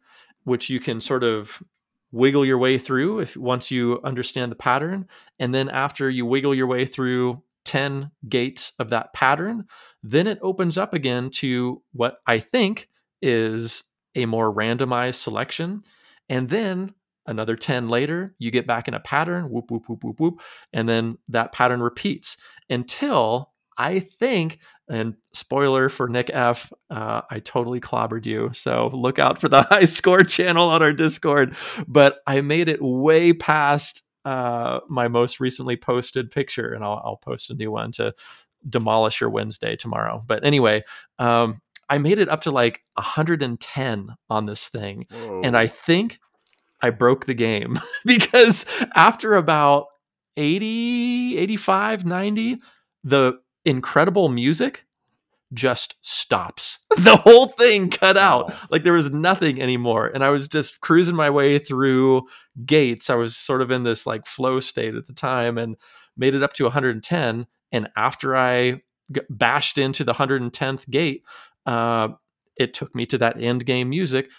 which 0.45 0.71
you 0.71 0.81
can 0.81 1.01
sort 1.01 1.23
of 1.23 1.63
wiggle 2.13 2.45
your 2.45 2.59
way 2.59 2.79
through 2.79 3.21
if 3.21 3.37
once 3.37 3.71
you 3.71 4.01
understand 4.05 4.51
the 4.51 4.57
pattern. 4.57 5.07
And 5.39 5.55
then 5.55 5.69
after 5.69 6.11
you 6.11 6.27
wiggle 6.27 6.55
your 6.55 6.67
way 6.67 6.85
through 6.85 7.43
10 7.67 8.11
gates 8.29 8.73
of 8.79 8.89
that 8.89 9.13
pattern 9.13 9.67
then 10.03 10.27
it 10.27 10.39
opens 10.41 10.79
up 10.79 10.95
again 10.95 11.29
to 11.29 11.83
what 11.93 12.19
i 12.27 12.39
think 12.39 12.89
is 13.21 13.85
a 14.15 14.27
more 14.27 14.53
randomized 14.53 15.17
selection. 15.17 15.81
And 16.29 16.49
then 16.49 16.95
another 17.27 17.57
10 17.57 17.89
later 17.89 18.35
you 18.39 18.51
get 18.51 18.67
back 18.67 18.89
in 18.89 18.95
a 18.95 19.01
pattern 19.01 19.51
whoop 19.51 19.71
whoop 19.71 19.89
whoop 19.89 20.03
whoop 20.03 20.19
whoop 20.19 20.41
and 20.73 20.89
then 20.89 21.19
that 21.29 21.53
pattern 21.53 21.81
repeats 21.81 22.37
until 22.71 23.50
i 23.81 23.99
think 23.99 24.59
and 24.91 25.15
spoiler 25.33 25.89
for 25.89 26.09
Nick 26.09 26.31
F, 26.35 26.73
uh, 26.91 27.21
I 27.31 27.39
totally 27.39 27.81
clobbered 27.81 28.27
you. 28.27 28.51
So 28.53 28.91
look 28.93 29.21
out 29.21 29.41
for 29.41 29.49
the 29.49 29.63
high 29.71 29.85
score 29.85 30.25
channel 30.25 30.69
on 30.69 30.83
our 30.83 30.93
Discord. 30.93 31.55
But 31.87 32.19
I 32.27 32.41
made 32.41 32.69
it 32.69 32.83
way 32.83 33.33
past 33.33 34.03
uh, 34.25 34.81
my 34.89 35.07
most 35.07 35.39
recently 35.39 35.77
posted 35.77 36.33
picture, 36.33 36.73
and 36.75 36.83
I'll, 36.83 37.01
I'll 37.05 37.17
post 37.17 37.51
a 37.51 37.55
new 37.55 37.71
one 37.71 37.93
to 37.93 38.15
demolish 38.69 39.21
your 39.21 39.31
Wednesday 39.31 39.77
tomorrow. 39.77 40.21
But 40.27 40.45
anyway, 40.45 40.83
um, 41.21 41.61
I 41.89 41.99
made 41.99 42.19
it 42.19 42.29
up 42.29 42.43
to 42.43 42.51
like 42.51 42.83
110 42.95 44.15
on 44.29 44.47
this 44.47 44.69
thing. 44.69 45.07
And 45.45 45.57
I 45.57 45.69
think 45.69 46.19
I 46.81 46.91
broke 46.91 47.27
the 47.27 47.35
game 47.35 47.79
because 48.05 48.67
after 48.97 49.35
about 49.35 49.87
80, 50.37 51.39
85, 51.39 52.05
90, 52.05 52.59
the 53.05 53.35
incredible 53.65 54.29
music 54.29 54.85
just 55.53 55.97
stops. 56.01 56.79
The 57.01 57.17
whole 57.17 57.47
thing 57.47 57.89
cut 57.89 58.19
out. 58.19 58.53
Like 58.71 58.85
there 58.85 58.93
was 58.93 59.11
nothing 59.11 59.61
anymore. 59.61 60.11
And 60.13 60.23
I 60.23 60.29
was 60.29 60.47
just 60.47 60.81
cruising 60.81 61.17
my 61.17 61.31
way 61.31 61.59
through 61.59 62.23
gates. 62.67 63.09
I 63.09 63.15
was 63.15 63.37
sort 63.37 63.63
of 63.63 63.71
in 63.71 63.85
this 63.85 64.07
like 64.07 64.27
flow 64.27 64.61
state 64.61 64.95
at 64.95 65.07
the 65.07 65.15
time 65.15 65.57
and 65.57 65.77
made 66.17 66.35
it 66.35 66.43
up 66.43 66.53
to 66.55 66.65
110. 66.65 67.47
And 67.73 67.89
after 67.97 68.37
I 68.37 68.83
bashed 69.31 69.79
into 69.79 70.05
the 70.05 70.13
110th 70.13 70.91
gate, 70.91 71.25
uh, 71.65 72.09
it 72.57 72.75
took 72.75 72.95
me 72.95 73.07
to 73.07 73.19
that 73.19 73.41
end 73.43 73.65
game 73.65 73.89
music, 73.89 74.31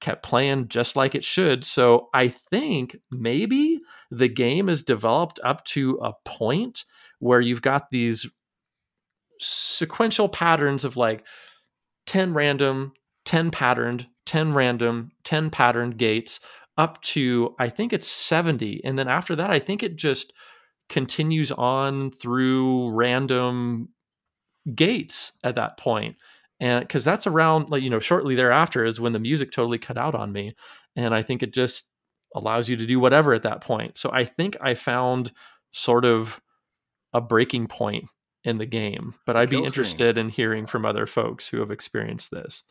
kept 0.00 0.22
playing 0.22 0.68
just 0.68 0.94
like 0.94 1.14
it 1.14 1.24
should. 1.24 1.64
So 1.64 2.10
I 2.12 2.28
think 2.28 2.96
maybe 3.10 3.80
the 4.10 4.28
game 4.28 4.68
is 4.68 4.82
developed 4.82 5.40
up 5.42 5.64
to 5.66 5.98
a 6.02 6.12
point 6.24 6.84
where 7.18 7.40
you've 7.40 7.62
got 7.62 7.90
these 7.90 8.26
sequential 9.40 10.28
patterns 10.28 10.84
of 10.84 10.96
like 10.96 11.24
10 12.06 12.34
random, 12.34 12.92
10 13.24 13.50
patterned, 13.50 14.06
10 14.26 14.52
random, 14.54 15.10
10 15.24 15.50
patterned 15.50 15.98
gates 15.98 16.40
up 16.76 17.00
to 17.02 17.54
I 17.58 17.68
think 17.68 17.92
it's 17.92 18.08
70. 18.08 18.80
And 18.84 18.98
then 18.98 19.08
after 19.08 19.36
that, 19.36 19.50
I 19.50 19.58
think 19.58 19.82
it 19.82 19.96
just 19.96 20.32
continues 20.88 21.52
on 21.52 22.10
through 22.10 22.90
random 22.90 23.90
gates 24.74 25.32
at 25.44 25.56
that 25.56 25.76
point. 25.76 26.16
And 26.58 26.80
because 26.80 27.04
that's 27.04 27.26
around 27.26 27.70
like, 27.70 27.82
you 27.82 27.90
know, 27.90 28.00
shortly 28.00 28.34
thereafter 28.34 28.84
is 28.84 29.00
when 29.00 29.12
the 29.12 29.18
music 29.18 29.50
totally 29.50 29.78
cut 29.78 29.96
out 29.96 30.14
on 30.14 30.32
me. 30.32 30.54
And 30.96 31.14
I 31.14 31.22
think 31.22 31.42
it 31.42 31.54
just 31.54 31.88
allows 32.34 32.68
you 32.68 32.76
to 32.76 32.86
do 32.86 33.00
whatever 33.00 33.32
at 33.32 33.42
that 33.44 33.62
point. 33.62 33.96
So 33.96 34.10
I 34.12 34.24
think 34.24 34.56
I 34.60 34.74
found 34.74 35.32
sort 35.72 36.04
of 36.04 36.40
a 37.12 37.20
breaking 37.20 37.66
point 37.66 38.04
in 38.44 38.58
the 38.58 38.66
game, 38.66 39.14
but 39.26 39.36
I'd 39.36 39.50
be 39.50 39.56
Kill 39.56 39.66
screen. 39.66 39.66
interested 39.66 40.18
in 40.18 40.28
hearing 40.30 40.66
from 40.66 40.86
other 40.86 41.06
folks 41.06 41.48
who 41.48 41.60
have 41.60 41.70
experienced 41.70 42.30
this. 42.30 42.62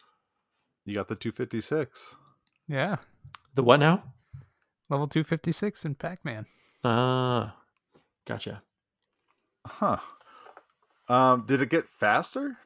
you 0.86 0.96
got 0.96 1.08
the 1.08 1.16
256. 1.16 2.16
Yeah. 2.68 2.98
The 3.56 3.64
what 3.64 3.80
now? 3.80 4.04
Level 4.90 5.08
256 5.08 5.86
in 5.86 5.96
Pac 5.96 6.24
Man. 6.26 6.46
Ah, 6.84 7.56
gotcha. 8.26 8.64
Huh. 9.68 9.98
Um, 11.08 11.44
did 11.48 11.62
it 11.62 11.70
get 11.70 11.88
faster? 11.88 12.58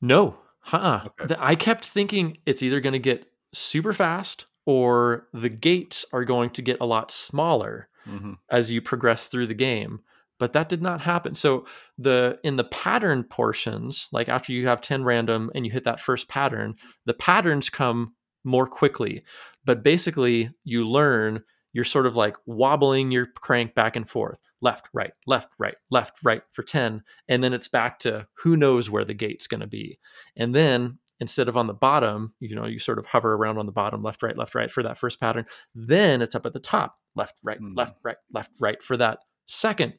No, 0.00 0.38
uh-uh. 0.72 1.08
Okay. 1.20 1.34
I 1.38 1.54
kept 1.54 1.84
thinking 1.86 2.38
it's 2.46 2.62
either 2.62 2.80
going 2.80 2.92
to 2.92 2.98
get 2.98 3.26
super 3.52 3.92
fast 3.92 4.46
or 4.66 5.26
the 5.32 5.48
gates 5.48 6.04
are 6.12 6.24
going 6.24 6.50
to 6.50 6.62
get 6.62 6.78
a 6.80 6.86
lot 6.86 7.10
smaller 7.10 7.88
hmm 8.04 8.34
as 8.50 8.70
you 8.70 8.80
progress 8.80 9.26
through 9.28 9.46
the 9.46 9.54
game 9.54 10.00
but 10.38 10.52
that 10.52 10.68
did 10.68 10.82
not 10.82 11.00
happen. 11.00 11.34
So 11.34 11.66
the 11.96 12.38
in 12.44 12.56
the 12.56 12.64
pattern 12.64 13.24
portions 13.24 14.08
like 14.12 14.28
after 14.28 14.52
you 14.52 14.66
have 14.68 14.80
10 14.80 15.04
random 15.04 15.50
and 15.54 15.66
you 15.66 15.72
hit 15.72 15.84
that 15.84 16.00
first 16.00 16.28
pattern 16.28 16.74
the 17.06 17.14
patterns 17.14 17.70
come 17.70 18.14
more 18.44 18.66
quickly. 18.66 19.24
But 19.64 19.82
basically 19.82 20.50
you 20.64 20.88
learn 20.88 21.42
you're 21.72 21.84
sort 21.84 22.06
of 22.06 22.16
like 22.16 22.36
wobbling 22.46 23.10
your 23.10 23.26
crank 23.26 23.74
back 23.74 23.94
and 23.96 24.08
forth 24.08 24.38
left 24.60 24.88
right 24.92 25.12
left 25.26 25.48
right 25.58 25.76
left 25.90 26.18
right 26.24 26.42
for 26.52 26.62
10 26.62 27.02
and 27.28 27.44
then 27.44 27.52
it's 27.52 27.68
back 27.68 27.98
to 28.00 28.26
who 28.38 28.56
knows 28.56 28.90
where 28.90 29.04
the 29.04 29.14
gate's 29.14 29.46
going 29.46 29.60
to 29.60 29.66
be. 29.66 29.98
And 30.36 30.54
then 30.54 30.98
instead 31.20 31.48
of 31.48 31.56
on 31.56 31.66
the 31.66 31.74
bottom 31.74 32.32
you 32.40 32.54
know 32.54 32.66
you 32.66 32.78
sort 32.78 32.98
of 32.98 33.06
hover 33.06 33.34
around 33.34 33.58
on 33.58 33.66
the 33.66 33.72
bottom 33.72 34.02
left 34.02 34.22
right 34.22 34.36
left 34.36 34.54
right 34.54 34.70
for 34.70 34.82
that 34.82 34.96
first 34.96 35.20
pattern 35.20 35.44
then 35.74 36.22
it's 36.22 36.34
up 36.34 36.46
at 36.46 36.52
the 36.52 36.60
top 36.60 36.96
left 37.16 37.34
right 37.42 37.58
Hmm. 37.58 37.74
left 37.74 37.98
right 38.04 38.16
left 38.32 38.52
right 38.60 38.80
for 38.82 38.96
that 38.96 39.18
second 39.46 39.94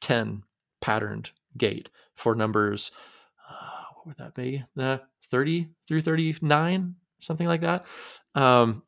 10 0.00 0.42
patterned 0.80 1.30
gate 1.56 1.90
for 2.14 2.34
numbers. 2.34 2.90
Uh, 3.48 3.84
what 3.94 4.06
would 4.06 4.18
that 4.18 4.34
be? 4.34 4.64
The 4.76 5.02
30 5.26 5.68
through 5.86 6.02
39, 6.02 6.94
something 7.20 7.46
like 7.46 7.60
that. 7.62 7.86
Um, 8.34 8.82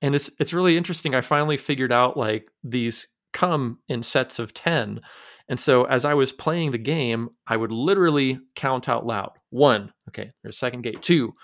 and 0.00 0.14
it's 0.14 0.30
it's 0.38 0.52
really 0.52 0.76
interesting. 0.76 1.14
I 1.14 1.20
finally 1.20 1.56
figured 1.56 1.92
out 1.92 2.16
like 2.16 2.50
these 2.62 3.08
come 3.32 3.78
in 3.88 4.02
sets 4.02 4.38
of 4.38 4.54
10. 4.54 5.00
And 5.48 5.58
so 5.58 5.84
as 5.84 6.04
I 6.04 6.14
was 6.14 6.32
playing 6.32 6.70
the 6.70 6.78
game, 6.78 7.30
I 7.46 7.56
would 7.56 7.72
literally 7.72 8.38
count 8.54 8.88
out 8.88 9.06
loud. 9.06 9.32
One, 9.50 9.92
okay, 10.08 10.30
there's 10.42 10.58
second 10.58 10.82
gate, 10.82 11.02
two, 11.02 11.34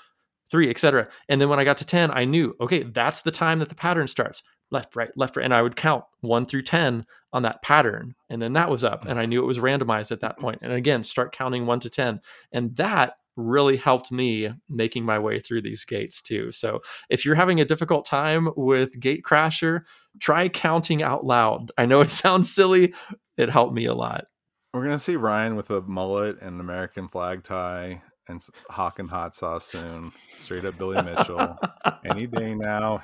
three, 0.51 0.71
etc. 0.71 1.09
And 1.29 1.41
then 1.41 1.49
when 1.49 1.59
I 1.59 1.65
got 1.65 1.79
to 1.79 1.87
10, 1.87 2.11
I 2.11 2.25
knew, 2.25 2.55
okay, 2.61 2.83
that's 2.83 3.23
the 3.23 3.31
time 3.31 3.59
that 3.61 3.69
the 3.69 3.75
pattern 3.75 4.07
starts. 4.07 4.43
Left, 4.71 4.95
right, 4.97 5.11
left, 5.17 5.37
right. 5.37 5.45
And 5.45 5.55
I 5.55 5.63
would 5.63 5.77
count 5.77 6.05
one 6.21 6.47
through 6.47 6.63
10 6.63 7.07
on 7.35 7.43
that 7.43 7.61
pattern. 7.63 8.15
And 8.31 8.41
then 8.41 8.53
that 8.53 8.71
was 8.71 8.85
up. 8.85 9.05
And 9.05 9.19
I 9.19 9.27
knew 9.27 9.43
it 9.43 9.47
was 9.47 9.59
randomized 9.59 10.13
at 10.13 10.21
that 10.21 10.39
point. 10.39 10.61
And 10.63 10.73
again, 10.73 11.03
start 11.03 11.35
counting 11.35 11.67
one 11.67 11.81
to 11.81 11.91
10. 11.91 12.21
And 12.53 12.77
that 12.77 13.17
really 13.37 13.77
helped 13.77 14.13
me 14.13 14.51
making 14.69 15.05
my 15.05 15.19
way 15.19 15.41
through 15.41 15.61
these 15.61 15.85
gates 15.85 16.23
too. 16.23 16.53
So 16.53 16.81
if 17.11 17.25
you're 17.25 17.35
having 17.35 17.61
a 17.61 17.65
difficult 17.65 18.05
time 18.05 18.51
with 18.57 18.99
gate 19.01 19.25
Gatecrasher, 19.25 19.81
try 20.21 20.49
counting 20.49 21.03
out 21.03 21.27
loud. 21.27 21.73
I 21.77 21.87
know 21.87 22.01
it 22.01 22.09
sounds 22.11 22.55
silly, 22.55 22.95
it 23.37 23.51
helped 23.51 23.75
me 23.75 23.87
a 23.87 23.95
lot. 23.95 24.27
We're 24.73 24.85
gonna 24.85 24.99
see 25.01 25.17
Ryan 25.17 25.57
with 25.57 25.71
a 25.71 25.81
mullet 25.83 26.41
and 26.41 26.55
an 26.55 26.61
American 26.61 27.09
flag 27.09 27.43
tie 27.43 28.03
and 28.29 28.41
hawk 28.71 29.01
and 29.01 29.11
hot 29.11 29.35
sauce 29.35 29.67
soon. 29.67 30.13
Straight 30.35 30.65
up 30.65 30.79
Billy 30.79 31.03
Mitchell. 31.03 31.59
Any 32.05 32.29
day 32.29 32.55
now. 32.55 33.03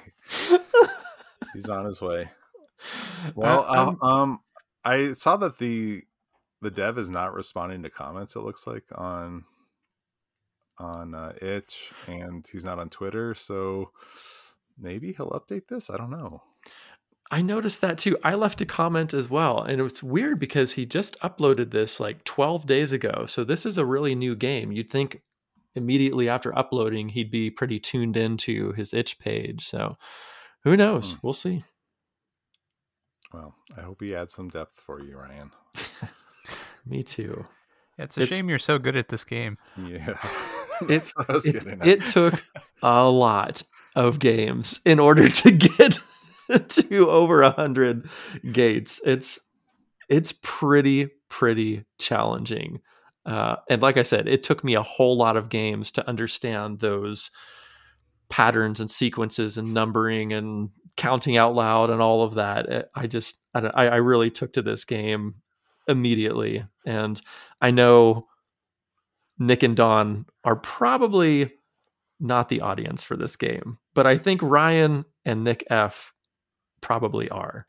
He's 1.52 1.68
on 1.68 1.84
his 1.84 2.00
way. 2.00 2.30
Well, 3.34 3.66
um, 3.68 3.98
um, 4.02 4.40
I 4.84 5.12
saw 5.12 5.36
that 5.38 5.58
the 5.58 6.02
the 6.62 6.70
dev 6.70 6.98
is 6.98 7.10
not 7.10 7.34
responding 7.34 7.82
to 7.82 7.90
comments. 7.90 8.36
It 8.36 8.40
looks 8.40 8.66
like 8.66 8.84
on 8.94 9.44
on 10.80 11.14
uh, 11.14 11.32
itch 11.40 11.92
and 12.08 12.48
he's 12.50 12.64
not 12.64 12.78
on 12.78 12.88
twitter 12.88 13.34
so 13.34 13.90
maybe 14.78 15.12
he'll 15.12 15.30
update 15.30 15.68
this 15.68 15.90
i 15.90 15.96
don't 15.96 16.10
know 16.10 16.42
i 17.30 17.42
noticed 17.42 17.82
that 17.82 17.98
too 17.98 18.16
i 18.24 18.34
left 18.34 18.60
a 18.62 18.66
comment 18.66 19.12
as 19.12 19.28
well 19.28 19.62
and 19.62 19.80
it's 19.80 20.02
weird 20.02 20.40
because 20.40 20.72
he 20.72 20.86
just 20.86 21.18
uploaded 21.20 21.70
this 21.70 22.00
like 22.00 22.24
12 22.24 22.66
days 22.66 22.92
ago 22.92 23.26
so 23.26 23.44
this 23.44 23.66
is 23.66 23.76
a 23.76 23.84
really 23.84 24.14
new 24.14 24.34
game 24.34 24.72
you'd 24.72 24.90
think 24.90 25.20
immediately 25.74 26.28
after 26.28 26.56
uploading 26.58 27.10
he'd 27.10 27.30
be 27.30 27.50
pretty 27.50 27.78
tuned 27.78 28.16
into 28.16 28.72
his 28.72 28.94
itch 28.94 29.18
page 29.18 29.66
so 29.66 29.96
who 30.64 30.76
knows 30.76 31.12
hmm. 31.12 31.18
we'll 31.22 31.32
see 31.32 31.62
well 33.32 33.54
i 33.76 33.80
hope 33.80 34.00
he 34.00 34.14
adds 34.14 34.34
some 34.34 34.48
depth 34.48 34.80
for 34.80 35.00
you 35.00 35.16
ryan. 35.16 35.50
Me 36.86 37.02
too. 37.02 37.44
It's 37.98 38.16
a 38.16 38.22
it's, 38.22 38.32
shame 38.32 38.48
you're 38.48 38.58
so 38.58 38.78
good 38.78 38.96
at 38.96 39.08
this 39.08 39.24
game. 39.24 39.58
Yeah. 39.76 40.18
It, 40.88 41.12
it, 41.44 41.78
it 41.86 42.06
took 42.06 42.42
a 42.82 43.04
lot 43.04 43.62
of 43.94 44.18
games 44.18 44.80
in 44.86 44.98
order 44.98 45.28
to 45.28 45.50
get 45.50 45.98
to 46.68 47.10
over 47.10 47.42
a 47.42 47.50
hundred 47.50 48.08
gates. 48.50 48.98
It's 49.04 49.40
it's 50.08 50.32
pretty 50.40 51.10
pretty 51.28 51.84
challenging. 51.98 52.80
Uh, 53.26 53.56
and 53.68 53.82
like 53.82 53.98
I 53.98 54.02
said, 54.02 54.26
it 54.26 54.42
took 54.42 54.64
me 54.64 54.72
a 54.72 54.82
whole 54.82 55.18
lot 55.18 55.36
of 55.36 55.50
games 55.50 55.90
to 55.90 56.08
understand 56.08 56.78
those 56.78 57.30
patterns 58.30 58.80
and 58.80 58.90
sequences 58.90 59.58
and 59.58 59.74
numbering 59.74 60.32
and 60.32 60.70
counting 60.96 61.36
out 61.36 61.54
loud 61.54 61.90
and 61.90 62.00
all 62.00 62.22
of 62.22 62.34
that. 62.34 62.90
I 62.94 63.06
just 63.06 63.40
I, 63.54 63.60
I 63.60 63.96
really 63.96 64.30
took 64.30 64.54
to 64.54 64.62
this 64.62 64.84
game 64.84 65.34
immediately, 65.86 66.64
and 66.86 67.20
I 67.60 67.70
know 67.70 68.28
Nick 69.38 69.62
and 69.62 69.76
Don 69.76 70.26
are 70.44 70.56
probably 70.56 71.52
not 72.18 72.48
the 72.48 72.60
audience 72.60 73.02
for 73.02 73.16
this 73.16 73.36
game, 73.36 73.78
but 73.94 74.06
I 74.06 74.16
think 74.16 74.42
Ryan 74.42 75.04
and 75.24 75.44
Nick 75.44 75.64
F 75.70 76.12
probably 76.80 77.28
are. 77.30 77.66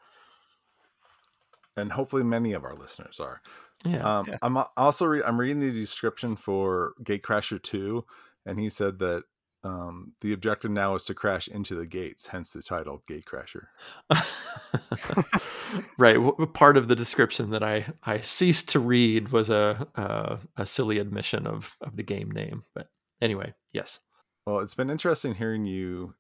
And 1.78 1.92
hopefully 1.92 2.24
many 2.24 2.52
of 2.52 2.66
our 2.66 2.76
listeners 2.76 3.20
are. 3.20 3.42
Yeah. 3.86 4.20
Um, 4.20 4.26
yeah. 4.28 4.38
I'm 4.42 4.58
also 4.76 5.06
re- 5.06 5.24
I'm 5.26 5.40
reading 5.40 5.62
the 5.62 5.72
description 5.72 6.36
for 6.36 6.94
Gatecrasher 7.02 7.64
2 7.64 8.04
and 8.46 8.60
he 8.60 8.70
said 8.70 9.00
that 9.00 9.24
um, 9.64 10.14
the 10.22 10.34
objective 10.34 10.72
now 10.72 10.96
is 10.96 11.06
to 11.06 11.14
crash 11.14 11.48
into 11.48 11.76
the 11.76 11.86
gates, 11.86 12.28
hence 12.28 12.52
the 12.52 12.64
title 12.64 13.02
Gatecrasher. 13.10 13.68
right. 15.98 16.18
Part 16.54 16.78
of 16.78 16.88
the 16.88 16.96
description 16.96 17.52
that 17.52 17.62
I, 17.64 17.86
I 18.04 18.22
ceased 18.22 18.70
to 18.70 18.80
read 18.80 19.30
was 19.30 19.50
a, 19.50 19.88
a, 19.96 20.40
a 20.58 20.66
silly 20.66 20.98
admission 20.98 21.46
of 21.46 21.76
of 21.82 21.96
the 21.96 22.04
game 22.04 22.32
name. 22.32 22.64
But 22.74 22.88
anyway, 23.22 23.54
yes. 23.72 24.00
Well, 24.46 24.60
it's 24.60 24.76
been 24.76 24.90
interesting 24.90 25.36
hearing 25.36 25.66
you 25.66 26.16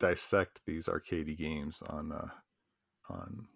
dissect 0.00 0.62
these 0.66 0.88
arcadey 0.88 1.36
games 1.36 1.82
on 1.86 2.12
uh, 2.12 2.28
on 3.10 3.48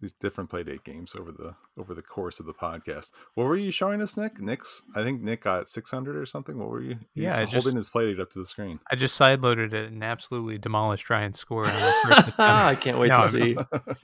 these 0.00 0.12
different 0.12 0.50
playdate 0.50 0.84
games 0.84 1.14
over 1.18 1.32
the 1.32 1.54
over 1.78 1.94
the 1.94 2.02
course 2.02 2.40
of 2.40 2.46
the 2.46 2.54
podcast. 2.54 3.10
What 3.34 3.46
were 3.46 3.56
you 3.56 3.70
showing 3.70 4.00
us, 4.00 4.16
Nick? 4.16 4.40
Nick's 4.40 4.82
I 4.94 5.02
think 5.02 5.22
Nick 5.22 5.42
got 5.42 5.68
six 5.68 5.90
hundred 5.90 6.16
or 6.16 6.26
something. 6.26 6.58
What 6.58 6.68
were 6.68 6.82
you? 6.82 6.98
He's 7.14 7.24
yeah, 7.24 7.44
holding 7.44 7.50
just, 7.50 7.76
his 7.76 7.90
playdate 7.90 8.20
up 8.20 8.30
to 8.30 8.38
the 8.38 8.46
screen. 8.46 8.80
I 8.90 8.96
just 8.96 9.18
sideloaded 9.18 9.72
it 9.72 9.90
and 9.90 10.04
absolutely 10.04 10.58
demolished 10.58 11.08
Ryan's 11.10 11.38
score. 11.38 11.64
I 11.66 12.76
can't 12.80 12.98
wait 12.98 13.08
no, 13.08 13.20
to 13.20 13.28
see. 13.28 13.56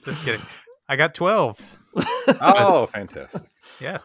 just 0.03 0.25
kidding. 0.25 0.45
I 0.87 0.95
got 0.95 1.15
twelve. 1.15 1.59
oh, 2.41 2.87
fantastic! 2.87 3.43
Yeah, 3.79 3.99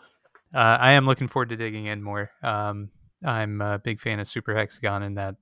uh, 0.54 0.78
I 0.80 0.92
am 0.92 1.06
looking 1.06 1.28
forward 1.28 1.48
to 1.48 1.56
digging 1.56 1.86
in 1.86 2.02
more. 2.02 2.30
Um, 2.42 2.90
I'm 3.24 3.60
a 3.60 3.78
big 3.78 4.00
fan 4.00 4.20
of 4.20 4.28
Super 4.28 4.54
Hexagon, 4.54 5.02
and 5.02 5.18
that 5.18 5.34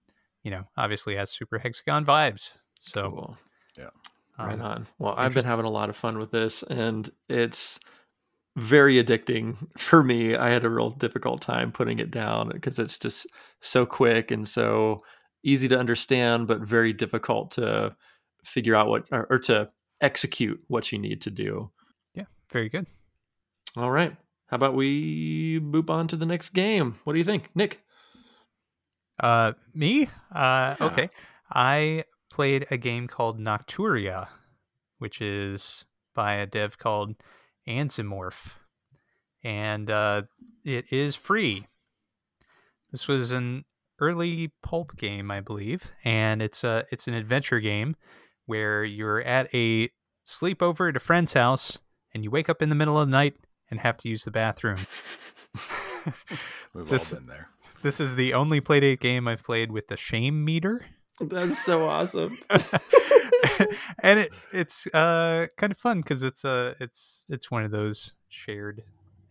you 0.43 0.51
know 0.51 0.65
obviously 0.77 1.17
has 1.17 1.31
Super 1.31 1.59
Hexagon 1.59 2.05
vibes. 2.05 2.57
So. 2.81 3.11
Cool. 3.11 3.37
Yeah. 3.77 3.91
Right 4.39 4.55
um, 4.55 4.61
on. 4.61 4.87
Well, 4.99 5.15
I've 5.17 5.35
been 5.35 5.45
having 5.45 5.65
a 5.65 5.71
lot 5.71 5.91
of 5.91 5.97
fun 5.97 6.19
with 6.19 6.31
this, 6.31 6.63
and 6.63 7.11
it's 7.29 7.81
very 8.57 9.03
addicting 9.03 9.57
for 9.79 10.03
me. 10.03 10.37
I 10.37 10.51
had 10.51 10.65
a 10.65 10.71
real 10.71 10.91
difficult 10.91 11.43
time 11.43 11.73
putting 11.73 11.99
it 11.99 12.11
down 12.11 12.51
because 12.51 12.79
it's 12.79 12.99
just 12.99 13.27
so 13.61 13.85
quick 13.85 14.31
and 14.31 14.49
so 14.49 15.03
easy 15.43 15.69
to 15.69 15.79
understand, 15.79 16.47
but 16.47 16.61
very 16.61 16.93
difficult 16.93 17.53
to 17.53 17.97
figure 18.45 18.75
out 18.75 18.89
what 18.89 19.07
or, 19.11 19.27
or 19.31 19.39
to 19.39 19.71
execute 20.01 20.61
what 20.69 20.93
you 20.93 20.99
need 20.99 21.21
to 21.23 21.31
do. 21.31 21.71
Yeah, 22.15 22.25
very 22.51 22.69
good. 22.69 22.87
All 23.77 23.91
right. 23.91 24.17
How 24.47 24.55
about 24.55 24.75
we 24.75 25.61
boop 25.61 25.91
on 25.91 26.09
to 26.09 26.17
the 26.17 26.27
next 26.27 26.51
game? 26.51 26.97
What 27.05 27.13
do 27.13 27.19
you 27.19 27.25
think, 27.25 27.51
Nick? 27.55 27.81
Uh, 29.21 29.53
me? 29.75 30.09
Uh, 30.33 30.75
yeah. 30.81 30.87
okay. 30.87 31.11
I 31.53 32.05
played 32.39 32.69
a 32.71 32.77
game 32.77 33.09
called 33.09 33.41
Nocturia, 33.41 34.29
which 34.99 35.21
is 35.21 35.85
by 36.15 36.35
a 36.35 36.47
dev 36.47 36.79
called 36.79 37.17
Ansimorph, 37.67 38.53
and 39.43 39.91
uh, 39.91 40.23
it 40.65 40.85
is 40.93 41.17
free. 41.17 41.67
This 42.93 43.09
was 43.09 43.33
an 43.33 43.65
early 43.99 44.53
pulp 44.63 44.97
game, 44.97 45.33
I 45.33 45.41
believe, 45.41 45.91
and 46.05 46.41
it's 46.41 46.63
a 46.63 46.85
it's 46.93 47.09
an 47.09 47.15
adventure 47.15 47.59
game 47.59 47.97
where 48.47 48.85
you're 48.85 49.21
at 49.23 49.53
a 49.53 49.91
sleepover 50.25 50.91
at 50.91 50.97
a 50.97 51.01
friend's 51.01 51.33
house, 51.33 51.79
and 52.15 52.23
you 52.23 52.31
wake 52.31 52.49
up 52.49 52.63
in 52.63 52.69
the 52.69 52.77
middle 52.77 53.01
of 53.01 53.09
the 53.09 53.13
night 53.13 53.35
and 53.69 53.81
have 53.81 53.97
to 53.97 54.09
use 54.09 54.23
the 54.23 54.31
bathroom. 54.31 54.79
We've 56.73 56.87
this, 56.89 57.13
all 57.13 57.19
been 57.19 57.27
there. 57.27 57.49
This 57.83 57.99
is 57.99 58.15
the 58.15 58.33
only 58.33 58.61
playdate 58.61 59.01
game 59.01 59.27
I've 59.27 59.43
played 59.43 59.73
with 59.73 59.89
the 59.89 59.97
shame 59.97 60.45
meter. 60.45 60.87
That's 61.21 61.59
so 61.65 61.85
awesome. 61.87 62.39
and 64.01 64.21
it 64.21 64.33
it's 64.53 64.87
uh 64.89 65.47
kind 65.57 65.73
of 65.73 65.79
fun 65.79 66.01
because 66.01 66.23
it's 66.23 66.45
uh 66.45 66.75
it's 66.81 67.25
it's 67.29 67.51
one 67.51 67.65
of 67.65 67.71
those 67.71 68.15
shared 68.29 68.83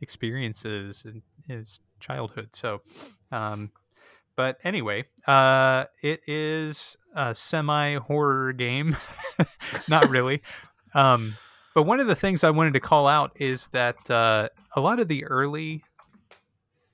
experiences 0.01 1.03
in 1.05 1.21
his 1.47 1.79
childhood. 1.99 2.49
So 2.53 2.81
um 3.31 3.71
but 4.35 4.57
anyway, 4.63 5.05
uh 5.27 5.85
it 6.01 6.21
is 6.27 6.97
a 7.15 7.33
semi 7.33 7.95
horror 7.95 8.53
game. 8.53 8.97
Not 9.89 10.09
really. 10.09 10.41
um 10.93 11.37
but 11.73 11.83
one 11.83 11.99
of 11.99 12.07
the 12.07 12.15
things 12.15 12.43
I 12.43 12.49
wanted 12.49 12.73
to 12.73 12.79
call 12.79 13.07
out 13.07 13.31
is 13.35 13.67
that 13.69 14.09
uh 14.11 14.49
a 14.75 14.81
lot 14.81 14.99
of 14.99 15.07
the 15.07 15.23
early 15.25 15.83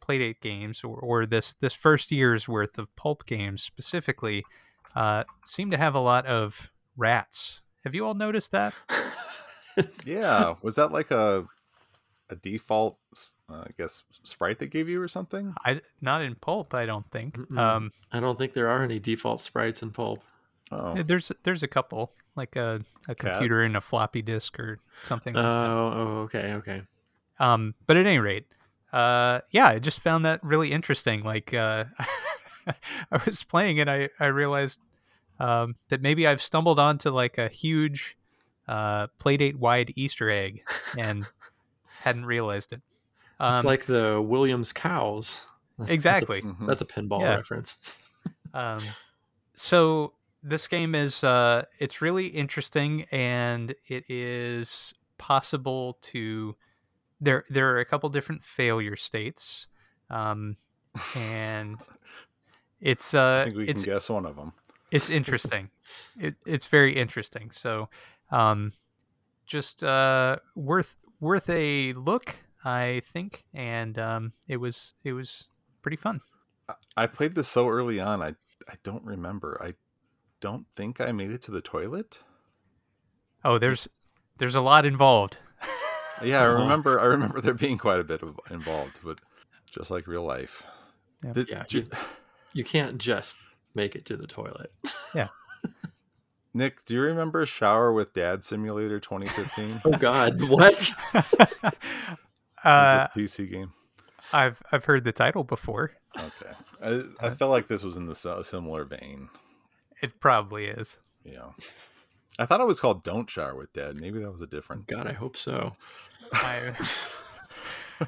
playdate 0.01 0.41
games 0.41 0.83
or, 0.83 0.97
or 0.97 1.25
this 1.25 1.55
this 1.61 1.73
first 1.73 2.11
year's 2.11 2.47
worth 2.47 2.77
of 2.77 2.93
pulp 2.95 3.25
games 3.25 3.63
specifically 3.63 4.43
uh, 4.95 5.23
seem 5.45 5.71
to 5.71 5.77
have 5.77 5.95
a 5.95 5.99
lot 5.99 6.25
of 6.25 6.71
rats. 6.95 7.61
Have 7.83 7.95
you 7.95 8.05
all 8.05 8.13
noticed 8.13 8.51
that? 8.51 8.73
yeah, 10.05 10.55
was 10.61 10.75
that 10.75 10.91
like 10.91 11.11
a 11.11 11.45
a 12.29 12.35
default, 12.35 12.97
uh, 13.49 13.63
I 13.65 13.71
guess, 13.77 14.03
sprite 14.23 14.59
they 14.59 14.67
gave 14.67 14.87
you 14.89 15.01
or 15.01 15.07
something? 15.07 15.53
I 15.65 15.81
not 16.01 16.21
in 16.21 16.35
Pulp, 16.35 16.73
I 16.73 16.85
don't 16.85 17.09
think. 17.11 17.37
Um, 17.57 17.91
I 18.11 18.19
don't 18.19 18.37
think 18.37 18.53
there 18.53 18.69
are 18.69 18.83
any 18.83 18.99
default 18.99 19.41
sprites 19.41 19.81
in 19.81 19.91
Pulp. 19.91 20.23
Oh. 20.71 20.93
There's 20.95 21.31
there's 21.43 21.63
a 21.63 21.67
couple, 21.67 22.13
like 22.35 22.55
a, 22.55 22.81
a 23.07 23.15
computer 23.15 23.61
and 23.61 23.75
a 23.75 23.81
floppy 23.81 24.21
disk 24.21 24.59
or 24.59 24.79
something. 25.03 25.33
Like 25.33 25.45
oh, 25.45 25.93
oh, 25.95 26.21
okay, 26.23 26.53
okay. 26.53 26.81
Um, 27.39 27.75
but 27.87 27.97
at 27.97 28.05
any 28.05 28.19
rate, 28.19 28.45
uh, 28.93 29.41
yeah, 29.49 29.67
I 29.67 29.79
just 29.79 29.99
found 29.99 30.25
that 30.25 30.43
really 30.43 30.71
interesting. 30.71 31.23
Like, 31.23 31.53
uh, 31.53 31.85
I 33.11 33.21
was 33.25 33.43
playing 33.43 33.79
and 33.79 33.89
I 33.89 34.09
I 34.19 34.27
realized 34.27 34.79
um, 35.39 35.75
that 35.89 36.01
maybe 36.01 36.25
I've 36.27 36.41
stumbled 36.41 36.79
onto 36.79 37.09
like 37.09 37.37
a 37.37 37.47
huge 37.49 38.17
uh, 38.67 39.07
Playdate 39.19 39.55
wide 39.55 39.91
Easter 39.95 40.29
egg 40.29 40.63
and 40.97 41.25
hadn't 42.01 42.25
realized 42.25 42.71
it. 42.73 42.81
it's 43.39 43.57
Um, 43.59 43.65
like 43.65 43.85
the 43.85 44.21
Williams 44.21 44.71
cows. 44.73 45.41
That's- 45.77 45.93
exactly. 45.93 46.41
That's 46.41 46.61
a, 46.61 46.65
that's 46.65 46.81
a 46.81 46.85
pinball 46.85 47.21
Yeah. 47.21 47.35
reference. 47.35 47.77
Um, 48.55 48.83
so 49.55 50.13
this 50.43 50.67
game 50.67 50.93
is 50.93 51.23
uh, 51.23 51.65
it's 51.79 52.01
really 52.03 52.27
interesting, 52.27 53.07
and 53.11 53.73
it 53.87 54.03
is 54.07 54.93
possible 55.17 55.97
to 56.03 56.55
there 57.19 57.45
there 57.49 57.73
are 57.73 57.79
a 57.79 57.85
couple 57.85 58.09
different 58.09 58.43
failure 58.43 58.95
states, 58.95 59.65
um, 60.11 60.57
and 61.15 61.77
it's 62.83 63.13
uh, 63.15 63.41
I 63.41 63.43
think 63.45 63.55
we 63.57 63.67
it's 63.67 63.83
can 63.83 63.93
guess 63.93 64.09
one 64.09 64.25
of 64.27 64.35
them. 64.35 64.53
it's 64.91 65.09
interesting. 65.09 65.69
it, 66.19 66.35
it's 66.45 66.67
very 66.67 66.95
interesting. 66.95 67.49
So, 67.51 67.89
um, 68.29 68.73
just 69.45 69.83
uh, 69.83 70.37
worth 70.55 70.95
worth 71.19 71.49
a 71.49 71.93
look, 71.93 72.35
I 72.63 73.01
think, 73.11 73.45
and 73.53 73.97
um, 73.97 74.33
it 74.47 74.57
was 74.57 74.93
it 75.03 75.13
was 75.13 75.45
pretty 75.81 75.97
fun. 75.97 76.21
I 76.95 77.07
played 77.07 77.35
this 77.35 77.47
so 77.47 77.67
early 77.69 77.99
on. 77.99 78.21
I 78.21 78.35
I 78.69 78.75
don't 78.83 79.03
remember. 79.05 79.57
I 79.63 79.73
don't 80.41 80.65
think 80.75 80.99
I 81.01 81.11
made 81.11 81.31
it 81.31 81.41
to 81.43 81.51
the 81.51 81.61
toilet. 81.61 82.19
Oh, 83.45 83.57
there's 83.57 83.87
there's 84.37 84.55
a 84.55 84.61
lot 84.61 84.85
involved. 84.85 85.37
Yeah, 86.23 86.41
I 86.41 86.45
remember. 86.61 86.99
I 86.99 87.05
remember 87.05 87.41
there 87.41 87.53
being 87.53 87.77
quite 87.77 87.99
a 87.99 88.03
bit 88.03 88.21
of 88.21 88.39
involved, 88.49 88.99
but 89.03 89.19
just 89.71 89.89
like 89.91 90.07
real 90.07 90.23
life. 90.23 90.63
Yeah. 91.23 91.33
Did- 91.33 91.49
Yeah, 91.49 91.63
do- 91.67 91.83
You 92.53 92.63
can't 92.63 92.97
just 92.97 93.35
make 93.75 93.95
it 93.95 94.05
to 94.05 94.17
the 94.17 94.27
toilet. 94.27 94.71
Yeah. 95.15 95.27
Nick, 96.55 96.85
do 96.85 96.95
you 96.95 97.01
remember 97.01 97.45
Shower 97.45 97.93
with 97.93 98.13
Dad 98.13 98.43
Simulator 98.43 98.99
2015? 98.99 99.81
Oh 99.85 99.91
God, 99.97 100.41
what? 100.49 100.91
It 102.65 102.69
uh, 102.69 103.09
was 103.15 103.33
a 103.35 103.41
PC 103.41 103.51
game. 103.51 103.73
I've 104.31 104.61
I've 104.71 104.85
heard 104.85 105.03
the 105.03 105.11
title 105.11 105.43
before. 105.43 105.91
Okay, 106.17 106.53
I, 106.81 107.27
I 107.27 107.29
felt 107.31 107.51
like 107.51 107.67
this 107.67 107.83
was 107.83 107.97
in 107.97 108.05
the 108.05 108.15
si- 108.15 108.43
similar 108.43 108.85
vein. 108.85 109.27
It 110.01 110.19
probably 110.21 110.67
is. 110.67 110.97
Yeah, 111.25 111.49
I 112.39 112.45
thought 112.45 112.61
it 112.61 112.67
was 112.67 112.79
called 112.79 113.03
"Don't 113.03 113.29
Shower 113.29 113.53
with 113.55 113.73
Dad." 113.73 113.99
Maybe 113.99 114.19
that 114.19 114.31
was 114.31 114.41
a 114.41 114.47
different. 114.47 114.87
God, 114.87 115.07
I 115.07 115.13
hope 115.13 115.35
so. 115.35 115.73
I, 116.31 116.73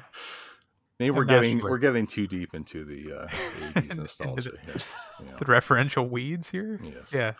Maybe 0.98 1.10
we're 1.10 1.24
getting 1.24 1.60
we're 1.60 1.78
getting 1.78 2.06
too 2.06 2.26
deep 2.26 2.54
into 2.54 2.84
the 2.84 3.22
uh, 3.24 3.26
80s 3.74 3.96
nostalgia 3.98 4.50
the- 4.52 4.58
here. 4.58 4.74
Yeah. 5.18 5.36
the 5.38 5.46
referential 5.46 6.10
weeds 6.10 6.50
here. 6.50 6.78
Yes. 6.82 7.10
Yeah. 7.10 7.32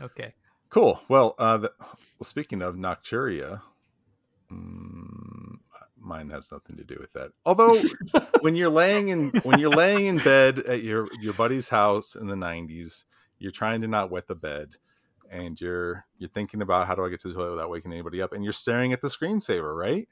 Okay. 0.00 0.32
Cool. 0.70 1.00
Well, 1.08 1.34
uh, 1.40 1.56
the, 1.56 1.72
well, 1.80 2.22
speaking 2.22 2.62
of 2.62 2.76
Nocturia, 2.76 3.62
mm, 4.52 5.56
mine 5.98 6.30
has 6.30 6.52
nothing 6.52 6.76
to 6.76 6.84
do 6.84 6.96
with 7.00 7.12
that. 7.14 7.32
Although, 7.44 7.76
when 8.42 8.54
you're 8.54 8.70
laying 8.70 9.08
in 9.08 9.30
when 9.42 9.58
you're 9.58 9.70
laying 9.70 10.06
in 10.06 10.18
bed 10.18 10.60
at 10.60 10.82
your 10.84 11.08
your 11.20 11.32
buddy's 11.32 11.68
house 11.68 12.14
in 12.14 12.28
the 12.28 12.36
'90s, 12.36 13.04
you're 13.38 13.50
trying 13.52 13.80
to 13.80 13.88
not 13.88 14.10
wet 14.10 14.28
the 14.28 14.34
bed, 14.36 14.76
and 15.30 15.60
you're 15.60 16.04
you're 16.18 16.30
thinking 16.30 16.62
about 16.62 16.86
how 16.86 16.94
do 16.94 17.04
I 17.04 17.08
get 17.10 17.20
to 17.22 17.28
the 17.28 17.34
toilet 17.34 17.52
without 17.52 17.70
waking 17.70 17.92
anybody 17.92 18.22
up, 18.22 18.32
and 18.32 18.44
you're 18.44 18.52
staring 18.52 18.92
at 18.92 19.00
the 19.00 19.08
screensaver, 19.08 19.74
right? 19.76 20.08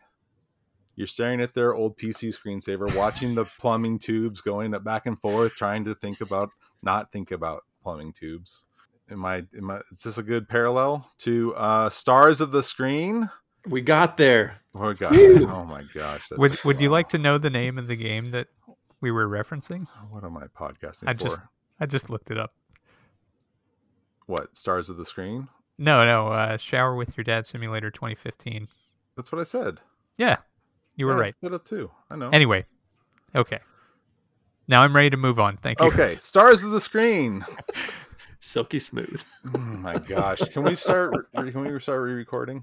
You're 0.97 1.07
staring 1.09 1.41
at 1.41 1.55
their 1.55 1.75
old 1.75 1.97
PC 1.99 2.29
screensaver, 2.39 2.95
watching 2.95 3.35
the 3.35 3.45
plumbing 3.59 3.99
tubes 3.99 4.41
going 4.41 4.71
back 4.83 5.07
and 5.07 5.19
forth, 5.21 5.55
trying 5.55 5.85
to 5.87 5.95
think 5.95 6.21
about 6.21 6.51
not 6.83 7.11
think 7.13 7.31
about 7.31 7.63
plumbing 7.83 8.13
tubes 8.13 8.65
am 9.11 9.25
I, 9.25 9.45
am 9.57 9.71
I 9.71 9.77
is 9.93 10.03
this 10.05 10.17
a 10.19 10.23
good 10.23 10.49
parallel 10.49 11.11
to 11.19 11.55
uh 11.57 11.89
stars 11.91 12.41
of 12.41 12.51
the 12.53 12.63
screen 12.63 13.29
We 13.67 13.83
got 13.83 14.17
there. 14.17 14.57
oh 14.75 14.95
god 14.95 15.13
Whew. 15.15 15.47
oh 15.51 15.65
my 15.67 15.83
gosh 15.83 16.29
that's- 16.31 16.39
Would 16.39 16.65
Would 16.65 16.81
you 16.81 16.89
like 16.89 17.11
to 17.11 17.19
know 17.19 17.37
the 17.37 17.51
name 17.51 17.77
of 17.77 17.87
the 17.87 17.97
game 17.97 18.31
that 18.31 18.47
we 19.03 19.11
were 19.11 19.29
referencing? 19.29 19.87
what 20.11 20.25
am 20.25 20.39
i 20.39 20.47
podcasting 20.47 21.05
I 21.09 21.13
for 21.13 21.21
just- 21.21 21.41
I 21.81 21.85
just 21.87 22.09
looked 22.09 22.31
it 22.31 22.39
up. 22.39 22.55
what 24.27 24.57
stars 24.57 24.89
of 24.89 24.97
the 24.97 25.05
screen 25.05 25.49
No, 25.77 26.05
no. 26.07 26.29
Uh, 26.29 26.57
Shower 26.57 26.95
with 26.97 27.17
Your 27.17 27.25
Dad 27.25 27.47
Simulator 27.47 27.91
2015. 27.91 28.69
that's 29.17 29.31
what 29.33 29.41
i 29.41 29.45
said 29.45 29.81
Yeah, 30.17 30.39
you 30.97 31.07
were 31.07 31.13
Yeah, 31.15 31.21
right. 31.21 31.35
looked 31.43 31.53
it 31.53 31.57
up 31.57 31.65
too 31.65 31.91
i 32.11 32.17
know 32.17 32.31
Anyway, 32.31 32.67
okay. 33.35 33.59
Now 34.67 34.83
I'm 34.83 34.97
ready 34.97 35.11
to 35.11 35.17
move 35.19 35.39
on. 35.39 35.59
Thank 35.59 35.81
you. 35.81 35.87
okay 35.87 36.17
stars 36.17 36.63
of 36.65 36.71
the 36.71 36.81
screen 36.81 37.45
Silky 38.41 38.79
smooth. 38.79 39.23
oh 39.55 39.59
my 39.59 39.97
gosh 39.99 40.41
can 40.51 40.65
we 40.65 40.75
start 40.75 41.15
re- 41.35 41.51
can 41.51 41.63
we 41.65 41.79
start 41.81 42.03
re-recording 42.03 42.63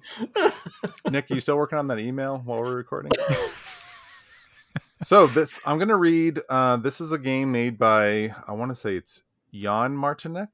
nick 1.09 1.29
you 1.31 1.39
still 1.39 1.57
working 1.57 1.79
on 1.79 1.87
that 1.87 1.97
email 1.99 2.39
while 2.45 2.59
we're 2.61 2.75
recording 2.75 3.11
so 5.01 5.25
this 5.27 5.59
i'm 5.65 5.79
gonna 5.79 5.97
read 5.97 6.39
uh 6.49 6.77
this 6.77 7.01
is 7.01 7.11
a 7.11 7.17
game 7.17 7.51
made 7.51 7.77
by 7.79 8.31
i 8.47 8.51
want 8.51 8.69
to 8.69 8.75
say 8.75 8.95
it's 8.95 9.23
jan 9.51 9.95
martinek 9.95 10.49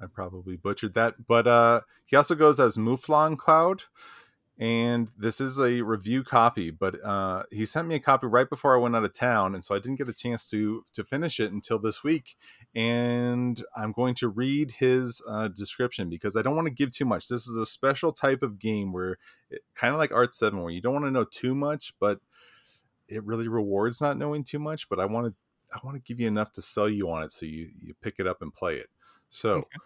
i 0.00 0.06
probably 0.06 0.56
butchered 0.56 0.94
that 0.94 1.26
but 1.26 1.46
uh 1.48 1.80
he 2.06 2.14
also 2.16 2.34
goes 2.36 2.60
as 2.60 2.76
mouflon 2.76 3.36
cloud 3.36 3.82
and 4.58 5.10
this 5.16 5.40
is 5.40 5.58
a 5.58 5.82
review 5.82 6.24
copy 6.24 6.70
but 6.70 7.02
uh 7.04 7.44
he 7.50 7.64
sent 7.64 7.86
me 7.86 7.94
a 7.94 8.00
copy 8.00 8.26
right 8.26 8.50
before 8.50 8.74
i 8.74 8.78
went 8.78 8.96
out 8.96 9.04
of 9.04 9.12
town 9.12 9.54
and 9.54 9.64
so 9.64 9.74
i 9.74 9.78
didn't 9.78 9.96
get 9.96 10.08
a 10.08 10.14
chance 10.14 10.48
to 10.48 10.82
to 10.92 11.04
finish 11.04 11.38
it 11.38 11.52
until 11.52 11.78
this 11.78 12.02
week 12.02 12.36
and 12.74 13.62
i'm 13.76 13.92
going 13.92 14.14
to 14.14 14.28
read 14.28 14.72
his 14.72 15.22
uh, 15.28 15.48
description 15.48 16.08
because 16.10 16.36
i 16.36 16.42
don't 16.42 16.56
want 16.56 16.66
to 16.66 16.74
give 16.74 16.90
too 16.90 17.04
much. 17.04 17.28
This 17.28 17.46
is 17.46 17.56
a 17.56 17.66
special 17.66 18.12
type 18.12 18.42
of 18.42 18.58
game 18.58 18.92
where 18.92 19.16
kind 19.74 19.94
of 19.94 19.98
like 20.00 20.12
art 20.12 20.34
7 20.34 20.60
where 20.60 20.72
you 20.72 20.80
don't 20.80 20.92
want 20.92 21.04
to 21.04 21.10
know 21.10 21.24
too 21.24 21.54
much 21.54 21.94
but 22.00 22.20
it 23.08 23.24
really 23.24 23.48
rewards 23.48 24.00
not 24.00 24.18
knowing 24.18 24.44
too 24.44 24.58
much 24.58 24.88
but 24.88 25.00
i 25.00 25.04
want 25.06 25.26
to 25.26 25.34
i 25.76 25.80
want 25.84 25.96
to 25.96 26.02
give 26.06 26.20
you 26.20 26.26
enough 26.26 26.52
to 26.52 26.62
sell 26.62 26.88
you 26.88 27.10
on 27.10 27.22
it 27.22 27.32
so 27.32 27.46
you 27.46 27.68
you 27.80 27.94
pick 28.02 28.14
it 28.18 28.26
up 28.26 28.42
and 28.42 28.52
play 28.54 28.76
it. 28.76 28.88
So 29.28 29.58
Okay. 29.58 29.78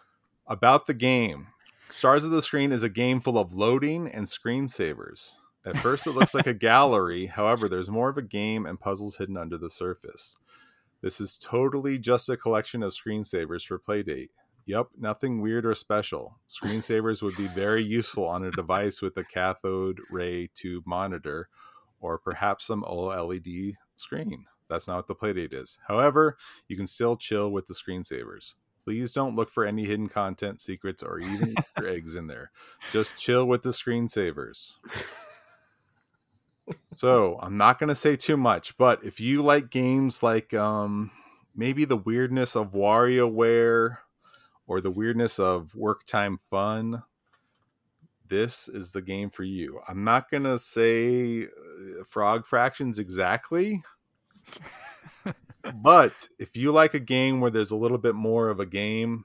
about 0.46 0.86
the 0.86 0.94
game 0.94 1.48
stars 1.92 2.24
of 2.24 2.30
the 2.30 2.42
screen 2.42 2.72
is 2.72 2.82
a 2.82 2.88
game 2.88 3.20
full 3.20 3.38
of 3.38 3.54
loading 3.54 4.08
and 4.08 4.26
screensavers 4.26 5.36
at 5.64 5.76
first 5.78 6.06
it 6.06 6.12
looks 6.12 6.34
like 6.34 6.46
a 6.46 6.54
gallery 6.54 7.26
however 7.36 7.68
there's 7.68 7.90
more 7.90 8.08
of 8.08 8.18
a 8.18 8.22
game 8.22 8.66
and 8.66 8.80
puzzles 8.80 9.16
hidden 9.16 9.36
under 9.36 9.58
the 9.58 9.70
surface 9.70 10.36
this 11.02 11.20
is 11.20 11.38
totally 11.38 11.98
just 11.98 12.28
a 12.28 12.36
collection 12.36 12.82
of 12.82 12.92
screensavers 12.92 13.64
for 13.66 13.78
playdate 13.78 14.28
Yep, 14.66 14.88
nothing 14.96 15.40
weird 15.40 15.66
or 15.66 15.74
special. 15.74 16.38
Screensavers 16.48 17.20
would 17.20 17.36
be 17.36 17.48
very 17.48 17.82
useful 17.82 18.26
on 18.26 18.44
a 18.44 18.50
device 18.52 19.02
with 19.02 19.16
a 19.16 19.24
cathode 19.24 20.00
ray 20.08 20.48
tube 20.54 20.84
monitor 20.86 21.48
or 22.00 22.18
perhaps 22.18 22.66
some 22.66 22.84
OLED 22.84 23.74
screen. 23.96 24.46
That's 24.68 24.86
not 24.86 24.96
what 24.96 25.06
the 25.08 25.14
Playdate 25.14 25.52
is. 25.52 25.78
However, 25.88 26.36
you 26.68 26.76
can 26.76 26.86
still 26.86 27.16
chill 27.16 27.50
with 27.50 27.66
the 27.66 27.74
screensavers. 27.74 28.54
Please 28.82 29.12
don't 29.12 29.36
look 29.36 29.50
for 29.50 29.64
any 29.64 29.84
hidden 29.84 30.08
content, 30.08 30.60
secrets, 30.60 31.02
or 31.02 31.18
even 31.18 31.54
Easter 31.58 31.88
eggs 31.88 32.16
in 32.16 32.26
there. 32.26 32.50
Just 32.90 33.16
chill 33.16 33.46
with 33.46 33.62
the 33.62 33.70
screensavers. 33.70 34.76
So 36.86 37.38
I'm 37.42 37.56
not 37.56 37.78
going 37.78 37.88
to 37.88 37.94
say 37.94 38.16
too 38.16 38.36
much, 38.36 38.76
but 38.76 39.04
if 39.04 39.20
you 39.20 39.42
like 39.42 39.70
games 39.70 40.22
like 40.22 40.54
um, 40.54 41.10
maybe 41.54 41.84
the 41.84 41.96
weirdness 41.96 42.54
of 42.56 42.72
WarioWare 42.72 43.98
or 44.66 44.80
the 44.80 44.90
weirdness 44.90 45.38
of 45.38 45.74
work 45.74 46.06
time 46.06 46.38
fun, 46.38 47.02
this 48.28 48.68
is 48.68 48.92
the 48.92 49.02
game 49.02 49.30
for 49.30 49.42
you. 49.42 49.80
I'm 49.88 50.04
not 50.04 50.30
going 50.30 50.44
to 50.44 50.58
say 50.58 51.44
uh, 51.44 52.04
frog 52.06 52.46
fractions 52.46 52.98
exactly, 52.98 53.82
but 55.74 56.26
if 56.38 56.56
you 56.56 56.72
like 56.72 56.94
a 56.94 57.00
game 57.00 57.40
where 57.40 57.50
there's 57.50 57.70
a 57.70 57.76
little 57.76 57.98
bit 57.98 58.14
more 58.14 58.48
of 58.48 58.60
a 58.60 58.66
game 58.66 59.24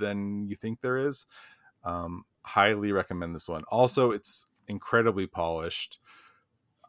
than 0.00 0.48
you 0.48 0.56
think 0.56 0.80
there 0.80 0.96
is, 0.96 1.26
um, 1.84 2.24
highly 2.42 2.92
recommend 2.92 3.34
this 3.34 3.48
one. 3.48 3.64
Also, 3.68 4.10
it's 4.10 4.46
incredibly 4.68 5.26
polished. 5.26 5.98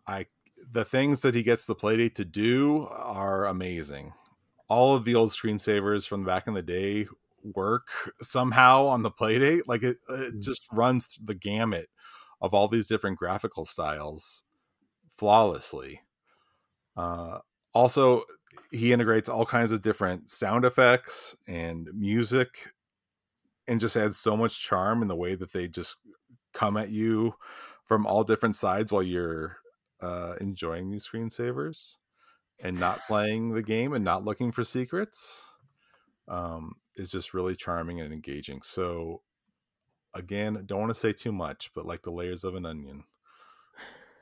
I 0.07 0.27
the 0.71 0.85
things 0.85 1.21
that 1.21 1.35
he 1.35 1.43
gets 1.43 1.65
the 1.65 1.75
playdate 1.75 2.15
to 2.15 2.25
do 2.25 2.87
are 2.89 3.45
amazing. 3.45 4.13
All 4.67 4.95
of 4.95 5.03
the 5.03 5.15
old 5.15 5.29
screensavers 5.29 6.07
from 6.07 6.23
back 6.23 6.47
in 6.47 6.53
the 6.53 6.63
day 6.63 7.07
work 7.43 8.13
somehow 8.21 8.85
on 8.87 9.03
the 9.03 9.11
playdate. 9.11 9.61
Like 9.67 9.83
it, 9.83 9.97
it 10.09 10.41
just 10.41 10.65
runs 10.71 11.19
the 11.23 11.35
gamut 11.35 11.89
of 12.41 12.53
all 12.53 12.67
these 12.67 12.87
different 12.87 13.17
graphical 13.19 13.65
styles 13.65 14.43
flawlessly. 15.15 16.01
Uh, 16.97 17.39
also, 17.75 18.23
he 18.71 18.93
integrates 18.93 19.29
all 19.29 19.45
kinds 19.45 19.71
of 19.73 19.81
different 19.81 20.29
sound 20.29 20.65
effects 20.65 21.35
and 21.47 21.89
music 21.93 22.69
and 23.67 23.79
just 23.79 23.97
adds 23.97 24.17
so 24.17 24.37
much 24.37 24.61
charm 24.61 25.01
in 25.01 25.09
the 25.09 25.15
way 25.15 25.35
that 25.35 25.51
they 25.51 25.67
just 25.67 25.99
come 26.53 26.77
at 26.77 26.89
you 26.89 27.35
from 27.83 28.07
all 28.07 28.23
different 28.23 28.55
sides 28.55 28.91
while 28.91 29.03
you're 29.03 29.57
uh, 30.01 30.35
enjoying 30.39 30.89
these 30.89 31.07
screensavers 31.07 31.97
and 32.63 32.79
not 32.79 33.01
playing 33.07 33.53
the 33.53 33.61
game 33.61 33.91
and 33.93 34.05
not 34.05 34.23
looking 34.23 34.51
for 34.51 34.63
secrets 34.63 35.51
um, 36.29 36.75
is 36.95 37.11
just 37.11 37.33
really 37.33 37.55
charming 37.55 37.99
and 37.99 38.13
engaging. 38.13 38.61
So, 38.63 39.21
again, 40.13 40.63
don't 40.65 40.79
want 40.79 40.93
to 40.93 40.99
say 40.99 41.11
too 41.11 41.33
much, 41.33 41.71
but 41.73 41.85
like 41.85 42.03
the 42.03 42.11
layers 42.11 42.45
of 42.45 42.55
an 42.55 42.65
onion, 42.65 43.03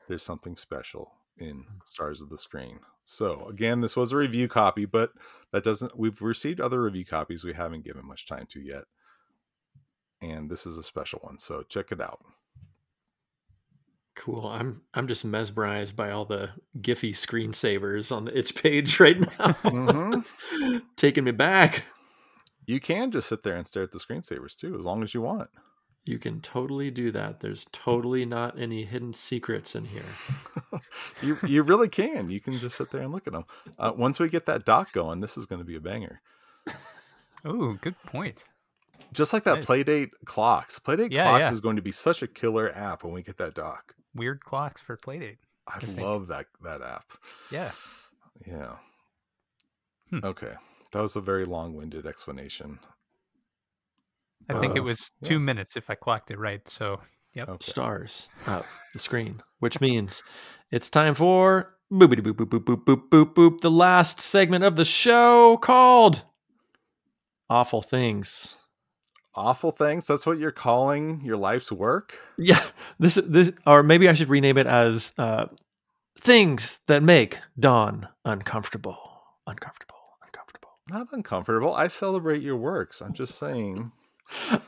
there's 0.08 0.24
something 0.24 0.56
special 0.56 1.12
in 1.38 1.64
Mm. 1.64 1.64
Stars 1.84 2.20
of 2.20 2.30
the 2.30 2.38
Screen. 2.38 2.80
So, 3.04 3.46
again, 3.48 3.80
this 3.80 3.96
was 3.96 4.12
a 4.12 4.16
review 4.16 4.48
copy, 4.48 4.86
but 4.86 5.12
that 5.52 5.62
doesn't, 5.64 5.98
we've 5.98 6.22
received 6.22 6.60
other 6.60 6.82
review 6.82 7.04
copies 7.04 7.44
we 7.44 7.52
haven't 7.52 7.84
given 7.84 8.06
much 8.06 8.26
time 8.26 8.46
to 8.50 8.60
yet. 8.60 8.84
And 10.22 10.50
this 10.50 10.64
is 10.66 10.78
a 10.78 10.82
special 10.82 11.18
one. 11.22 11.38
So, 11.38 11.62
check 11.62 11.92
it 11.92 12.00
out. 12.00 12.20
Cool. 14.16 14.46
I'm 14.46 14.82
I'm 14.94 15.08
just 15.08 15.24
mesmerized 15.24 15.96
by 15.96 16.12
all 16.12 16.24
the 16.24 16.50
Giphy 16.80 17.10
screensavers 17.10 18.14
on 18.14 18.26
the 18.26 18.38
itch 18.38 18.54
page 18.54 19.00
right 19.00 19.18
now. 19.18 19.52
Mhm. 19.64 20.82
Taking 20.96 21.24
me 21.24 21.32
back. 21.32 21.84
You 22.64 22.78
can 22.80 23.10
just 23.10 23.28
sit 23.28 23.42
there 23.42 23.56
and 23.56 23.66
stare 23.66 23.82
at 23.82 23.90
the 23.90 23.98
screensavers 23.98 24.54
too, 24.54 24.78
as 24.78 24.84
long 24.86 25.02
as 25.02 25.14
you 25.14 25.20
want. 25.20 25.50
You 26.06 26.18
can 26.18 26.40
totally 26.42 26.90
do 26.90 27.10
that. 27.12 27.40
There's 27.40 27.66
totally 27.72 28.26
not 28.26 28.58
any 28.60 28.84
hidden 28.84 29.14
secrets 29.14 29.74
in 29.74 29.86
here. 29.86 30.04
you 31.22 31.38
you 31.46 31.62
really 31.62 31.88
can. 31.88 32.28
You 32.28 32.40
can 32.40 32.58
just 32.58 32.76
sit 32.76 32.90
there 32.90 33.00
and 33.02 33.10
look 33.12 33.26
at 33.26 33.32
them. 33.32 33.44
Uh, 33.78 33.92
once 33.96 34.20
we 34.20 34.28
get 34.28 34.44
that 34.46 34.66
doc 34.66 34.92
going, 34.92 35.20
this 35.20 35.38
is 35.38 35.46
going 35.46 35.60
to 35.60 35.64
be 35.64 35.76
a 35.76 35.80
banger. 35.80 36.20
Oh, 37.44 37.74
good 37.80 37.96
point. 38.04 38.44
Just 39.12 39.32
like 39.32 39.44
that 39.44 39.56
Nice. 39.56 39.66
Playdate 39.66 40.10
clocks. 40.24 40.78
Playdate 40.78 41.10
Yeah, 41.10 41.24
clocks 41.30 41.40
yeah. 41.40 41.52
is 41.52 41.60
going 41.60 41.76
to 41.76 41.82
be 41.82 41.92
such 41.92 42.22
a 42.22 42.26
killer 42.26 42.70
app 42.74 43.02
when 43.04 43.12
we 43.12 43.22
get 43.22 43.36
that 43.38 43.54
doc. 43.54 43.94
Weird 44.14 44.44
clocks 44.44 44.80
for 44.80 44.96
Playdate. 44.96 45.38
I 45.66 45.78
Good 45.80 45.90
thing. 45.90 46.04
love 46.04 46.26
that 46.28 46.46
that 46.62 46.82
app. 46.82 47.04
Yeah. 47.50 47.70
Yeah. 48.46 48.76
Hmm. 50.10 50.20
Okay, 50.22 50.52
that 50.92 51.00
was 51.00 51.16
a 51.16 51.20
very 51.22 51.44
long-winded 51.46 52.06
explanation. 52.06 52.78
I 54.48 54.60
think 54.60 54.76
it 54.76 54.80
Uh, 54.80 54.84
was 54.84 55.10
yeah. 55.20 55.28
two 55.28 55.38
minutes 55.40 55.76
if 55.76 55.88
I 55.90 55.94
clocked 55.94 56.30
it 56.30 56.38
right. 56.38 56.66
So, 56.68 57.00
yep. 57.32 57.48
Okay. 57.48 57.64
Stars 57.64 58.28
out 58.46 58.64
the 58.92 58.98
screen, 58.98 59.42
which 59.60 59.80
means 59.80 60.22
it's 60.70 60.90
time 60.90 61.14
for 61.14 61.74
boopity 61.92 62.20
boop 62.20 62.32
boop 62.34 62.46
boop 62.46 62.64
boop 62.64 62.84
boop 62.84 63.08
boop 63.08 63.34
boop. 63.34 63.58
The 63.60 63.70
last 63.70 64.20
segment 64.20 64.64
of 64.64 64.76
the 64.76 64.84
show 64.84 65.56
called 65.58 66.24
Awful 67.48 67.82
Things. 67.82 68.56
Awful 69.36 69.72
things. 69.72 70.06
That's 70.06 70.26
what 70.26 70.38
you're 70.38 70.52
calling 70.52 71.20
your 71.24 71.36
life's 71.36 71.72
work. 71.72 72.14
Yeah, 72.38 72.62
this 73.00 73.16
this 73.26 73.50
or 73.66 73.82
maybe 73.82 74.08
I 74.08 74.14
should 74.14 74.28
rename 74.28 74.56
it 74.58 74.68
as 74.68 75.10
uh, 75.18 75.46
things 76.20 76.82
that 76.86 77.02
make 77.02 77.40
Don 77.58 78.06
uncomfortable, 78.24 78.96
uncomfortable, 79.46 79.96
uncomfortable. 80.24 80.68
Not 80.88 81.08
uncomfortable. 81.10 81.74
I 81.74 81.88
celebrate 81.88 82.42
your 82.42 82.56
works. 82.56 83.00
I'm 83.00 83.12
just 83.12 83.36
saying. 83.36 83.90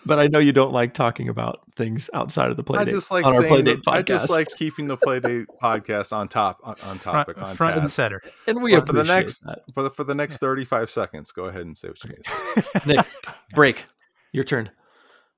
But 0.04 0.18
I 0.18 0.26
know 0.28 0.38
you 0.38 0.52
don't 0.52 0.72
like 0.72 0.94
talking 0.94 1.28
about 1.28 1.60
things 1.76 2.08
outside 2.14 2.50
of 2.50 2.56
the 2.56 2.62
play 2.62 2.78
I 2.80 2.84
just 2.84 3.10
like 3.10 3.24
saying. 3.30 3.64
Playdate 3.64 3.82
the- 3.82 3.90
I 3.90 4.02
just 4.02 4.30
like 4.30 4.48
keeping 4.56 4.86
the 4.86 4.96
Playdate 4.96 5.46
podcast 5.62 6.12
on 6.12 6.28
top 6.28 6.60
on, 6.62 6.74
on 6.82 6.98
Front, 6.98 7.00
topic 7.00 7.38
on 7.38 7.56
front 7.56 7.78
and 7.78 7.90
center. 7.90 8.22
and 8.46 8.62
we 8.62 8.76
But 8.76 8.86
for 8.86 8.92
the 8.92 9.04
next 9.04 9.40
that. 9.40 9.60
for 9.74 9.82
the, 9.82 9.90
for 9.90 10.04
the 10.04 10.14
next 10.14 10.38
35 10.38 10.90
seconds, 10.90 11.32
go 11.32 11.46
ahead 11.46 11.62
and 11.62 11.76
say 11.76 11.88
what 11.88 12.04
you 12.04 12.10
need 12.10 12.22
to 12.22 12.62
say. 12.62 12.80
Nick, 12.86 13.06
break. 13.54 13.84
Your 14.32 14.44
turn. 14.44 14.70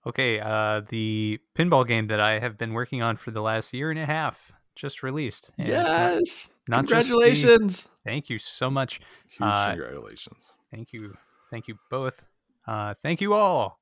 Okay, 0.06 0.40
uh, 0.40 0.82
the 0.88 1.38
pinball 1.56 1.86
game 1.86 2.06
that 2.08 2.20
I 2.20 2.38
have 2.38 2.56
been 2.58 2.72
working 2.72 3.02
on 3.02 3.16
for 3.16 3.30
the 3.30 3.42
last 3.42 3.72
year 3.72 3.90
and 3.90 3.98
a 3.98 4.06
half 4.06 4.52
just 4.74 5.02
released. 5.02 5.50
and 5.58 5.68
it's 5.68 5.76
not- 5.76 5.84
yes. 5.84 6.50
not 6.68 6.86
just 6.86 7.08
the- 7.08 7.14
Congratulations. 7.14 7.88
thank 8.04 8.30
you 8.30 8.38
so 8.38 8.70
much. 8.70 9.00
Huge 9.28 9.40
Uh, 9.40 9.68
congratulations. 9.70 10.56
Thank 10.72 10.92
you. 10.92 11.16
Thank 11.50 11.68
you 11.68 11.78
both. 11.90 12.24
Uh, 12.66 12.94
thank 13.02 13.20
you 13.20 13.32
all. 13.34 13.78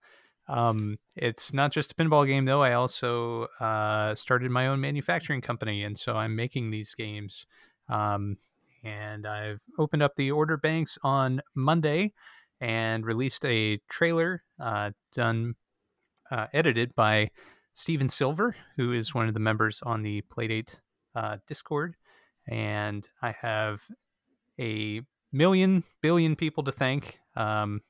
Um, 0.49 0.99
it's 1.17 1.53
not 1.53 1.73
just 1.73 1.93
a 1.93 1.95
pinball 1.95 2.27
game, 2.27 2.45
though. 2.45 2.63
I 2.63 2.73
also 2.73 3.49
uh, 3.59 4.15
started 4.15 4.51
my 4.51 4.69
own 4.69 4.81
manufacturing 4.81 5.41
company, 5.41 5.83
and 5.83 5.99
so 5.99 6.17
I'm 6.17 6.37
making 6.37 6.71
these 6.71 6.95
games. 6.95 7.47
Um, 7.89 8.39
and 8.85 9.27
I've 9.27 9.61
opened 9.79 10.03
up 10.03 10.15
the 10.17 10.31
order 10.31 10.57
banks 10.57 10.99
on 11.03 11.43
Monday 11.55 12.13
and 12.61 13.05
released 13.05 13.45
a 13.45 13.81
trailer 13.89 14.45
uh, 14.61 14.93
done, 15.13 15.57
uh, 16.31 16.47
edited 16.53 16.95
by 16.95 17.31
Steven 17.75 18.09
Silver, 18.09 18.57
who 18.77 18.93
is 18.93 19.15
one 19.15 19.29
of 19.29 19.35
the 19.35 19.41
members 19.41 19.83
on 19.83 20.03
the 20.03 20.23
Playdate 20.23 20.77
uh, 21.15 21.39
Discord. 21.47 21.97
And 22.49 23.09
I 23.21 23.33
have 23.33 23.83
a 24.59 25.03
million 25.33 25.85
billion 26.01 26.37
people 26.37 26.63
to 26.65 26.73
thank, 26.73 27.19
um, 27.35 27.83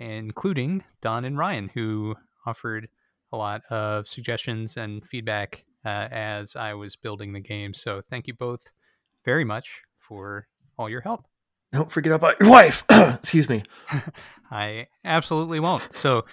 including 0.00 0.82
Don 1.02 1.24
and 1.24 1.36
Ryan, 1.36 1.70
who 1.74 2.16
offered 2.46 2.88
a 3.32 3.36
lot 3.36 3.62
of 3.70 4.08
suggestions 4.08 4.76
and 4.76 5.04
feedback 5.04 5.64
uh, 5.84 6.08
as 6.10 6.56
I 6.56 6.74
was 6.74 6.96
building 6.96 7.32
the 7.32 7.40
game. 7.40 7.74
So 7.74 8.02
thank 8.08 8.26
you 8.26 8.34
both 8.34 8.62
very 9.24 9.44
much 9.44 9.82
for 9.98 10.48
all 10.78 10.88
your 10.88 11.02
help. 11.02 11.26
Don't 11.72 11.92
forget 11.92 12.12
about 12.12 12.40
your 12.40 12.50
wife. 12.50 12.84
Excuse 12.90 13.48
me. 13.48 13.62
I 14.50 14.88
absolutely 15.04 15.60
won't. 15.60 15.92
So, 15.92 16.24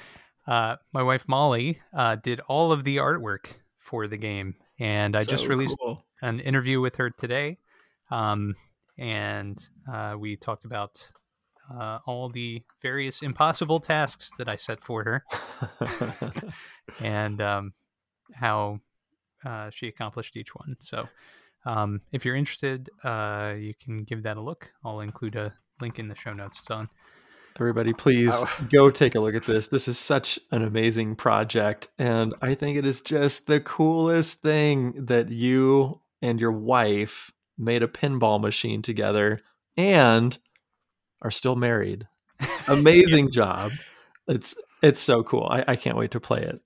uh, 0.48 0.78
my 0.94 1.04
wife 1.04 1.26
Molly 1.28 1.80
uh, 1.94 2.16
did 2.16 2.40
all 2.48 2.72
of 2.72 2.86
the 2.86 2.98
artwork 2.98 3.48
for 3.78 4.08
the 4.08 4.18
game, 4.18 4.56
and 4.80 5.16
I 5.16 5.26
just 5.26 5.48
released 5.48 5.78
cool. 5.80 6.06
an 6.22 6.40
interview 6.40 6.80
with 6.80 6.96
her 6.96 7.10
today, 7.10 7.60
um, 8.10 8.56
and 8.98 9.62
uh, 9.92 10.16
we 10.18 10.38
talked 10.38 10.64
about 10.64 10.98
uh, 11.74 12.00
all 12.06 12.30
the 12.30 12.64
various 12.82 13.22
impossible 13.22 13.80
tasks 13.80 14.32
that 14.38 14.48
I 14.48 14.56
set 14.56 14.82
for 14.82 15.04
her, 15.04 15.24
and 17.00 17.42
um, 17.42 17.74
how 18.34 18.80
uh, 19.46 19.70
she 19.70 19.88
accomplished 19.88 20.36
each 20.38 20.56
one. 20.56 20.78
So, 20.80 21.08
um, 21.66 22.02
if 22.12 22.26
you're 22.26 22.36
interested, 22.36 22.90
uh, 23.04 23.56
you 23.58 23.74
can 23.74 24.04
give 24.04 24.24
that 24.24 24.38
a 24.38 24.42
look. 24.42 24.72
I'll 24.84 25.02
include 25.02 25.36
a 25.36 25.54
link 25.82 26.00
in 26.00 26.08
the 26.08 26.16
show 26.16 26.34
notes, 26.34 26.62
Don. 26.62 26.90
Everybody, 27.60 27.92
please 27.94 28.34
Oh. 28.34 28.68
go 28.72 28.92
take 28.92 29.16
a 29.16 29.20
look 29.20 29.34
at 29.36 29.44
this. 29.44 29.68
This 29.68 29.88
is 29.88 29.98
such 29.98 30.38
an 30.52 30.62
amazing 30.62 31.16
project. 31.16 31.90
And 31.98 32.36
I 32.42 32.54
think 32.54 32.78
it 32.78 32.86
is 32.86 33.02
just 33.02 33.48
the 33.48 33.60
coolest 33.60 34.42
thing 34.42 35.06
that 35.06 35.30
you 35.30 36.02
and 36.22 36.40
your 36.40 36.52
wife 36.52 37.32
made 37.58 37.82
a 37.82 37.88
pinball 37.88 38.40
machine 38.40 38.84
together 38.84 39.40
and 39.76 40.38
are 41.22 41.32
still 41.32 41.56
married. 41.56 42.08
Amazing 42.68 43.32
job. 43.32 43.72
It's 44.28 44.56
it's 44.84 45.00
so 45.00 45.24
cool. 45.24 45.48
I, 45.50 45.64
I 45.70 45.76
can't 45.76 45.98
wait 45.98 46.12
to 46.12 46.20
play 46.20 46.44
it. 46.44 46.62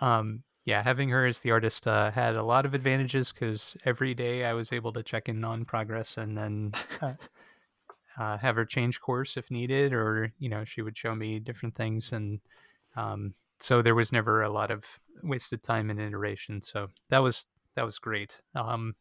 um 0.00 0.42
yeah 0.64 0.82
having 0.82 1.08
her 1.10 1.26
as 1.26 1.40
the 1.40 1.50
artist 1.50 1.86
uh, 1.86 2.10
had 2.10 2.36
a 2.36 2.42
lot 2.42 2.64
of 2.66 2.74
advantages 2.74 3.32
because 3.32 3.76
every 3.84 4.14
day 4.14 4.44
i 4.44 4.52
was 4.52 4.72
able 4.72 4.92
to 4.92 5.02
check 5.02 5.28
in 5.28 5.44
on 5.44 5.64
progress 5.64 6.16
and 6.16 6.36
then 6.36 6.72
uh, 7.02 7.12
uh, 8.18 8.38
have 8.38 8.56
her 8.56 8.64
change 8.64 9.00
course 9.00 9.36
if 9.36 9.50
needed 9.50 9.92
or 9.92 10.32
you 10.38 10.48
know 10.48 10.64
she 10.64 10.82
would 10.82 10.96
show 10.96 11.14
me 11.14 11.38
different 11.38 11.74
things 11.74 12.12
and 12.12 12.40
um, 12.96 13.34
so 13.60 13.82
there 13.82 13.94
was 13.94 14.12
never 14.12 14.42
a 14.42 14.50
lot 14.50 14.70
of 14.70 14.84
wasted 15.22 15.62
time 15.62 15.90
and 15.90 16.00
iteration 16.00 16.62
so 16.62 16.88
that 17.10 17.18
was 17.18 17.46
that 17.76 17.84
was 17.84 17.98
great 17.98 18.40
um, 18.54 18.94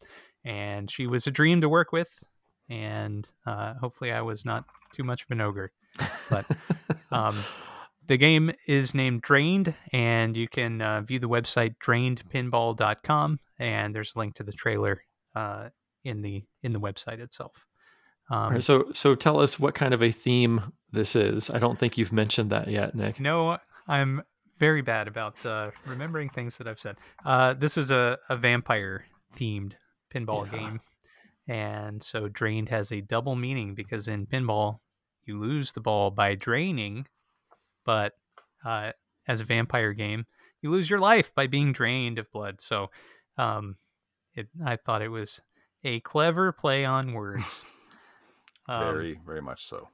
and 0.43 0.89
she 0.91 1.05
was 1.07 1.27
a 1.27 1.31
dream 1.31 1.61
to 1.61 1.69
work 1.69 1.91
with 1.91 2.23
and 2.69 3.27
uh, 3.45 3.73
hopefully 3.75 4.11
i 4.11 4.21
was 4.21 4.45
not 4.45 4.65
too 4.93 5.03
much 5.03 5.23
of 5.23 5.31
an 5.31 5.41
ogre 5.41 5.71
But, 6.29 6.45
um, 7.11 7.37
the 8.07 8.17
game 8.17 8.51
is 8.67 8.93
named 8.93 9.21
Drained, 9.21 9.73
and 9.93 10.35
you 10.35 10.47
can 10.49 10.81
uh, 10.81 11.01
view 11.01 11.19
the 11.19 11.29
website 11.29 11.75
drainedpinball.com, 11.77 13.39
and 13.59 13.95
there's 13.95 14.13
a 14.15 14.19
link 14.19 14.35
to 14.35 14.43
the 14.43 14.51
trailer 14.51 15.01
uh, 15.35 15.69
in 16.03 16.21
the 16.21 16.43
in 16.63 16.73
the 16.73 16.79
website 16.79 17.19
itself. 17.19 17.65
Um, 18.29 18.53
right, 18.53 18.63
so 18.63 18.87
so 18.93 19.15
tell 19.15 19.39
us 19.39 19.59
what 19.59 19.75
kind 19.75 19.93
of 19.93 20.01
a 20.01 20.11
theme 20.11 20.73
this 20.91 21.15
is. 21.15 21.49
I 21.49 21.59
don't 21.59 21.77
think 21.79 21.97
you've 21.97 22.11
mentioned 22.13 22.49
that 22.49 22.67
yet, 22.67 22.95
Nick. 22.95 23.19
no, 23.19 23.57
I'm 23.87 24.21
very 24.59 24.81
bad 24.81 25.07
about 25.07 25.45
uh, 25.45 25.71
remembering 25.85 26.29
things 26.29 26.57
that 26.57 26.67
I've 26.67 26.79
said. 26.79 26.97
Uh, 27.25 27.53
this 27.53 27.77
is 27.77 27.91
a, 27.91 28.17
a 28.29 28.37
vampire 28.37 29.05
themed 29.37 29.73
pinball 30.13 30.45
Yeah. 30.51 30.59
game, 30.59 30.79
and 31.47 32.01
so 32.01 32.27
Drained 32.27 32.69
has 32.69 32.91
a 32.91 33.01
double 33.01 33.35
meaning 33.35 33.75
because 33.75 34.07
in 34.07 34.25
pinball 34.27 34.79
you 35.25 35.37
lose 35.37 35.71
the 35.71 35.81
ball 35.81 36.11
by 36.11 36.35
draining, 36.35 37.07
but 37.85 38.13
uh, 38.65 38.91
as 39.27 39.41
a 39.41 39.45
vampire 39.45 39.93
game, 39.93 40.25
you 40.61 40.69
lose 40.69 40.89
your 40.89 40.99
life 40.99 41.33
by 41.35 41.47
being 41.47 41.73
drained 41.73 42.19
of 42.19 42.31
blood. 42.31 42.61
So, 42.61 42.89
um, 43.37 43.77
it 44.33 44.47
I 44.65 44.75
thought 44.75 45.01
it 45.01 45.09
was 45.09 45.41
a 45.83 45.99
clever 46.01 46.51
play 46.51 46.85
on 46.85 47.13
words. 47.13 47.43
Um, 48.65 48.93
very, 48.93 49.19
very 49.25 49.41
much 49.41 49.65
so. 49.65 49.89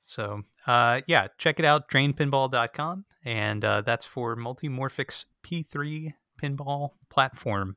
so, 0.00 0.40
uh, 0.66 1.02
yeah, 1.06 1.28
check 1.36 1.58
it 1.58 1.66
out, 1.66 1.90
drainpinball.com. 1.90 3.04
And 3.26 3.62
uh, 3.62 3.82
that's 3.82 4.06
for 4.06 4.36
Multimorphic's 4.36 5.26
P3 5.44 6.14
pinball 6.42 6.92
platform. 7.10 7.76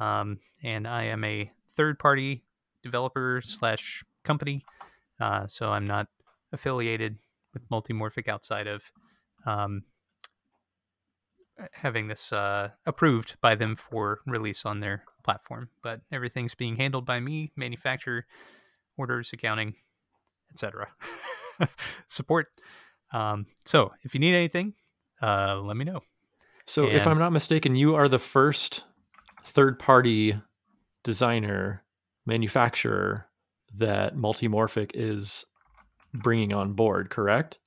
um, 0.00 0.38
and 0.62 0.88
I 0.88 1.04
am 1.04 1.24
a 1.24 1.52
third-party 1.78 2.42
developer 2.82 3.40
slash 3.42 4.04
company, 4.24 4.64
uh, 5.20 5.46
so 5.46 5.70
I'm 5.70 5.86
not 5.86 6.08
affiliated 6.52 7.18
with 7.54 7.68
Multimorphic 7.70 8.28
outside 8.28 8.66
of 8.66 8.82
um, 9.46 9.84
having 11.72 12.08
this 12.08 12.32
uh, 12.32 12.70
approved 12.84 13.36
by 13.40 13.54
them 13.54 13.76
for 13.76 14.20
release 14.26 14.66
on 14.66 14.80
their 14.80 15.04
platform. 15.24 15.70
But 15.82 16.00
everything's 16.12 16.54
being 16.54 16.76
handled 16.76 17.06
by 17.06 17.20
me, 17.20 17.52
manufacturer, 17.56 18.26
orders, 18.96 19.30
accounting, 19.32 19.74
etc. 20.52 20.88
Support. 22.08 22.48
Um, 23.12 23.46
so 23.64 23.92
if 24.02 24.14
you 24.14 24.20
need 24.20 24.34
anything, 24.34 24.74
uh, 25.22 25.60
let 25.62 25.76
me 25.76 25.84
know. 25.84 26.00
So, 26.66 26.86
if 26.86 27.06
I'm 27.06 27.18
not 27.18 27.32
mistaken, 27.32 27.76
you 27.76 27.94
are 27.94 28.08
the 28.08 28.18
first 28.18 28.84
third 29.42 29.78
party 29.78 30.38
designer, 31.08 31.82
manufacturer 32.26 33.26
that 33.74 34.14
Multimorphic 34.14 34.90
is 34.92 35.46
bringing 36.12 36.54
on 36.54 36.74
board, 36.74 37.08
correct? 37.08 37.58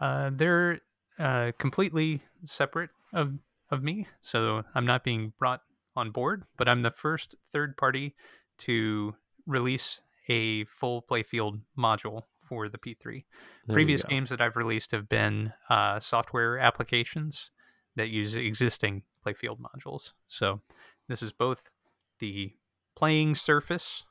Uh, 0.00 0.32
they're 0.34 0.80
uh, 1.16 1.52
completely 1.60 2.22
separate 2.42 2.90
of 3.12 3.34
of 3.70 3.84
me, 3.84 4.08
so 4.20 4.64
I'm 4.74 4.84
not 4.84 5.04
being 5.04 5.32
brought 5.38 5.60
on 5.94 6.10
board. 6.10 6.42
But 6.56 6.68
I'm 6.68 6.82
the 6.82 6.90
first 6.90 7.36
third 7.52 7.76
party 7.76 8.16
to 8.58 9.14
release 9.46 10.00
a 10.28 10.64
full 10.64 11.02
playfield 11.08 11.60
module 11.78 12.22
for 12.48 12.68
the 12.68 12.78
P3. 12.78 12.96
There 13.04 13.74
Previous 13.74 14.02
games 14.02 14.30
that 14.30 14.40
I've 14.40 14.56
released 14.56 14.90
have 14.90 15.08
been 15.08 15.52
uh, 15.70 16.00
software 16.00 16.58
applications 16.58 17.52
that 17.94 18.08
use 18.08 18.34
existing 18.34 19.04
playfield 19.24 19.58
modules. 19.60 20.14
So 20.26 20.62
this 21.08 21.22
is 21.22 21.32
both 21.32 21.70
the 22.18 22.54
playing 22.94 23.34
surface 23.34 24.04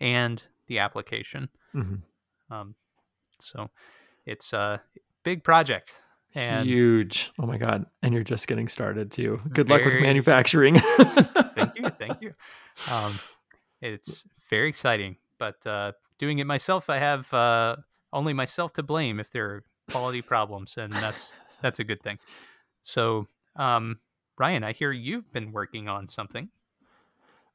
and 0.00 0.46
the 0.66 0.78
application. 0.78 1.48
Mhm. 1.74 2.02
Um, 2.50 2.74
so 3.40 3.70
it's 4.26 4.52
a 4.52 4.82
big 5.22 5.44
project. 5.44 6.02
And 6.34 6.68
Huge. 6.68 7.32
Oh 7.38 7.46
my 7.46 7.56
God. 7.56 7.86
And 8.02 8.12
you're 8.12 8.22
just 8.22 8.46
getting 8.46 8.68
started 8.68 9.10
too. 9.10 9.40
Good 9.52 9.68
luck 9.68 9.84
with 9.84 10.00
manufacturing. 10.00 10.74
thank 10.78 11.78
you, 11.78 11.88
thank 11.98 12.20
you. 12.20 12.34
Um, 12.90 13.18
it's 13.80 14.24
very 14.50 14.68
exciting, 14.68 15.16
but 15.38 15.66
uh, 15.66 15.92
doing 16.18 16.38
it 16.38 16.46
myself, 16.46 16.90
I 16.90 16.98
have 16.98 17.32
uh, 17.32 17.76
only 18.12 18.32
myself 18.34 18.72
to 18.74 18.82
blame 18.82 19.20
if 19.20 19.30
there 19.30 19.46
are 19.46 19.64
quality 19.90 20.22
problems, 20.22 20.76
and 20.76 20.92
that's 20.92 21.34
that's 21.62 21.78
a 21.78 21.84
good 21.84 22.02
thing. 22.02 22.18
So, 22.82 23.26
um, 23.56 24.00
Ryan, 24.38 24.64
I 24.64 24.72
hear 24.72 24.92
you've 24.92 25.32
been 25.32 25.52
working 25.52 25.88
on 25.88 26.08
something. 26.08 26.50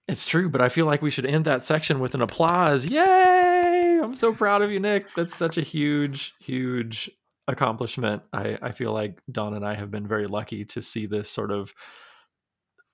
It's 0.07 0.25
true, 0.27 0.49
but 0.49 0.61
I 0.61 0.69
feel 0.69 0.85
like 0.85 1.01
we 1.01 1.09
should 1.09 1.25
end 1.25 1.45
that 1.45 1.63
section 1.63 1.99
with 1.99 2.13
an 2.13 2.21
applause. 2.21 2.85
Yay! 2.85 3.99
I'm 4.03 4.15
so 4.15 4.33
proud 4.33 4.61
of 4.61 4.69
you, 4.69 4.79
Nick. 4.79 5.07
That's 5.15 5.35
such 5.35 5.57
a 5.57 5.61
huge, 5.61 6.33
huge 6.41 7.09
accomplishment. 7.47 8.21
I, 8.33 8.57
I 8.61 8.71
feel 8.73 8.91
like 8.91 9.19
Don 9.31 9.53
and 9.53 9.65
I 9.65 9.75
have 9.75 9.91
been 9.91 10.05
very 10.07 10.27
lucky 10.27 10.65
to 10.65 10.81
see 10.81 11.05
this 11.05 11.29
sort 11.29 11.51
of 11.51 11.73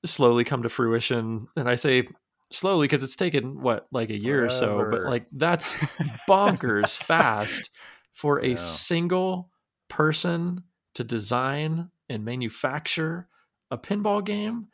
slowly 0.05 0.43
come 0.43 0.64
to 0.64 0.70
fruition. 0.70 1.47
And 1.55 1.68
I 1.68 1.76
say 1.76 2.07
slowly 2.51 2.86
because 2.88 3.03
it's 3.03 3.16
taken 3.16 3.62
what, 3.62 3.88
like 3.91 4.10
a 4.10 4.18
year 4.20 4.45
or 4.45 4.49
so, 4.49 4.88
but 4.91 5.03
like 5.03 5.26
that's 5.32 5.76
bonkers 6.30 6.97
fast 6.97 7.70
for 8.14 8.38
a 8.39 8.49
Yeah. 8.49 8.55
single 8.55 9.49
person 9.88 10.64
to 10.95 11.03
design 11.03 11.89
and 12.07 12.24
manufacture 12.26 13.28
a 13.72 13.78
pinball 13.78 14.24
game 14.26 14.68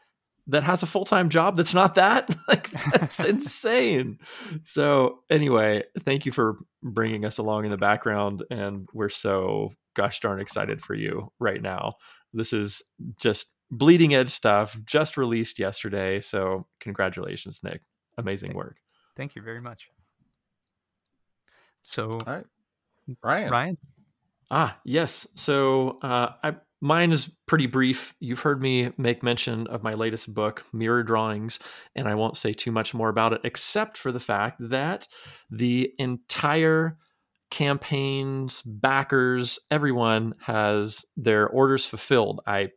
that 0.48 0.64
has 0.64 0.84
a 0.84 0.86
full-time 0.86 1.30
job 1.30 1.56
that's 1.56 1.74
not 1.74 1.96
that 1.96 2.30
like 2.48 2.70
that's 2.92 3.20
insane 3.34 4.20
so 4.64 5.20
anyway 5.30 5.84
thank 6.02 6.26
you 6.26 6.32
for 6.32 6.58
bringing 6.84 7.26
us 7.26 7.38
along 7.38 7.66
in 7.66 7.72
the 7.72 7.78
background 7.78 8.44
and 8.52 8.88
we're 8.94 9.10
so 9.10 9.72
gosh 9.96 10.20
darn 10.20 10.40
excited 10.40 10.82
for 10.82 10.94
you 10.94 11.32
right 11.40 11.62
now 11.62 11.94
this 12.34 12.54
is 12.54 12.84
just 13.18 13.48
bleeding 13.72 14.14
edge 14.14 14.30
stuff 14.30 14.78
just 14.86 15.18
released 15.18 15.58
yesterday 15.58 16.20
so 16.20 16.68
congratulations 16.80 17.62
nick 17.64 17.82
amazing 18.18 18.50
Thank- 18.50 18.58
work 18.58 18.78
Thank 19.16 19.36
you 19.38 19.42
very 19.42 19.62
much. 19.62 19.88
So, 21.84 22.10
All 22.12 22.34
right. 22.34 22.46
Ryan. 23.24 23.52
Ryan, 23.52 23.78
Ah, 24.52 24.78
yes. 24.84 25.26
So 25.36 26.00
uh, 26.02 26.32
I, 26.44 26.56
mine 26.86 27.12
is 27.12 27.32
pretty 27.48 27.66
brief. 27.66 28.14
You've 28.20 28.42
heard 28.42 28.62
me 28.62 28.92
make 28.96 29.24
mention 29.24 29.66
of 29.68 29.82
my 29.82 29.96
latest 29.96 30.32
book, 30.36 30.64
Mirror 30.72 31.04
Drawings, 31.04 31.58
and 31.96 32.08
I 32.08 32.14
won't 32.14 32.38
say 32.38 32.54
too 32.54 32.72
much 32.72 32.94
more 32.94 33.10
about 33.10 33.34
it, 33.34 33.42
except 33.44 33.98
for 33.98 34.12
the 34.12 34.20
fact 34.20 34.58
that 34.70 35.08
the 35.50 35.92
entire 35.98 37.00
campaigns, 37.50 38.62
backers, 38.62 39.58
everyone 39.72 40.36
has 40.42 41.06
their 41.18 41.48
orders 41.48 41.88
fulfilled. 41.88 42.42
I 42.46 42.70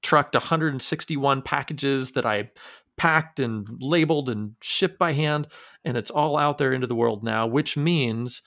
trucked 0.00 0.36
161 0.36 1.42
packages 1.42 2.12
that 2.12 2.24
I 2.24 2.50
packed 2.96 3.40
and 3.40 3.66
labeled 3.80 4.28
and 4.28 4.54
shipped 4.62 4.98
by 4.98 5.12
hand, 5.12 5.48
and 5.84 5.96
it's 5.96 6.10
all 6.10 6.36
out 6.36 6.58
there 6.58 6.72
into 6.72 6.86
the 6.86 6.94
world 6.94 7.24
now, 7.24 7.48
which 7.48 7.76
means 7.76 8.42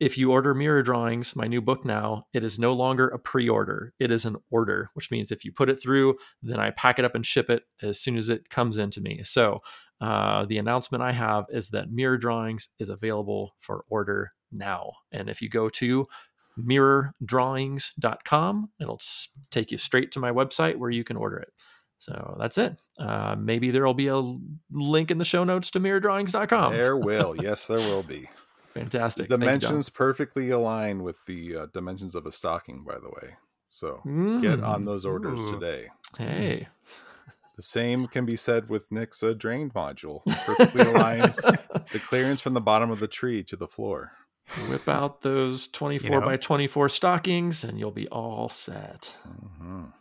if 0.00 0.18
you 0.18 0.32
order 0.32 0.54
mirror 0.54 0.82
drawings 0.82 1.36
my 1.36 1.46
new 1.46 1.60
book 1.60 1.84
now 1.84 2.26
it 2.32 2.42
is 2.42 2.58
no 2.58 2.72
longer 2.72 3.06
a 3.08 3.18
pre-order 3.18 3.92
it 3.98 4.10
is 4.10 4.24
an 4.24 4.36
order 4.50 4.90
which 4.94 5.10
means 5.10 5.30
if 5.30 5.44
you 5.44 5.52
put 5.52 5.70
it 5.70 5.80
through 5.80 6.16
then 6.42 6.58
i 6.58 6.70
pack 6.70 6.98
it 6.98 7.04
up 7.04 7.14
and 7.14 7.24
ship 7.24 7.48
it 7.50 7.62
as 7.82 8.00
soon 8.00 8.16
as 8.16 8.28
it 8.28 8.50
comes 8.50 8.76
into 8.76 9.00
me. 9.00 9.20
So 9.22 9.60
uh, 10.00 10.44
the 10.46 10.58
announcement 10.58 11.02
i 11.02 11.12
have 11.12 11.44
is 11.50 11.70
that 11.70 11.90
mirror 11.90 12.18
drawings 12.18 12.68
is 12.78 12.88
available 12.88 13.54
for 13.60 13.84
order 13.88 14.32
now. 14.52 14.92
And 15.12 15.28
if 15.28 15.42
you 15.42 15.48
go 15.48 15.68
to 15.70 16.06
mirrordrawings.com 16.58 18.70
it'll 18.80 19.00
take 19.50 19.72
you 19.72 19.78
straight 19.78 20.12
to 20.12 20.20
my 20.20 20.30
website 20.30 20.76
where 20.76 20.90
you 20.90 21.04
can 21.04 21.16
order 21.16 21.38
it. 21.38 21.52
So 21.98 22.36
that's 22.38 22.58
it. 22.58 22.76
Uh, 22.98 23.34
maybe 23.38 23.70
there 23.70 23.86
will 23.86 23.94
be 23.94 24.08
a 24.08 24.22
link 24.70 25.10
in 25.10 25.18
the 25.18 25.24
show 25.24 25.42
notes 25.42 25.70
to 25.70 25.80
mirrordrawings.com 25.80 26.72
There 26.72 26.96
will. 26.96 27.34
Yes, 27.36 27.66
there 27.66 27.78
will 27.78 28.02
be. 28.02 28.28
Fantastic 28.74 29.28
The 29.28 29.34
you, 29.34 29.38
dimensions 29.40 29.88
perfectly 29.88 30.50
align 30.50 31.02
with 31.02 31.24
the 31.26 31.56
uh, 31.56 31.66
dimensions 31.72 32.14
of 32.14 32.26
a 32.26 32.32
stocking, 32.32 32.84
by 32.84 32.98
the 32.98 33.08
way. 33.08 33.36
So 33.68 34.00
get 34.04 34.62
on 34.62 34.82
Mm. 34.82 34.86
those 34.86 35.04
orders 35.04 35.40
Ooh. 35.40 35.52
today. 35.52 35.88
Hey. 36.18 36.68
The 37.56 37.62
same 37.62 38.06
can 38.08 38.26
be 38.26 38.36
said 38.36 38.68
with 38.68 38.90
Nick's 38.90 39.22
uh, 39.22 39.32
drained 39.32 39.74
module. 39.74 40.24
Perfectly 40.44 40.84
aligns 40.84 41.40
the 41.92 41.98
clearance 42.00 42.40
from 42.40 42.54
the 42.54 42.60
bottom 42.60 42.90
of 42.90 42.98
the 43.00 43.06
tree 43.08 43.42
to 43.44 43.56
the 43.56 43.68
floor. 43.68 44.12
Whip 44.68 44.88
out 44.88 45.22
those 45.22 45.68
24 45.68 46.20
know? 46.20 46.26
by 46.26 46.36
24 46.36 46.88
stockings 46.88 47.64
and 47.64 47.78
you'll 47.78 47.90
be 47.92 48.08
all 48.08 48.48
set. 48.48 49.16
Mhm. 49.26 49.92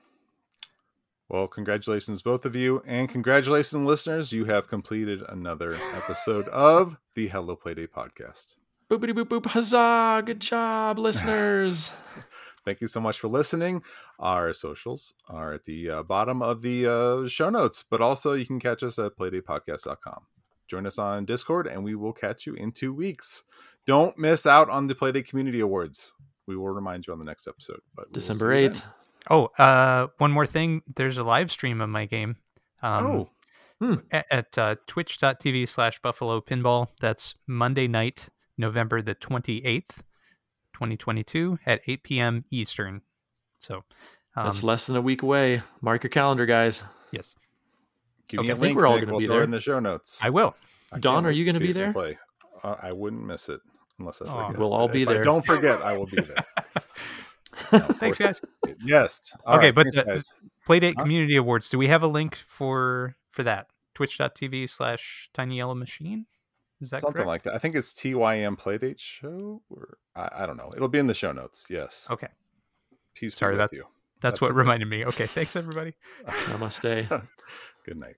Well, 1.29 1.47
congratulations, 1.47 2.21
both 2.21 2.45
of 2.45 2.55
you. 2.55 2.83
And 2.85 3.07
congratulations, 3.09 3.85
listeners. 3.85 4.33
You 4.33 4.45
have 4.45 4.67
completed 4.67 5.21
another 5.27 5.77
episode 5.95 6.47
of 6.49 6.97
the 7.15 7.27
Hello 7.27 7.55
Playdate 7.55 7.89
podcast. 7.89 8.55
Boopity 8.93 9.13
boop 9.13 9.25
boop. 9.25 9.45
Huzzah. 9.47 10.21
Good 10.23 10.39
job, 10.39 10.99
listeners. 10.99 11.91
Thank 12.65 12.79
you 12.79 12.87
so 12.87 13.01
much 13.01 13.19
for 13.19 13.27
listening. 13.27 13.81
Our 14.19 14.53
socials 14.53 15.15
are 15.27 15.51
at 15.53 15.65
the 15.65 15.89
uh, 15.89 16.03
bottom 16.03 16.41
of 16.43 16.61
the 16.61 16.87
uh, 16.87 17.27
show 17.27 17.49
notes, 17.49 17.83
but 17.89 18.01
also 18.01 18.33
you 18.33 18.45
can 18.45 18.59
catch 18.59 18.83
us 18.83 18.99
at 18.99 19.17
playdaypodcast.com. 19.17 20.27
Join 20.67 20.85
us 20.85 20.97
on 20.99 21.25
Discord, 21.25 21.65
and 21.67 21.83
we 21.83 21.95
will 21.95 22.13
catch 22.13 22.45
you 22.45 22.53
in 22.53 22.71
two 22.71 22.93
weeks. 22.93 23.43
Don't 23.87 24.17
miss 24.17 24.45
out 24.45 24.69
on 24.69 24.87
the 24.87 24.95
Playdate 24.95 25.27
Community 25.27 25.59
Awards. 25.59 26.13
We 26.47 26.55
will 26.55 26.69
remind 26.69 27.07
you 27.07 27.13
on 27.13 27.19
the 27.19 27.25
next 27.25 27.47
episode. 27.47 27.81
But 27.95 28.13
December 28.13 28.53
see 28.55 28.61
you 28.61 28.69
8th. 28.69 28.73
then. 28.75 28.83
oh, 29.31 29.45
uh, 29.57 30.07
one 30.19 30.31
more 30.31 30.45
thing. 30.45 30.83
There's 30.95 31.17
a 31.17 31.23
live 31.23 31.51
stream 31.51 31.81
of 31.81 31.89
my 31.89 32.05
game. 32.05 32.35
Um, 32.83 33.27
oh, 33.81 33.97
a- 34.11 34.33
at 34.33 34.57
uh, 34.57 34.75
twitch.tv 34.87 35.67
slash 35.67 35.99
buffalo 35.99 36.39
pinball. 36.41 36.87
That's 37.01 37.35
Monday 37.47 37.87
night, 37.89 38.29
November 38.57 39.01
the 39.01 39.15
28th, 39.15 39.97
2022 40.73 41.59
at 41.65 41.81
8 41.87 42.03
p.m. 42.03 42.45
Eastern. 42.51 43.01
So, 43.59 43.83
um, 44.35 44.45
That's 44.45 44.63
less 44.63 44.87
than 44.87 44.95
a 44.95 45.01
week 45.01 45.21
away. 45.23 45.61
Mark 45.81 46.03
your 46.03 46.09
calendar, 46.09 46.45
guys. 46.45 46.83
yes, 47.11 47.35
give 48.27 48.39
Okay, 48.39 48.47
me 48.47 48.51
a 48.51 48.55
I 48.55 48.55
think 48.55 48.61
link. 48.61 48.77
we're 48.77 48.87
all 48.87 48.99
gonna 48.99 49.11
We'll 49.11 49.19
be 49.19 49.27
there. 49.27 49.43
in 49.43 49.51
the 49.51 49.61
show 49.61 49.79
notes. 49.79 50.19
I 50.23 50.29
will. 50.29 50.55
I 50.91 50.99
Don, 50.99 51.25
are 51.25 51.31
you 51.31 51.45
gonna 51.45 51.59
be 51.59 51.73
there? 51.73 51.91
Play. 51.93 52.17
Uh, 52.63 52.75
I 52.81 52.91
wouldn't 52.91 53.25
miss 53.25 53.49
it 53.49 53.61
unless 53.99 54.21
I 54.21 54.25
Aw. 54.25 54.47
forget. 54.47 54.59
We'll 54.59 54.73
all 54.73 54.87
If 54.87 54.93
be 54.93 55.01
I 55.07 55.13
there. 55.13 55.23
don't 55.23 55.45
forget, 55.45 55.81
I 55.81 55.97
will 55.97 56.05
be 56.07 56.17
there. 56.21 56.35
No, 57.71 57.79
Thanks, 57.79 58.17
guys. 58.17 58.41
Yes. 58.83 59.35
All 59.45 59.57
Okay, 59.57 59.67
right, 59.67 59.75
but 59.75 59.83
thanks, 59.83 59.97
the- 59.97 60.03
guys. 60.03 60.33
Playdate 60.67 60.95
Huh? 60.95 61.03
Community 61.03 61.35
Awards. 61.35 61.69
Do 61.69 61.77
we 61.77 61.87
have 61.87 62.01
a 62.01 62.07
link 62.07 62.35
for 62.35 63.15
for 63.31 63.43
that? 63.43 63.67
Twitch.tv 63.93 64.67
slash 64.69 65.29
Tiny 65.33 65.57
Yellow 65.57 65.75
Machine. 65.75 66.25
Is 66.81 66.89
that 66.89 67.01
something 67.01 67.23
correct? 67.23 67.27
like 67.27 67.43
that. 67.43 67.53
I 67.55 67.57
think 67.59 67.75
it's 67.75 67.93
TYM 67.93 68.57
Playdate 68.59 68.99
Show, 68.99 69.61
or 69.69 69.97
I, 70.15 70.29
I 70.39 70.45
don't 70.45 70.57
know. 70.57 70.71
It'll 70.75 70.87
be 70.89 70.99
in 70.99 71.07
the 71.07 71.13
show 71.13 71.31
notes. 71.31 71.67
Yes. 71.69 72.07
Okay, 72.11 72.27
Peace 73.15 73.35
Sorry, 73.35 73.53
be 73.53 73.57
with 73.59 73.69
that- 73.71 73.75
you. 73.75 73.83
that's, 74.21 74.33
That's 74.33 74.41
what 74.41 74.51
okay. 74.51 74.57
reminded 74.57 74.87
me. 74.89 75.05
Okay, 75.05 75.27
thanks 75.27 75.55
everybody. 75.55 75.93
Namaste. 76.27 77.27
Good 77.85 77.99
night. 77.99 78.15